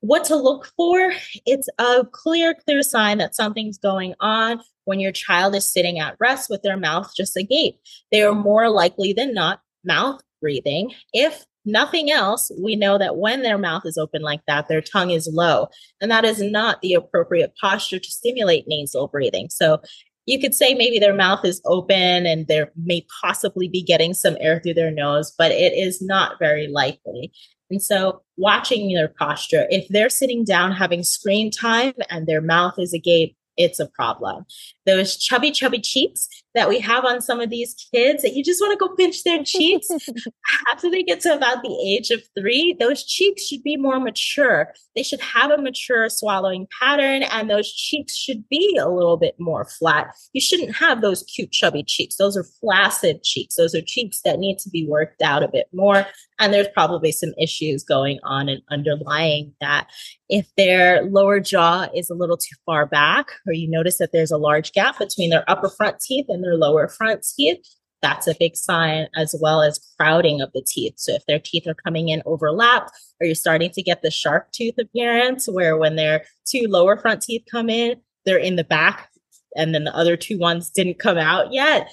What 0.00 0.24
to 0.24 0.34
look 0.34 0.66
for? 0.76 1.12
It's 1.46 1.68
a 1.78 2.04
clear, 2.10 2.54
clear 2.54 2.82
sign 2.82 3.18
that 3.18 3.36
something's 3.36 3.78
going 3.78 4.14
on 4.18 4.60
when 4.84 4.98
your 4.98 5.12
child 5.12 5.54
is 5.54 5.72
sitting 5.72 6.00
at 6.00 6.16
rest 6.18 6.50
with 6.50 6.62
their 6.62 6.76
mouth 6.76 7.12
just 7.16 7.36
agape. 7.36 7.78
They 8.10 8.22
are 8.22 8.34
more 8.34 8.68
likely 8.68 9.12
than 9.12 9.32
not 9.32 9.60
mouth 9.84 10.20
breathing. 10.40 10.92
If 11.12 11.44
nothing 11.64 12.10
else, 12.10 12.50
we 12.60 12.74
know 12.74 12.98
that 12.98 13.16
when 13.16 13.42
their 13.42 13.58
mouth 13.58 13.82
is 13.84 13.96
open 13.96 14.22
like 14.22 14.40
that, 14.48 14.66
their 14.66 14.80
tongue 14.80 15.10
is 15.10 15.28
low. 15.32 15.68
And 16.00 16.10
that 16.10 16.24
is 16.24 16.42
not 16.42 16.80
the 16.82 16.94
appropriate 16.94 17.52
posture 17.60 18.00
to 18.00 18.10
stimulate 18.10 18.66
nasal 18.66 19.06
breathing. 19.08 19.48
So 19.50 19.80
you 20.26 20.40
could 20.40 20.54
say 20.54 20.74
maybe 20.74 20.98
their 20.98 21.14
mouth 21.14 21.44
is 21.44 21.62
open 21.64 22.26
and 22.26 22.46
they 22.48 22.64
may 22.76 23.06
possibly 23.22 23.68
be 23.68 23.82
getting 23.82 24.12
some 24.12 24.36
air 24.40 24.60
through 24.60 24.74
their 24.74 24.90
nose, 24.90 25.32
but 25.38 25.52
it 25.52 25.72
is 25.72 26.02
not 26.02 26.38
very 26.38 26.68
likely. 26.68 27.32
And 27.70 27.82
so, 27.82 28.22
watching 28.36 28.92
their 28.92 29.08
posture, 29.08 29.66
if 29.70 29.88
they're 29.88 30.08
sitting 30.08 30.44
down 30.44 30.72
having 30.72 31.02
screen 31.02 31.50
time 31.50 31.94
and 32.10 32.26
their 32.26 32.40
mouth 32.40 32.74
is 32.78 32.92
agape, 32.92 33.36
it's 33.56 33.80
a 33.80 33.86
problem. 33.86 34.44
Those 34.84 35.16
chubby, 35.16 35.50
chubby 35.50 35.80
cheeks 35.80 36.28
that 36.54 36.68
we 36.68 36.78
have 36.80 37.04
on 37.04 37.20
some 37.20 37.40
of 37.40 37.50
these 37.50 37.74
kids 37.92 38.22
that 38.22 38.34
you 38.34 38.42
just 38.42 38.60
want 38.60 38.72
to 38.72 38.78
go 38.78 38.94
pinch 38.94 39.24
their 39.24 39.42
cheeks 39.44 39.88
after 40.70 40.90
they 40.90 41.02
get 41.02 41.20
to 41.20 41.34
about 41.34 41.62
the 41.62 41.76
age 41.86 42.10
of 42.10 42.22
three, 42.38 42.76
those 42.78 43.04
cheeks 43.04 43.46
should 43.46 43.62
be 43.62 43.76
more 43.76 44.00
mature. 44.00 44.72
They 44.94 45.02
should 45.02 45.20
have 45.20 45.50
a 45.50 45.58
mature 45.58 46.08
swallowing 46.08 46.66
pattern 46.80 47.24
and 47.24 47.50
those 47.50 47.72
cheeks 47.72 48.16
should 48.16 48.48
be 48.48 48.78
a 48.80 48.88
little 48.88 49.16
bit 49.16 49.34
more 49.38 49.64
flat. 49.64 50.14
You 50.32 50.40
shouldn't 50.40 50.76
have 50.76 51.00
those 51.00 51.22
cute, 51.24 51.52
chubby 51.52 51.82
cheeks. 51.82 52.16
Those 52.16 52.36
are 52.36 52.44
flaccid 52.60 53.22
cheeks. 53.22 53.56
Those 53.56 53.74
are 53.74 53.82
cheeks 53.82 54.20
that 54.24 54.38
need 54.38 54.58
to 54.60 54.70
be 54.70 54.86
worked 54.86 55.22
out 55.22 55.42
a 55.42 55.48
bit 55.48 55.66
more. 55.72 56.06
And 56.38 56.52
there's 56.52 56.68
probably 56.74 57.12
some 57.12 57.32
issues 57.40 57.82
going 57.82 58.18
on 58.22 58.48
and 58.48 58.62
underlying 58.70 59.54
that. 59.60 59.88
If 60.28 60.46
their 60.56 61.02
lower 61.04 61.40
jaw 61.40 61.88
is 61.94 62.10
a 62.10 62.14
little 62.14 62.36
too 62.36 62.56
far 62.66 62.84
back, 62.86 63.30
or 63.46 63.52
you 63.52 63.68
notice 63.68 63.98
that 63.98 64.12
there's 64.12 64.30
a 64.30 64.36
large 64.36 64.72
gap 64.72 64.98
between 64.98 65.30
their 65.30 65.48
upper 65.48 65.70
front 65.70 66.00
teeth 66.00 66.26
and 66.28 66.44
their 66.44 66.56
lower 66.56 66.88
front 66.88 67.26
teeth, 67.36 67.58
that's 68.02 68.26
a 68.26 68.36
big 68.38 68.56
sign, 68.56 69.08
as 69.16 69.34
well 69.40 69.62
as 69.62 69.80
crowding 69.98 70.40
of 70.40 70.52
the 70.52 70.62
teeth. 70.66 70.94
So 70.96 71.14
if 71.14 71.24
their 71.26 71.38
teeth 71.38 71.66
are 71.66 71.74
coming 71.74 72.10
in 72.10 72.22
overlapped, 72.26 72.90
or 73.20 73.26
you're 73.26 73.34
starting 73.34 73.70
to 73.70 73.82
get 73.82 74.02
the 74.02 74.10
sharp 74.10 74.52
tooth 74.52 74.74
appearance, 74.78 75.48
where 75.48 75.76
when 75.76 75.96
their 75.96 76.24
two 76.46 76.66
lower 76.68 76.98
front 76.98 77.22
teeth 77.22 77.44
come 77.50 77.70
in, 77.70 77.96
they're 78.26 78.36
in 78.36 78.56
the 78.56 78.64
back, 78.64 79.08
and 79.56 79.74
then 79.74 79.84
the 79.84 79.96
other 79.96 80.16
two 80.16 80.38
ones 80.38 80.68
didn't 80.68 80.98
come 80.98 81.16
out 81.16 81.52
yet, 81.52 81.90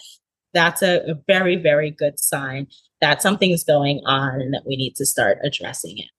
that's 0.54 0.82
a, 0.82 1.00
a 1.10 1.16
very, 1.28 1.56
very 1.56 1.90
good 1.90 2.20
sign 2.20 2.68
that 3.04 3.22
something's 3.22 3.66
going 3.66 4.02
on 4.06 4.40
and 4.40 4.54
that 4.54 4.64
we 4.66 4.78
need 4.78 4.96
to 4.96 5.06
start 5.06 5.38
addressing 5.44 5.98
it. 5.98 6.10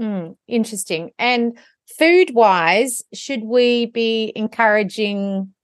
Mm, 0.00 0.36
interesting. 0.46 1.10
And 1.18 1.58
food 1.98 2.34
wise, 2.34 3.02
should 3.14 3.42
we 3.42 3.86
be 3.86 4.32
encouraging? 4.36 5.54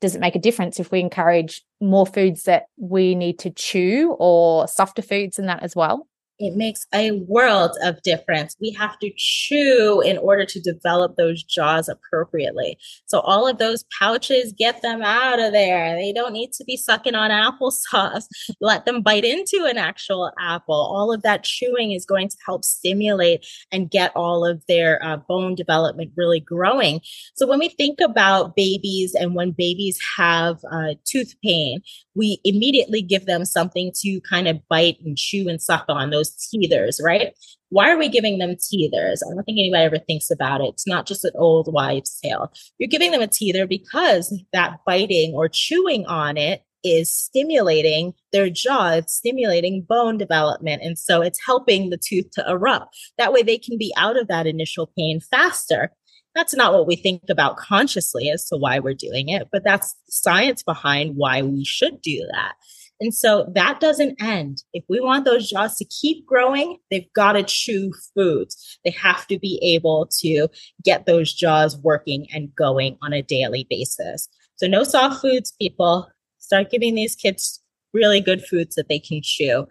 Does 0.00 0.14
it 0.14 0.20
make 0.20 0.34
a 0.34 0.40
difference 0.40 0.80
if 0.80 0.90
we 0.90 1.00
encourage 1.00 1.62
more 1.80 2.06
foods 2.06 2.44
that 2.44 2.64
we 2.78 3.14
need 3.14 3.38
to 3.40 3.50
chew 3.50 4.16
or 4.18 4.66
softer 4.66 5.02
foods 5.02 5.38
and 5.38 5.48
that 5.48 5.62
as 5.62 5.76
well? 5.76 6.08
It 6.38 6.56
makes 6.56 6.86
a 6.92 7.12
world 7.12 7.76
of 7.82 8.02
difference. 8.02 8.56
We 8.60 8.72
have 8.72 8.98
to 8.98 9.12
chew 9.16 10.02
in 10.04 10.18
order 10.18 10.44
to 10.44 10.60
develop 10.60 11.16
those 11.16 11.42
jaws 11.42 11.88
appropriately. 11.88 12.76
So 13.06 13.20
all 13.20 13.46
of 13.46 13.58
those 13.58 13.84
pouches, 13.98 14.52
get 14.52 14.82
them 14.82 15.02
out 15.02 15.38
of 15.38 15.52
there. 15.52 15.94
They 15.94 16.12
don't 16.12 16.32
need 16.32 16.52
to 16.54 16.64
be 16.64 16.76
sucking 16.76 17.14
on 17.14 17.30
applesauce. 17.30 18.24
Let 18.60 18.84
them 18.84 19.02
bite 19.02 19.24
into 19.24 19.64
an 19.64 19.78
actual 19.78 20.32
apple. 20.40 20.74
All 20.74 21.12
of 21.12 21.22
that 21.22 21.44
chewing 21.44 21.92
is 21.92 22.04
going 22.04 22.28
to 22.28 22.36
help 22.44 22.64
stimulate 22.64 23.46
and 23.70 23.90
get 23.90 24.12
all 24.16 24.44
of 24.44 24.62
their 24.66 25.04
uh, 25.04 25.18
bone 25.18 25.54
development 25.54 26.12
really 26.16 26.40
growing. 26.40 27.00
So 27.34 27.46
when 27.46 27.60
we 27.60 27.68
think 27.68 28.00
about 28.00 28.56
babies 28.56 29.14
and 29.14 29.34
when 29.34 29.52
babies 29.52 29.98
have 30.16 30.58
uh, 30.70 30.94
tooth 31.04 31.34
pain, 31.44 31.80
we 32.14 32.40
immediately 32.44 33.02
give 33.02 33.26
them 33.26 33.44
something 33.44 33.92
to 34.02 34.20
kind 34.22 34.48
of 34.48 34.66
bite 34.68 34.98
and 35.04 35.16
chew 35.16 35.48
and 35.48 35.60
suck 35.60 35.84
on 35.88 36.10
those 36.10 36.23
teethers, 36.30 37.02
right? 37.02 37.34
Why 37.70 37.90
are 37.90 37.98
we 37.98 38.08
giving 38.08 38.38
them 38.38 38.56
teethers? 38.56 39.20
I 39.24 39.34
don't 39.34 39.44
think 39.44 39.58
anybody 39.58 39.84
ever 39.84 39.98
thinks 39.98 40.30
about 40.30 40.60
it. 40.60 40.68
It's 40.74 40.86
not 40.86 41.06
just 41.06 41.24
an 41.24 41.32
old 41.34 41.72
wives' 41.72 42.18
tale. 42.22 42.52
You're 42.78 42.88
giving 42.88 43.10
them 43.10 43.22
a 43.22 43.26
teether 43.26 43.68
because 43.68 44.32
that 44.52 44.78
biting 44.86 45.34
or 45.34 45.48
chewing 45.48 46.06
on 46.06 46.36
it 46.36 46.62
is 46.84 47.12
stimulating 47.12 48.12
their 48.32 48.50
jaw, 48.50 48.90
it's 48.90 49.14
stimulating 49.14 49.82
bone 49.82 50.18
development. 50.18 50.82
And 50.82 50.98
so 50.98 51.22
it's 51.22 51.40
helping 51.44 51.90
the 51.90 51.96
tooth 51.96 52.30
to 52.32 52.44
erupt. 52.48 52.94
That 53.18 53.32
way 53.32 53.42
they 53.42 53.58
can 53.58 53.78
be 53.78 53.92
out 53.96 54.18
of 54.18 54.28
that 54.28 54.46
initial 54.46 54.92
pain 54.96 55.20
faster. 55.20 55.90
That's 56.34 56.54
not 56.54 56.72
what 56.72 56.86
we 56.86 56.96
think 56.96 57.22
about 57.30 57.56
consciously 57.56 58.28
as 58.28 58.46
to 58.48 58.56
why 58.56 58.80
we're 58.80 58.94
doing 58.94 59.28
it, 59.28 59.48
but 59.50 59.64
that's 59.64 59.94
science 60.08 60.62
behind 60.62 61.16
why 61.16 61.42
we 61.42 61.64
should 61.64 62.02
do 62.02 62.26
that. 62.32 62.54
And 63.00 63.14
so 63.14 63.50
that 63.54 63.80
doesn't 63.80 64.22
end. 64.22 64.62
If 64.72 64.84
we 64.88 65.00
want 65.00 65.24
those 65.24 65.50
jaws 65.50 65.76
to 65.76 65.84
keep 65.84 66.24
growing, 66.24 66.78
they've 66.90 67.12
got 67.14 67.32
to 67.32 67.42
chew 67.42 67.92
foods. 68.14 68.78
They 68.84 68.90
have 68.92 69.26
to 69.26 69.38
be 69.38 69.58
able 69.62 70.08
to 70.20 70.48
get 70.82 71.06
those 71.06 71.32
jaws 71.32 71.76
working 71.78 72.26
and 72.32 72.54
going 72.54 72.96
on 73.02 73.12
a 73.12 73.22
daily 73.22 73.66
basis. 73.68 74.28
So 74.56 74.66
no 74.66 74.84
soft 74.84 75.20
foods, 75.20 75.52
people. 75.60 76.08
Start 76.38 76.70
giving 76.70 76.94
these 76.94 77.16
kids 77.16 77.60
really 77.92 78.20
good 78.20 78.44
foods 78.44 78.76
that 78.76 78.88
they 78.88 78.98
can 78.98 79.20
chew. 79.22 79.66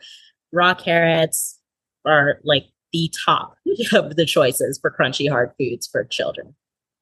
Raw 0.51 0.73
carrots 0.73 1.59
are 2.05 2.39
like 2.43 2.65
the 2.91 3.11
top 3.25 3.55
of 3.93 4.15
the 4.15 4.25
choices 4.25 4.79
for 4.79 4.91
crunchy 4.91 5.29
hard 5.29 5.51
foods 5.57 5.87
for 5.87 6.03
children. 6.03 6.55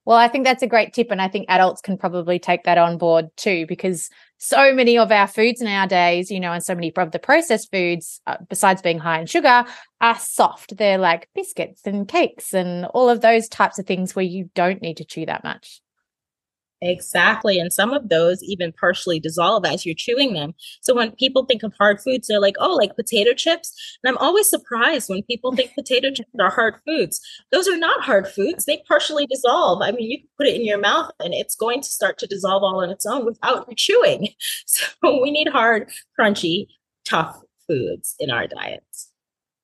Well, 0.05 0.17
I 0.17 0.27
think 0.27 0.45
that's 0.45 0.63
a 0.63 0.67
great 0.67 0.93
tip. 0.93 1.11
And 1.11 1.21
I 1.21 1.27
think 1.27 1.45
adults 1.47 1.81
can 1.81 1.97
probably 1.97 2.39
take 2.39 2.63
that 2.63 2.77
on 2.77 2.97
board 2.97 3.27
too, 3.37 3.65
because 3.67 4.09
so 4.37 4.73
many 4.73 4.97
of 4.97 5.11
our 5.11 5.27
foods 5.27 5.61
nowadays, 5.61 6.31
you 6.31 6.39
know, 6.39 6.51
and 6.51 6.63
so 6.63 6.73
many 6.73 6.91
of 6.95 7.11
the 7.11 7.19
processed 7.19 7.71
foods, 7.71 8.19
uh, 8.25 8.37
besides 8.49 8.81
being 8.81 8.97
high 8.97 9.19
in 9.19 9.27
sugar, 9.27 9.63
are 10.01 10.19
soft. 10.19 10.77
They're 10.77 10.97
like 10.97 11.29
biscuits 11.35 11.81
and 11.85 12.07
cakes 12.07 12.53
and 12.53 12.85
all 12.85 13.09
of 13.09 13.21
those 13.21 13.47
types 13.47 13.77
of 13.77 13.85
things 13.85 14.15
where 14.15 14.25
you 14.25 14.49
don't 14.55 14.81
need 14.81 14.97
to 14.97 15.05
chew 15.05 15.27
that 15.27 15.43
much. 15.43 15.81
Exactly. 16.83 17.59
And 17.59 17.71
some 17.71 17.93
of 17.93 18.09
those 18.09 18.41
even 18.41 18.71
partially 18.71 19.19
dissolve 19.19 19.65
as 19.65 19.85
you're 19.85 19.93
chewing 19.93 20.33
them. 20.33 20.53
So 20.81 20.95
when 20.95 21.11
people 21.11 21.45
think 21.45 21.61
of 21.61 21.73
hard 21.77 22.01
foods, 22.01 22.27
they're 22.27 22.39
like, 22.39 22.55
oh, 22.59 22.73
like 22.75 22.95
potato 22.95 23.33
chips. 23.33 23.71
And 24.03 24.09
I'm 24.09 24.17
always 24.17 24.49
surprised 24.49 25.07
when 25.07 25.21
people 25.23 25.55
think 25.55 25.75
potato 25.75 26.09
chips 26.09 26.29
are 26.39 26.49
hard 26.49 26.75
foods. 26.87 27.21
Those 27.51 27.67
are 27.67 27.77
not 27.77 28.03
hard 28.03 28.27
foods. 28.27 28.65
They 28.65 28.81
partially 28.87 29.27
dissolve. 29.27 29.83
I 29.83 29.91
mean, 29.91 30.09
you 30.09 30.19
can 30.19 30.27
put 30.37 30.47
it 30.47 30.55
in 30.55 30.65
your 30.65 30.79
mouth 30.79 31.11
and 31.19 31.35
it's 31.35 31.55
going 31.55 31.81
to 31.81 31.87
start 31.87 32.17
to 32.17 32.27
dissolve 32.27 32.63
all 32.63 32.81
on 32.81 32.89
its 32.89 33.05
own 33.05 33.25
without 33.25 33.67
you 33.69 33.75
chewing. 33.75 34.29
So 34.65 35.21
we 35.21 35.31
need 35.31 35.47
hard, 35.47 35.91
crunchy, 36.19 36.67
tough 37.05 37.39
foods 37.67 38.15
in 38.19 38.29
our 38.29 38.47
diets. 38.47 39.11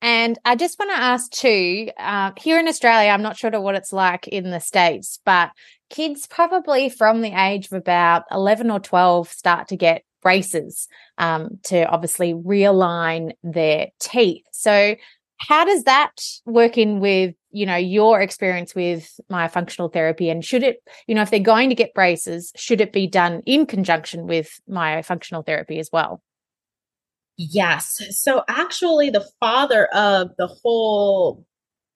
And 0.01 0.37
I 0.45 0.55
just 0.55 0.77
want 0.77 0.91
to 0.91 0.97
ask 0.97 1.31
too, 1.31 1.89
uh, 1.97 2.31
here 2.37 2.59
in 2.59 2.67
Australia, 2.67 3.09
I'm 3.09 3.23
not 3.23 3.37
sure 3.37 3.49
to 3.49 3.59
what 3.59 3.75
it's 3.75 3.91
like 3.91 4.27
in 4.27 4.51
the 4.51 4.59
States, 4.59 5.19
but 5.25 5.51
kids 5.89 6.27
probably 6.27 6.89
from 6.89 7.21
the 7.21 7.33
age 7.33 7.67
of 7.67 7.73
about 7.73 8.23
11 8.31 8.69
or 8.69 8.79
12 8.79 9.29
start 9.29 9.67
to 9.69 9.77
get 9.77 10.03
braces 10.21 10.87
um, 11.17 11.59
to 11.63 11.85
obviously 11.85 12.33
realign 12.33 13.31
their 13.43 13.87
teeth. 13.99 14.43
So, 14.51 14.95
how 15.39 15.65
does 15.65 15.83
that 15.83 16.19
work 16.45 16.77
in 16.77 16.99
with 16.99 17.35
you 17.51 17.65
know 17.65 17.75
your 17.75 18.21
experience 18.21 18.75
with 18.75 19.19
myofunctional 19.31 19.93
therapy? 19.93 20.29
And 20.29 20.43
should 20.43 20.63
it 20.63 20.83
you 21.07 21.15
know 21.15 21.21
if 21.21 21.29
they're 21.29 21.39
going 21.39 21.69
to 21.69 21.75
get 21.75 21.93
braces 21.93 22.51
should 22.55 22.81
it 22.81 22.91
be 22.91 23.07
done 23.07 23.41
in 23.45 23.65
conjunction 23.65 24.27
with 24.27 24.59
myofunctional 24.69 25.45
therapy 25.45 25.79
as 25.79 25.89
well? 25.93 26.21
Yes. 27.37 28.01
So 28.19 28.43
actually 28.49 29.11
the 29.11 29.25
father 29.39 29.85
of 29.93 30.31
the 30.37 30.47
whole 30.47 31.45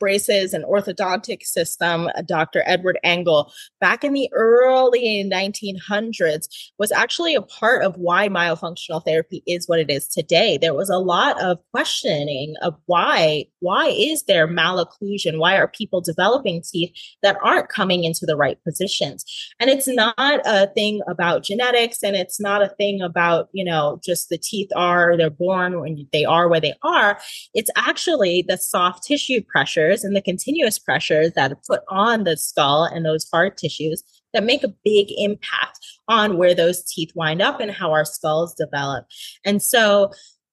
braces 0.01 0.51
and 0.51 0.65
orthodontic 0.65 1.43
system, 1.43 2.09
Dr. 2.25 2.63
Edward 2.65 2.97
Angle, 3.03 3.53
back 3.79 4.03
in 4.03 4.13
the 4.13 4.27
early 4.33 5.23
1900s, 5.31 6.47
was 6.79 6.91
actually 6.91 7.35
a 7.35 7.41
part 7.43 7.83
of 7.83 7.95
why 7.97 8.27
myofunctional 8.27 9.05
therapy 9.05 9.43
is 9.45 9.69
what 9.69 9.77
it 9.77 9.91
is 9.91 10.07
today. 10.07 10.57
There 10.57 10.73
was 10.73 10.89
a 10.89 10.97
lot 10.97 11.39
of 11.39 11.59
questioning 11.69 12.55
of 12.63 12.75
why, 12.87 13.45
why 13.59 13.89
is 13.89 14.23
there 14.23 14.47
malocclusion? 14.47 15.37
Why 15.37 15.55
are 15.55 15.67
people 15.67 16.01
developing 16.01 16.63
teeth 16.63 16.91
that 17.21 17.37
aren't 17.43 17.69
coming 17.69 18.03
into 18.03 18.25
the 18.25 18.35
right 18.35 18.57
positions? 18.63 19.23
And 19.59 19.69
it's 19.69 19.87
not 19.87 20.15
a 20.17 20.65
thing 20.73 21.01
about 21.07 21.43
genetics 21.43 22.01
and 22.01 22.15
it's 22.15 22.41
not 22.41 22.63
a 22.63 22.69
thing 22.69 23.03
about, 23.03 23.49
you 23.51 23.63
know, 23.63 24.01
just 24.03 24.29
the 24.29 24.39
teeth 24.39 24.71
are, 24.75 25.15
they're 25.15 25.29
born 25.29 25.79
when 25.79 26.07
they 26.11 26.25
are 26.25 26.49
where 26.49 26.59
they 26.59 26.73
are. 26.81 27.19
It's 27.53 27.69
actually 27.75 28.43
the 28.47 28.57
soft 28.57 29.03
tissue 29.03 29.43
pressure 29.43 29.90
pressures 29.91 30.03
and 30.03 30.15
the 30.15 30.21
continuous 30.21 30.79
pressures 30.79 31.33
that 31.33 31.51
are 31.51 31.59
put 31.67 31.81
on 31.89 32.23
the 32.23 32.37
skull 32.37 32.83
and 32.83 33.05
those 33.05 33.27
hard 33.31 33.57
tissues 33.57 34.03
that 34.33 34.43
make 34.43 34.63
a 34.63 34.73
big 34.83 35.07
impact 35.17 35.79
on 36.07 36.37
where 36.37 36.55
those 36.55 36.83
teeth 36.83 37.11
wind 37.15 37.41
up 37.41 37.59
and 37.59 37.71
how 37.71 37.91
our 37.91 38.05
skulls 38.05 38.55
develop. 38.55 39.05
And 39.45 39.61
so 39.61 40.11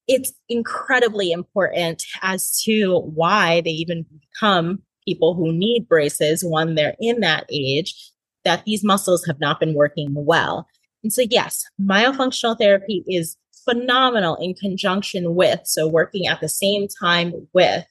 it's 0.09 0.33
incredibly 0.49 1.31
important 1.31 2.03
as 2.23 2.61
to 2.63 3.01
why 3.15 3.61
they 3.61 3.71
even 3.71 4.05
become 4.21 4.83
people 5.07 5.35
who 5.35 5.53
need 5.53 5.89
braces 5.89 6.45
when 6.45 6.75
they're 6.75 6.97
in 7.01 7.21
that 7.21 7.45
age 7.51 7.95
that 8.45 8.65
these 8.65 8.85
muscles 8.85 9.25
have 9.27 9.41
not 9.41 9.61
been 9.61 9.75
working 9.75 10.09
well. 10.15 10.67
And 11.03 11.13
so, 11.13 11.23
yes, 11.31 11.65
myofunctional 11.81 12.59
therapy 12.59 13.05
is 13.07 13.37
phenomenal 13.65 14.37
in 14.37 14.55
conjunction 14.55 15.35
with, 15.35 15.61
so 15.65 15.87
working 15.87 16.27
at 16.27 16.41
the 16.41 16.49
same 16.49 16.89
time 17.01 17.33
with 17.53 17.85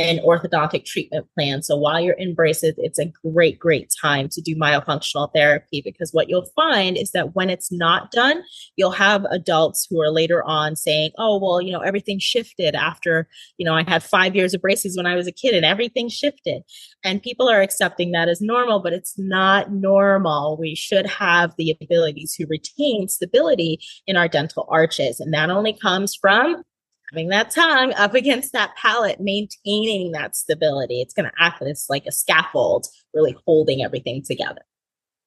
an 0.00 0.18
orthodontic 0.24 0.86
treatment 0.86 1.26
plan. 1.36 1.62
So 1.62 1.76
while 1.76 2.00
you're 2.00 2.14
in 2.14 2.34
braces, 2.34 2.74
it's 2.78 2.98
a 2.98 3.12
great, 3.22 3.58
great 3.58 3.92
time 4.00 4.30
to 4.30 4.40
do 4.40 4.56
myofunctional 4.56 5.30
therapy 5.34 5.82
because 5.84 6.12
what 6.12 6.30
you'll 6.30 6.50
find 6.56 6.96
is 6.96 7.10
that 7.10 7.34
when 7.34 7.50
it's 7.50 7.70
not 7.70 8.10
done, 8.10 8.42
you'll 8.76 8.92
have 8.92 9.26
adults 9.26 9.86
who 9.88 10.00
are 10.00 10.10
later 10.10 10.42
on 10.44 10.74
saying, 10.74 11.10
oh, 11.18 11.38
well, 11.38 11.60
you 11.60 11.70
know, 11.70 11.80
everything 11.80 12.18
shifted 12.18 12.74
after, 12.74 13.28
you 13.58 13.66
know, 13.66 13.74
I 13.74 13.82
had 13.82 14.02
five 14.02 14.34
years 14.34 14.54
of 14.54 14.62
braces 14.62 14.96
when 14.96 15.06
I 15.06 15.16
was 15.16 15.26
a 15.26 15.32
kid 15.32 15.54
and 15.54 15.66
everything 15.66 16.08
shifted. 16.08 16.62
And 17.04 17.22
people 17.22 17.48
are 17.48 17.60
accepting 17.60 18.12
that 18.12 18.28
as 18.28 18.40
normal, 18.40 18.80
but 18.80 18.94
it's 18.94 19.18
not 19.18 19.70
normal. 19.70 20.56
We 20.58 20.74
should 20.74 21.06
have 21.06 21.54
the 21.58 21.76
ability 21.80 22.26
to 22.36 22.46
retain 22.46 23.08
stability 23.08 23.80
in 24.06 24.16
our 24.16 24.28
dental 24.28 24.66
arches. 24.70 25.20
And 25.20 25.34
that 25.34 25.50
only 25.50 25.74
comes 25.74 26.14
from 26.14 26.62
having 27.12 27.28
that 27.28 27.50
tongue 27.50 27.92
up 27.94 28.14
against 28.14 28.52
that 28.52 28.74
palate, 28.76 29.20
maintaining 29.20 30.12
that 30.12 30.36
stability. 30.36 31.00
It's 31.00 31.14
going 31.14 31.28
to 31.28 31.42
act 31.42 31.62
as 31.62 31.86
like 31.88 32.06
a 32.06 32.12
scaffold, 32.12 32.86
really 33.14 33.36
holding 33.46 33.82
everything 33.82 34.22
together. 34.22 34.62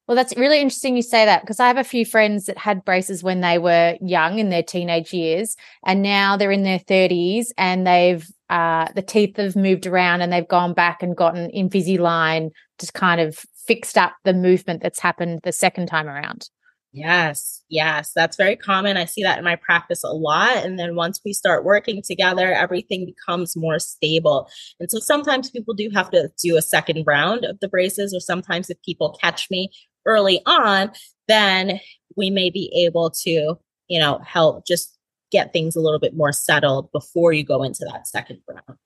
Well, 0.08 0.16
that's 0.18 0.36
really 0.36 0.60
interesting 0.60 0.98
you 0.98 1.02
say 1.02 1.24
that 1.26 1.42
because 1.42 1.62
I 1.62 1.68
have 1.68 1.78
a 1.78 1.84
few 1.84 2.06
friends 2.06 2.46
that 2.46 2.58
had 2.58 2.84
braces 2.84 3.24
when 3.24 3.40
they 3.40 3.58
were 3.58 3.98
young 4.02 4.38
in 4.38 4.50
their 4.50 4.64
teenage 4.64 5.14
years, 5.14 5.56
and 5.86 6.02
now 6.02 6.36
they're 6.36 6.52
in 6.52 6.64
their 6.64 6.80
30s 6.80 7.48
and 7.58 7.88
they've 7.88 8.28
uh, 8.50 8.88
the 8.96 9.02
teeth 9.02 9.38
have 9.38 9.56
moved 9.56 9.88
around 9.88 10.22
and 10.22 10.32
they've 10.32 10.48
gone 10.48 10.74
back 10.74 11.02
and 11.02 11.16
gotten 11.16 11.50
Invisalign, 11.52 12.52
to 12.80 12.92
kind 12.92 13.22
of 13.22 13.40
fixed 13.66 13.98
up 13.98 14.14
the 14.26 14.34
movement 14.34 14.82
that's 14.82 15.00
happened 15.00 15.40
the 15.44 15.54
second 15.54 15.88
time 15.88 16.08
around. 16.08 16.50
Yes, 16.96 17.64
yes, 17.70 18.12
that's 18.16 18.38
very 18.38 18.56
common. 18.56 18.98
I 18.98 19.06
see 19.06 19.24
that 19.24 19.40
in 19.40 19.44
my 19.44 19.56
practice 19.56 20.04
a 20.04 20.10
lot. 20.10 20.58
And 20.58 20.78
then 20.78 20.96
once 20.96 21.20
we 21.26 21.34
start 21.34 21.66
working 21.66 22.04
together, 22.04 22.54
everything 22.54 23.08
becomes 23.08 23.58
more 23.58 23.80
stable. 23.80 24.48
And 24.80 24.92
so 24.92 25.00
sometimes 25.00 25.50
people 25.50 25.74
do 25.74 25.90
have 25.92 26.12
to 26.12 26.30
do 26.42 26.56
a 26.56 26.62
second 26.62 27.04
round 27.08 27.46
of 27.46 27.60
the 27.62 27.68
braces, 27.68 28.14
or 28.14 28.20
sometimes 28.20 28.70
if 28.70 28.80
people 28.84 29.18
catch 29.20 29.50
me 29.50 29.72
early 30.06 30.42
on, 30.46 30.92
then 31.28 31.80
we 32.16 32.30
may 32.30 32.52
be 32.52 32.72
able 32.86 33.10
to, 33.24 33.56
you 33.88 34.00
know, 34.00 34.20
help 34.24 34.68
just 34.68 34.96
get 35.32 35.52
things 35.52 35.76
a 35.76 35.82
little 35.82 36.00
bit 36.00 36.16
more 36.16 36.32
settled 36.32 36.92
before 36.92 37.34
you 37.34 37.44
go 37.44 37.64
into 37.64 37.88
that 37.92 38.08
second 38.08 38.40
round. 38.48 38.78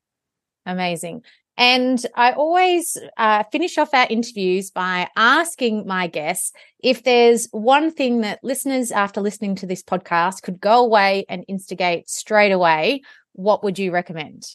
Amazing. 0.65 1.23
And 1.57 2.05
I 2.15 2.33
always 2.33 2.97
uh, 3.17 3.43
finish 3.51 3.77
off 3.77 3.93
our 3.93 4.05
interviews 4.09 4.69
by 4.69 5.09
asking 5.15 5.87
my 5.87 6.07
guests 6.07 6.51
if 6.79 7.03
there's 7.03 7.47
one 7.51 7.91
thing 7.91 8.21
that 8.21 8.43
listeners, 8.43 8.91
after 8.91 9.21
listening 9.21 9.55
to 9.55 9.65
this 9.65 9.81
podcast, 9.81 10.43
could 10.43 10.61
go 10.61 10.85
away 10.85 11.25
and 11.27 11.43
instigate 11.47 12.09
straight 12.09 12.51
away. 12.51 13.01
What 13.33 13.63
would 13.63 13.79
you 13.79 13.91
recommend? 13.91 14.45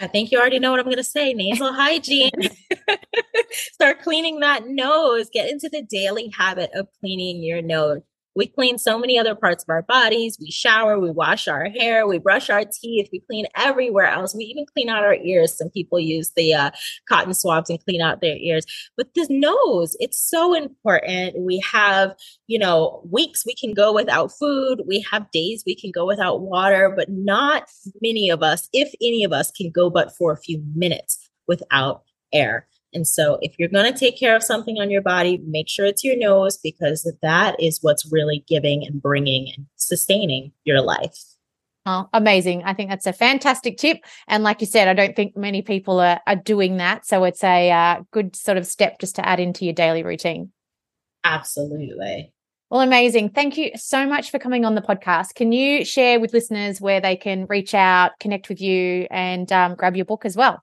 I 0.00 0.06
think 0.06 0.30
you 0.30 0.38
already 0.38 0.58
know 0.58 0.70
what 0.70 0.80
I'm 0.80 0.86
going 0.86 0.96
to 0.96 1.04
say 1.04 1.32
nasal 1.32 1.72
hygiene. 1.72 2.30
Start 3.52 4.02
cleaning 4.02 4.40
that 4.40 4.66
nose. 4.66 5.30
Get 5.32 5.50
into 5.50 5.68
the 5.68 5.82
daily 5.82 6.32
habit 6.36 6.70
of 6.74 6.88
cleaning 7.00 7.42
your 7.42 7.62
nose. 7.62 8.02
We 8.38 8.46
clean 8.46 8.78
so 8.78 8.96
many 9.00 9.18
other 9.18 9.34
parts 9.34 9.64
of 9.64 9.68
our 9.68 9.82
bodies. 9.82 10.38
We 10.40 10.52
shower, 10.52 11.00
we 11.00 11.10
wash 11.10 11.48
our 11.48 11.64
hair, 11.70 12.06
we 12.06 12.18
brush 12.18 12.48
our 12.48 12.64
teeth, 12.64 13.08
we 13.12 13.18
clean 13.18 13.46
everywhere 13.56 14.06
else. 14.06 14.32
We 14.32 14.44
even 14.44 14.64
clean 14.64 14.88
out 14.88 15.02
our 15.02 15.16
ears. 15.16 15.58
Some 15.58 15.70
people 15.70 15.98
use 15.98 16.30
the 16.36 16.54
uh, 16.54 16.70
cotton 17.08 17.34
swabs 17.34 17.68
and 17.68 17.84
clean 17.84 18.00
out 18.00 18.20
their 18.20 18.36
ears. 18.36 18.64
But 18.96 19.08
the 19.16 19.26
nose, 19.28 19.96
it's 19.98 20.20
so 20.20 20.54
important. 20.54 21.40
We 21.40 21.58
have, 21.72 22.14
you 22.46 22.60
know, 22.60 23.02
weeks 23.10 23.44
we 23.44 23.56
can 23.56 23.74
go 23.74 23.92
without 23.92 24.30
food. 24.30 24.82
We 24.86 25.04
have 25.10 25.28
days 25.32 25.64
we 25.66 25.74
can 25.74 25.90
go 25.90 26.06
without 26.06 26.40
water, 26.40 26.94
but 26.96 27.08
not 27.10 27.64
many 28.00 28.30
of 28.30 28.44
us, 28.44 28.68
if 28.72 28.94
any 29.02 29.24
of 29.24 29.32
us, 29.32 29.50
can 29.50 29.72
go 29.72 29.90
but 29.90 30.14
for 30.16 30.30
a 30.30 30.38
few 30.38 30.62
minutes 30.76 31.28
without 31.48 32.04
air. 32.32 32.68
And 32.94 33.06
so, 33.06 33.38
if 33.42 33.54
you're 33.58 33.68
going 33.68 33.92
to 33.92 33.98
take 33.98 34.18
care 34.18 34.34
of 34.34 34.42
something 34.42 34.78
on 34.80 34.90
your 34.90 35.02
body, 35.02 35.38
make 35.46 35.68
sure 35.68 35.84
it's 35.84 36.04
your 36.04 36.16
nose 36.16 36.56
because 36.56 37.10
that 37.22 37.60
is 37.62 37.78
what's 37.82 38.10
really 38.10 38.44
giving 38.48 38.86
and 38.86 39.00
bringing 39.02 39.52
and 39.56 39.66
sustaining 39.76 40.52
your 40.64 40.80
life. 40.80 41.22
Oh, 41.84 42.08
amazing. 42.12 42.64
I 42.64 42.74
think 42.74 42.90
that's 42.90 43.06
a 43.06 43.12
fantastic 43.12 43.78
tip. 43.78 43.98
And 44.26 44.42
like 44.42 44.60
you 44.60 44.66
said, 44.66 44.88
I 44.88 44.94
don't 44.94 45.16
think 45.16 45.36
many 45.36 45.62
people 45.62 46.00
are, 46.00 46.20
are 46.26 46.36
doing 46.36 46.78
that. 46.78 47.06
So, 47.06 47.24
it's 47.24 47.44
a 47.44 47.70
uh, 47.70 48.02
good 48.10 48.34
sort 48.34 48.56
of 48.56 48.66
step 48.66 48.98
just 49.00 49.16
to 49.16 49.28
add 49.28 49.40
into 49.40 49.64
your 49.64 49.74
daily 49.74 50.02
routine. 50.02 50.52
Absolutely. 51.24 52.32
Well, 52.70 52.80
amazing. 52.82 53.30
Thank 53.30 53.56
you 53.56 53.70
so 53.76 54.06
much 54.06 54.30
for 54.30 54.38
coming 54.38 54.64
on 54.66 54.74
the 54.74 54.82
podcast. 54.82 55.34
Can 55.34 55.52
you 55.52 55.84
share 55.86 56.20
with 56.20 56.34
listeners 56.34 56.80
where 56.82 57.00
they 57.00 57.16
can 57.16 57.46
reach 57.46 57.74
out, 57.74 58.12
connect 58.20 58.50
with 58.50 58.60
you, 58.60 59.06
and 59.10 59.50
um, 59.52 59.74
grab 59.74 59.96
your 59.96 60.04
book 60.04 60.26
as 60.26 60.36
well? 60.36 60.62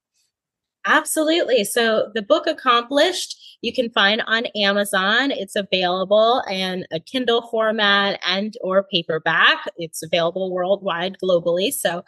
Absolutely. 0.86 1.64
So 1.64 2.12
the 2.14 2.22
book 2.22 2.46
accomplished 2.48 3.42
you 3.62 3.72
can 3.74 3.90
find 3.90 4.22
on 4.28 4.46
Amazon. 4.56 5.32
It's 5.32 5.56
available 5.56 6.44
in 6.50 6.86
a 6.92 7.00
Kindle 7.00 7.48
format 7.50 8.20
and 8.26 8.54
or 8.62 8.84
paperback. 8.84 9.66
It's 9.78 10.04
available 10.04 10.54
worldwide 10.54 11.18
globally. 11.24 11.74
So 11.74 12.04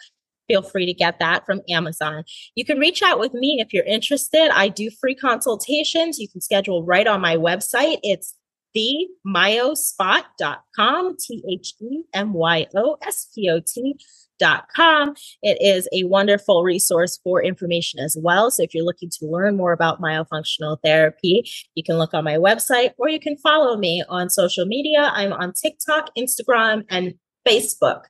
feel 0.48 0.62
free 0.62 0.86
to 0.86 0.94
get 0.94 1.18
that 1.20 1.48
from 1.48 1.62
Amazon. 1.70 2.24
You 2.54 2.64
can 2.64 2.78
reach 2.78 3.02
out 3.02 3.20
with 3.20 3.34
me 3.34 3.58
if 3.60 3.74
you're 3.74 3.86
interested. 3.86 4.52
I 4.54 4.70
do 4.70 4.92
free 4.92 5.16
consultations. 5.16 6.20
You 6.20 6.30
can 6.30 6.42
schedule 6.42 6.86
right 6.86 7.08
on 7.08 7.22
my 7.22 7.38
website. 7.38 7.98
It's 8.04 8.36
themyospot.com, 8.76 11.18
T 11.18 11.44
H 11.52 11.74
E 11.82 12.04
M 12.14 12.34
Y 12.34 12.68
O 12.76 12.98
S 13.02 13.30
P 13.34 13.50
O 13.50 13.60
T 13.60 13.96
com. 14.40 15.16
It 15.42 15.58
is 15.62 15.88
a 15.94 16.04
wonderful 16.06 16.64
resource 16.64 17.20
for 17.24 17.44
information 17.44 18.00
as 18.00 18.18
well. 18.20 18.52
So 18.52 18.64
if 18.64 18.74
you're 18.74 18.86
looking 18.86 19.10
to 19.20 19.26
learn 19.26 19.58
more 19.58 19.74
about 19.74 20.02
myofunctional 20.02 20.78
therapy, 20.84 21.50
you 21.76 21.84
can 21.84 21.98
look 21.98 22.14
on 22.14 22.24
my 22.24 22.36
website 22.36 22.92
or 22.98 23.10
you 23.10 23.20
can 23.20 23.38
follow 23.38 23.78
me 23.78 24.04
on 24.10 24.30
social 24.30 24.66
media. 24.66 25.12
I'm 25.14 25.34
on 25.34 25.54
TikTok, 25.54 26.10
Instagram, 26.18 26.84
and 26.90 27.14
Facebook 27.48 28.04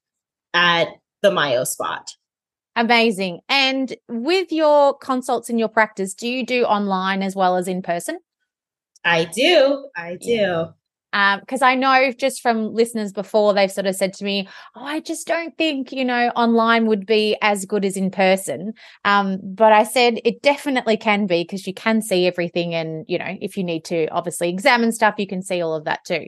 at 0.53 0.87
the 1.21 1.31
Myo 1.31 1.63
Spot. 1.63 2.09
Amazing. 2.75 3.39
And 3.49 3.95
with 4.07 4.51
your 4.51 4.95
consults 4.97 5.49
in 5.49 5.57
your 5.57 5.67
practice, 5.67 6.13
do 6.13 6.27
you 6.27 6.45
do 6.45 6.63
online 6.63 7.23
as 7.23 7.35
well 7.35 7.57
as 7.57 7.67
in 7.67 7.81
person? 7.81 8.19
I 9.03 9.25
do. 9.25 9.89
I 9.95 10.17
do 10.21 10.73
because 11.39 11.61
um, 11.61 11.67
I 11.67 11.75
know 11.75 12.11
just 12.11 12.41
from 12.41 12.73
listeners 12.73 13.11
before, 13.11 13.53
they've 13.53 13.71
sort 13.71 13.87
of 13.87 13.95
said 13.95 14.13
to 14.13 14.25
me, 14.25 14.47
Oh, 14.75 14.83
I 14.83 14.99
just 14.99 15.25
don't 15.25 15.57
think, 15.57 15.91
you 15.91 16.05
know, 16.05 16.29
online 16.35 16.85
would 16.87 17.05
be 17.05 17.37
as 17.41 17.65
good 17.65 17.85
as 17.85 17.97
in 17.97 18.11
person. 18.11 18.73
Um, 19.05 19.39
but 19.43 19.71
I 19.71 19.83
said 19.83 20.19
it 20.25 20.41
definitely 20.41 20.97
can 20.97 21.25
be 21.25 21.43
because 21.43 21.65
you 21.65 21.73
can 21.73 22.01
see 22.01 22.27
everything. 22.27 22.75
And, 22.75 23.05
you 23.07 23.17
know, 23.17 23.37
if 23.41 23.57
you 23.57 23.63
need 23.63 23.85
to 23.85 24.07
obviously 24.07 24.49
examine 24.49 24.91
stuff, 24.91 25.15
you 25.17 25.27
can 25.27 25.41
see 25.41 25.61
all 25.61 25.73
of 25.73 25.85
that 25.85 26.03
too. 26.05 26.27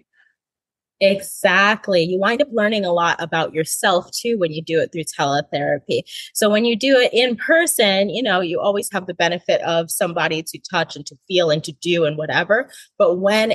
Exactly. 1.02 2.04
You 2.04 2.20
wind 2.20 2.42
up 2.42 2.50
learning 2.52 2.84
a 2.84 2.92
lot 2.92 3.22
about 3.22 3.54
yourself 3.54 4.12
too 4.12 4.38
when 4.38 4.52
you 4.52 4.62
do 4.62 4.82
it 4.82 4.92
through 4.92 5.04
teletherapy. 5.04 6.02
So 6.34 6.50
when 6.50 6.66
you 6.66 6.76
do 6.76 6.98
it 6.98 7.14
in 7.14 7.38
person, 7.38 8.10
you 8.10 8.22
know, 8.22 8.42
you 8.42 8.60
always 8.60 8.90
have 8.92 9.06
the 9.06 9.14
benefit 9.14 9.62
of 9.62 9.90
somebody 9.90 10.44
to 10.44 10.60
touch 10.70 10.98
and 10.98 11.06
to 11.06 11.16
feel 11.28 11.52
and 11.52 11.64
to 11.64 11.72
do 11.72 12.04
and 12.04 12.18
whatever. 12.18 12.70
But 12.98 13.16
when 13.16 13.54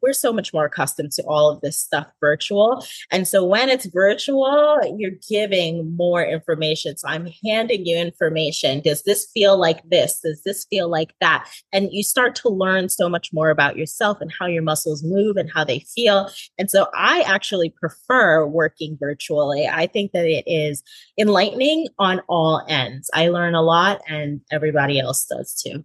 we're 0.00 0.12
so 0.12 0.32
much 0.32 0.52
more 0.52 0.64
accustomed 0.66 1.12
to 1.12 1.22
all 1.24 1.50
of 1.50 1.60
this 1.60 1.78
stuff 1.78 2.06
virtual. 2.20 2.84
And 3.10 3.28
so 3.28 3.44
when 3.44 3.68
it's 3.68 3.86
virtual, 3.86 4.78
you're 4.96 5.18
giving 5.28 5.94
more 5.96 6.24
information. 6.24 6.96
So 6.96 7.08
I'm 7.08 7.28
handing 7.44 7.86
you 7.86 7.96
information. 7.96 8.80
Does 8.80 9.02
this 9.02 9.28
feel 9.32 9.58
like 9.58 9.82
this? 9.88 10.20
Does 10.20 10.42
this 10.44 10.66
feel 10.70 10.88
like 10.88 11.14
that? 11.20 11.48
And 11.72 11.88
you 11.92 12.02
start 12.02 12.34
to 12.36 12.48
learn 12.48 12.88
so 12.88 13.08
much 13.08 13.32
more 13.32 13.50
about 13.50 13.76
yourself 13.76 14.18
and 14.20 14.32
how 14.38 14.46
your 14.46 14.62
muscles 14.62 15.02
move 15.04 15.36
and 15.36 15.50
how 15.52 15.64
they 15.64 15.80
feel. 15.80 16.30
And 16.58 16.70
so 16.70 16.86
I 16.94 17.22
actually 17.26 17.70
prefer 17.70 18.46
working 18.46 18.96
virtually. 18.98 19.66
I 19.66 19.86
think 19.86 20.12
that 20.12 20.26
it 20.26 20.44
is 20.46 20.82
enlightening 21.18 21.88
on 21.98 22.20
all 22.28 22.64
ends. 22.68 23.10
I 23.14 23.28
learn 23.28 23.54
a 23.54 23.62
lot 23.62 24.00
and 24.08 24.40
everybody 24.50 24.98
else 24.98 25.26
does 25.26 25.54
too. 25.54 25.84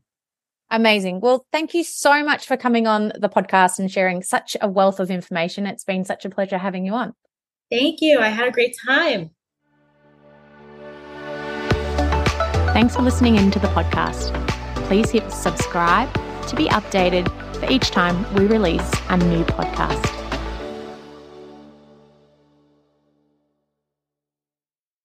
Amazing. 0.69 1.21
Well, 1.21 1.45
thank 1.51 1.73
you 1.73 1.83
so 1.83 2.23
much 2.23 2.45
for 2.45 2.57
coming 2.57 2.87
on 2.87 3.13
the 3.17 3.29
podcast 3.29 3.79
and 3.79 3.89
sharing 3.89 4.21
such 4.21 4.57
a 4.59 4.67
wealth 4.67 4.99
of 4.99 5.09
information. 5.09 5.65
It's 5.65 5.85
been 5.85 6.03
such 6.03 6.25
a 6.25 6.29
pleasure 6.29 6.57
having 6.57 6.85
you 6.85 6.93
on. 6.93 7.13
Thank 7.71 8.01
you. 8.01 8.19
I 8.19 8.29
had 8.29 8.47
a 8.47 8.51
great 8.51 8.75
time. 8.85 9.31
Thanks 12.73 12.95
for 12.95 13.01
listening 13.01 13.37
in 13.37 13.49
to 13.51 13.59
the 13.59 13.67
podcast. 13.69 14.33
Please 14.87 15.09
hit 15.09 15.31
subscribe 15.31 16.13
to 16.47 16.55
be 16.55 16.65
updated 16.65 17.27
for 17.55 17.71
each 17.71 17.91
time 17.91 18.31
we 18.35 18.45
release 18.45 18.91
a 19.09 19.17
new 19.17 19.43
podcast. 19.45 20.26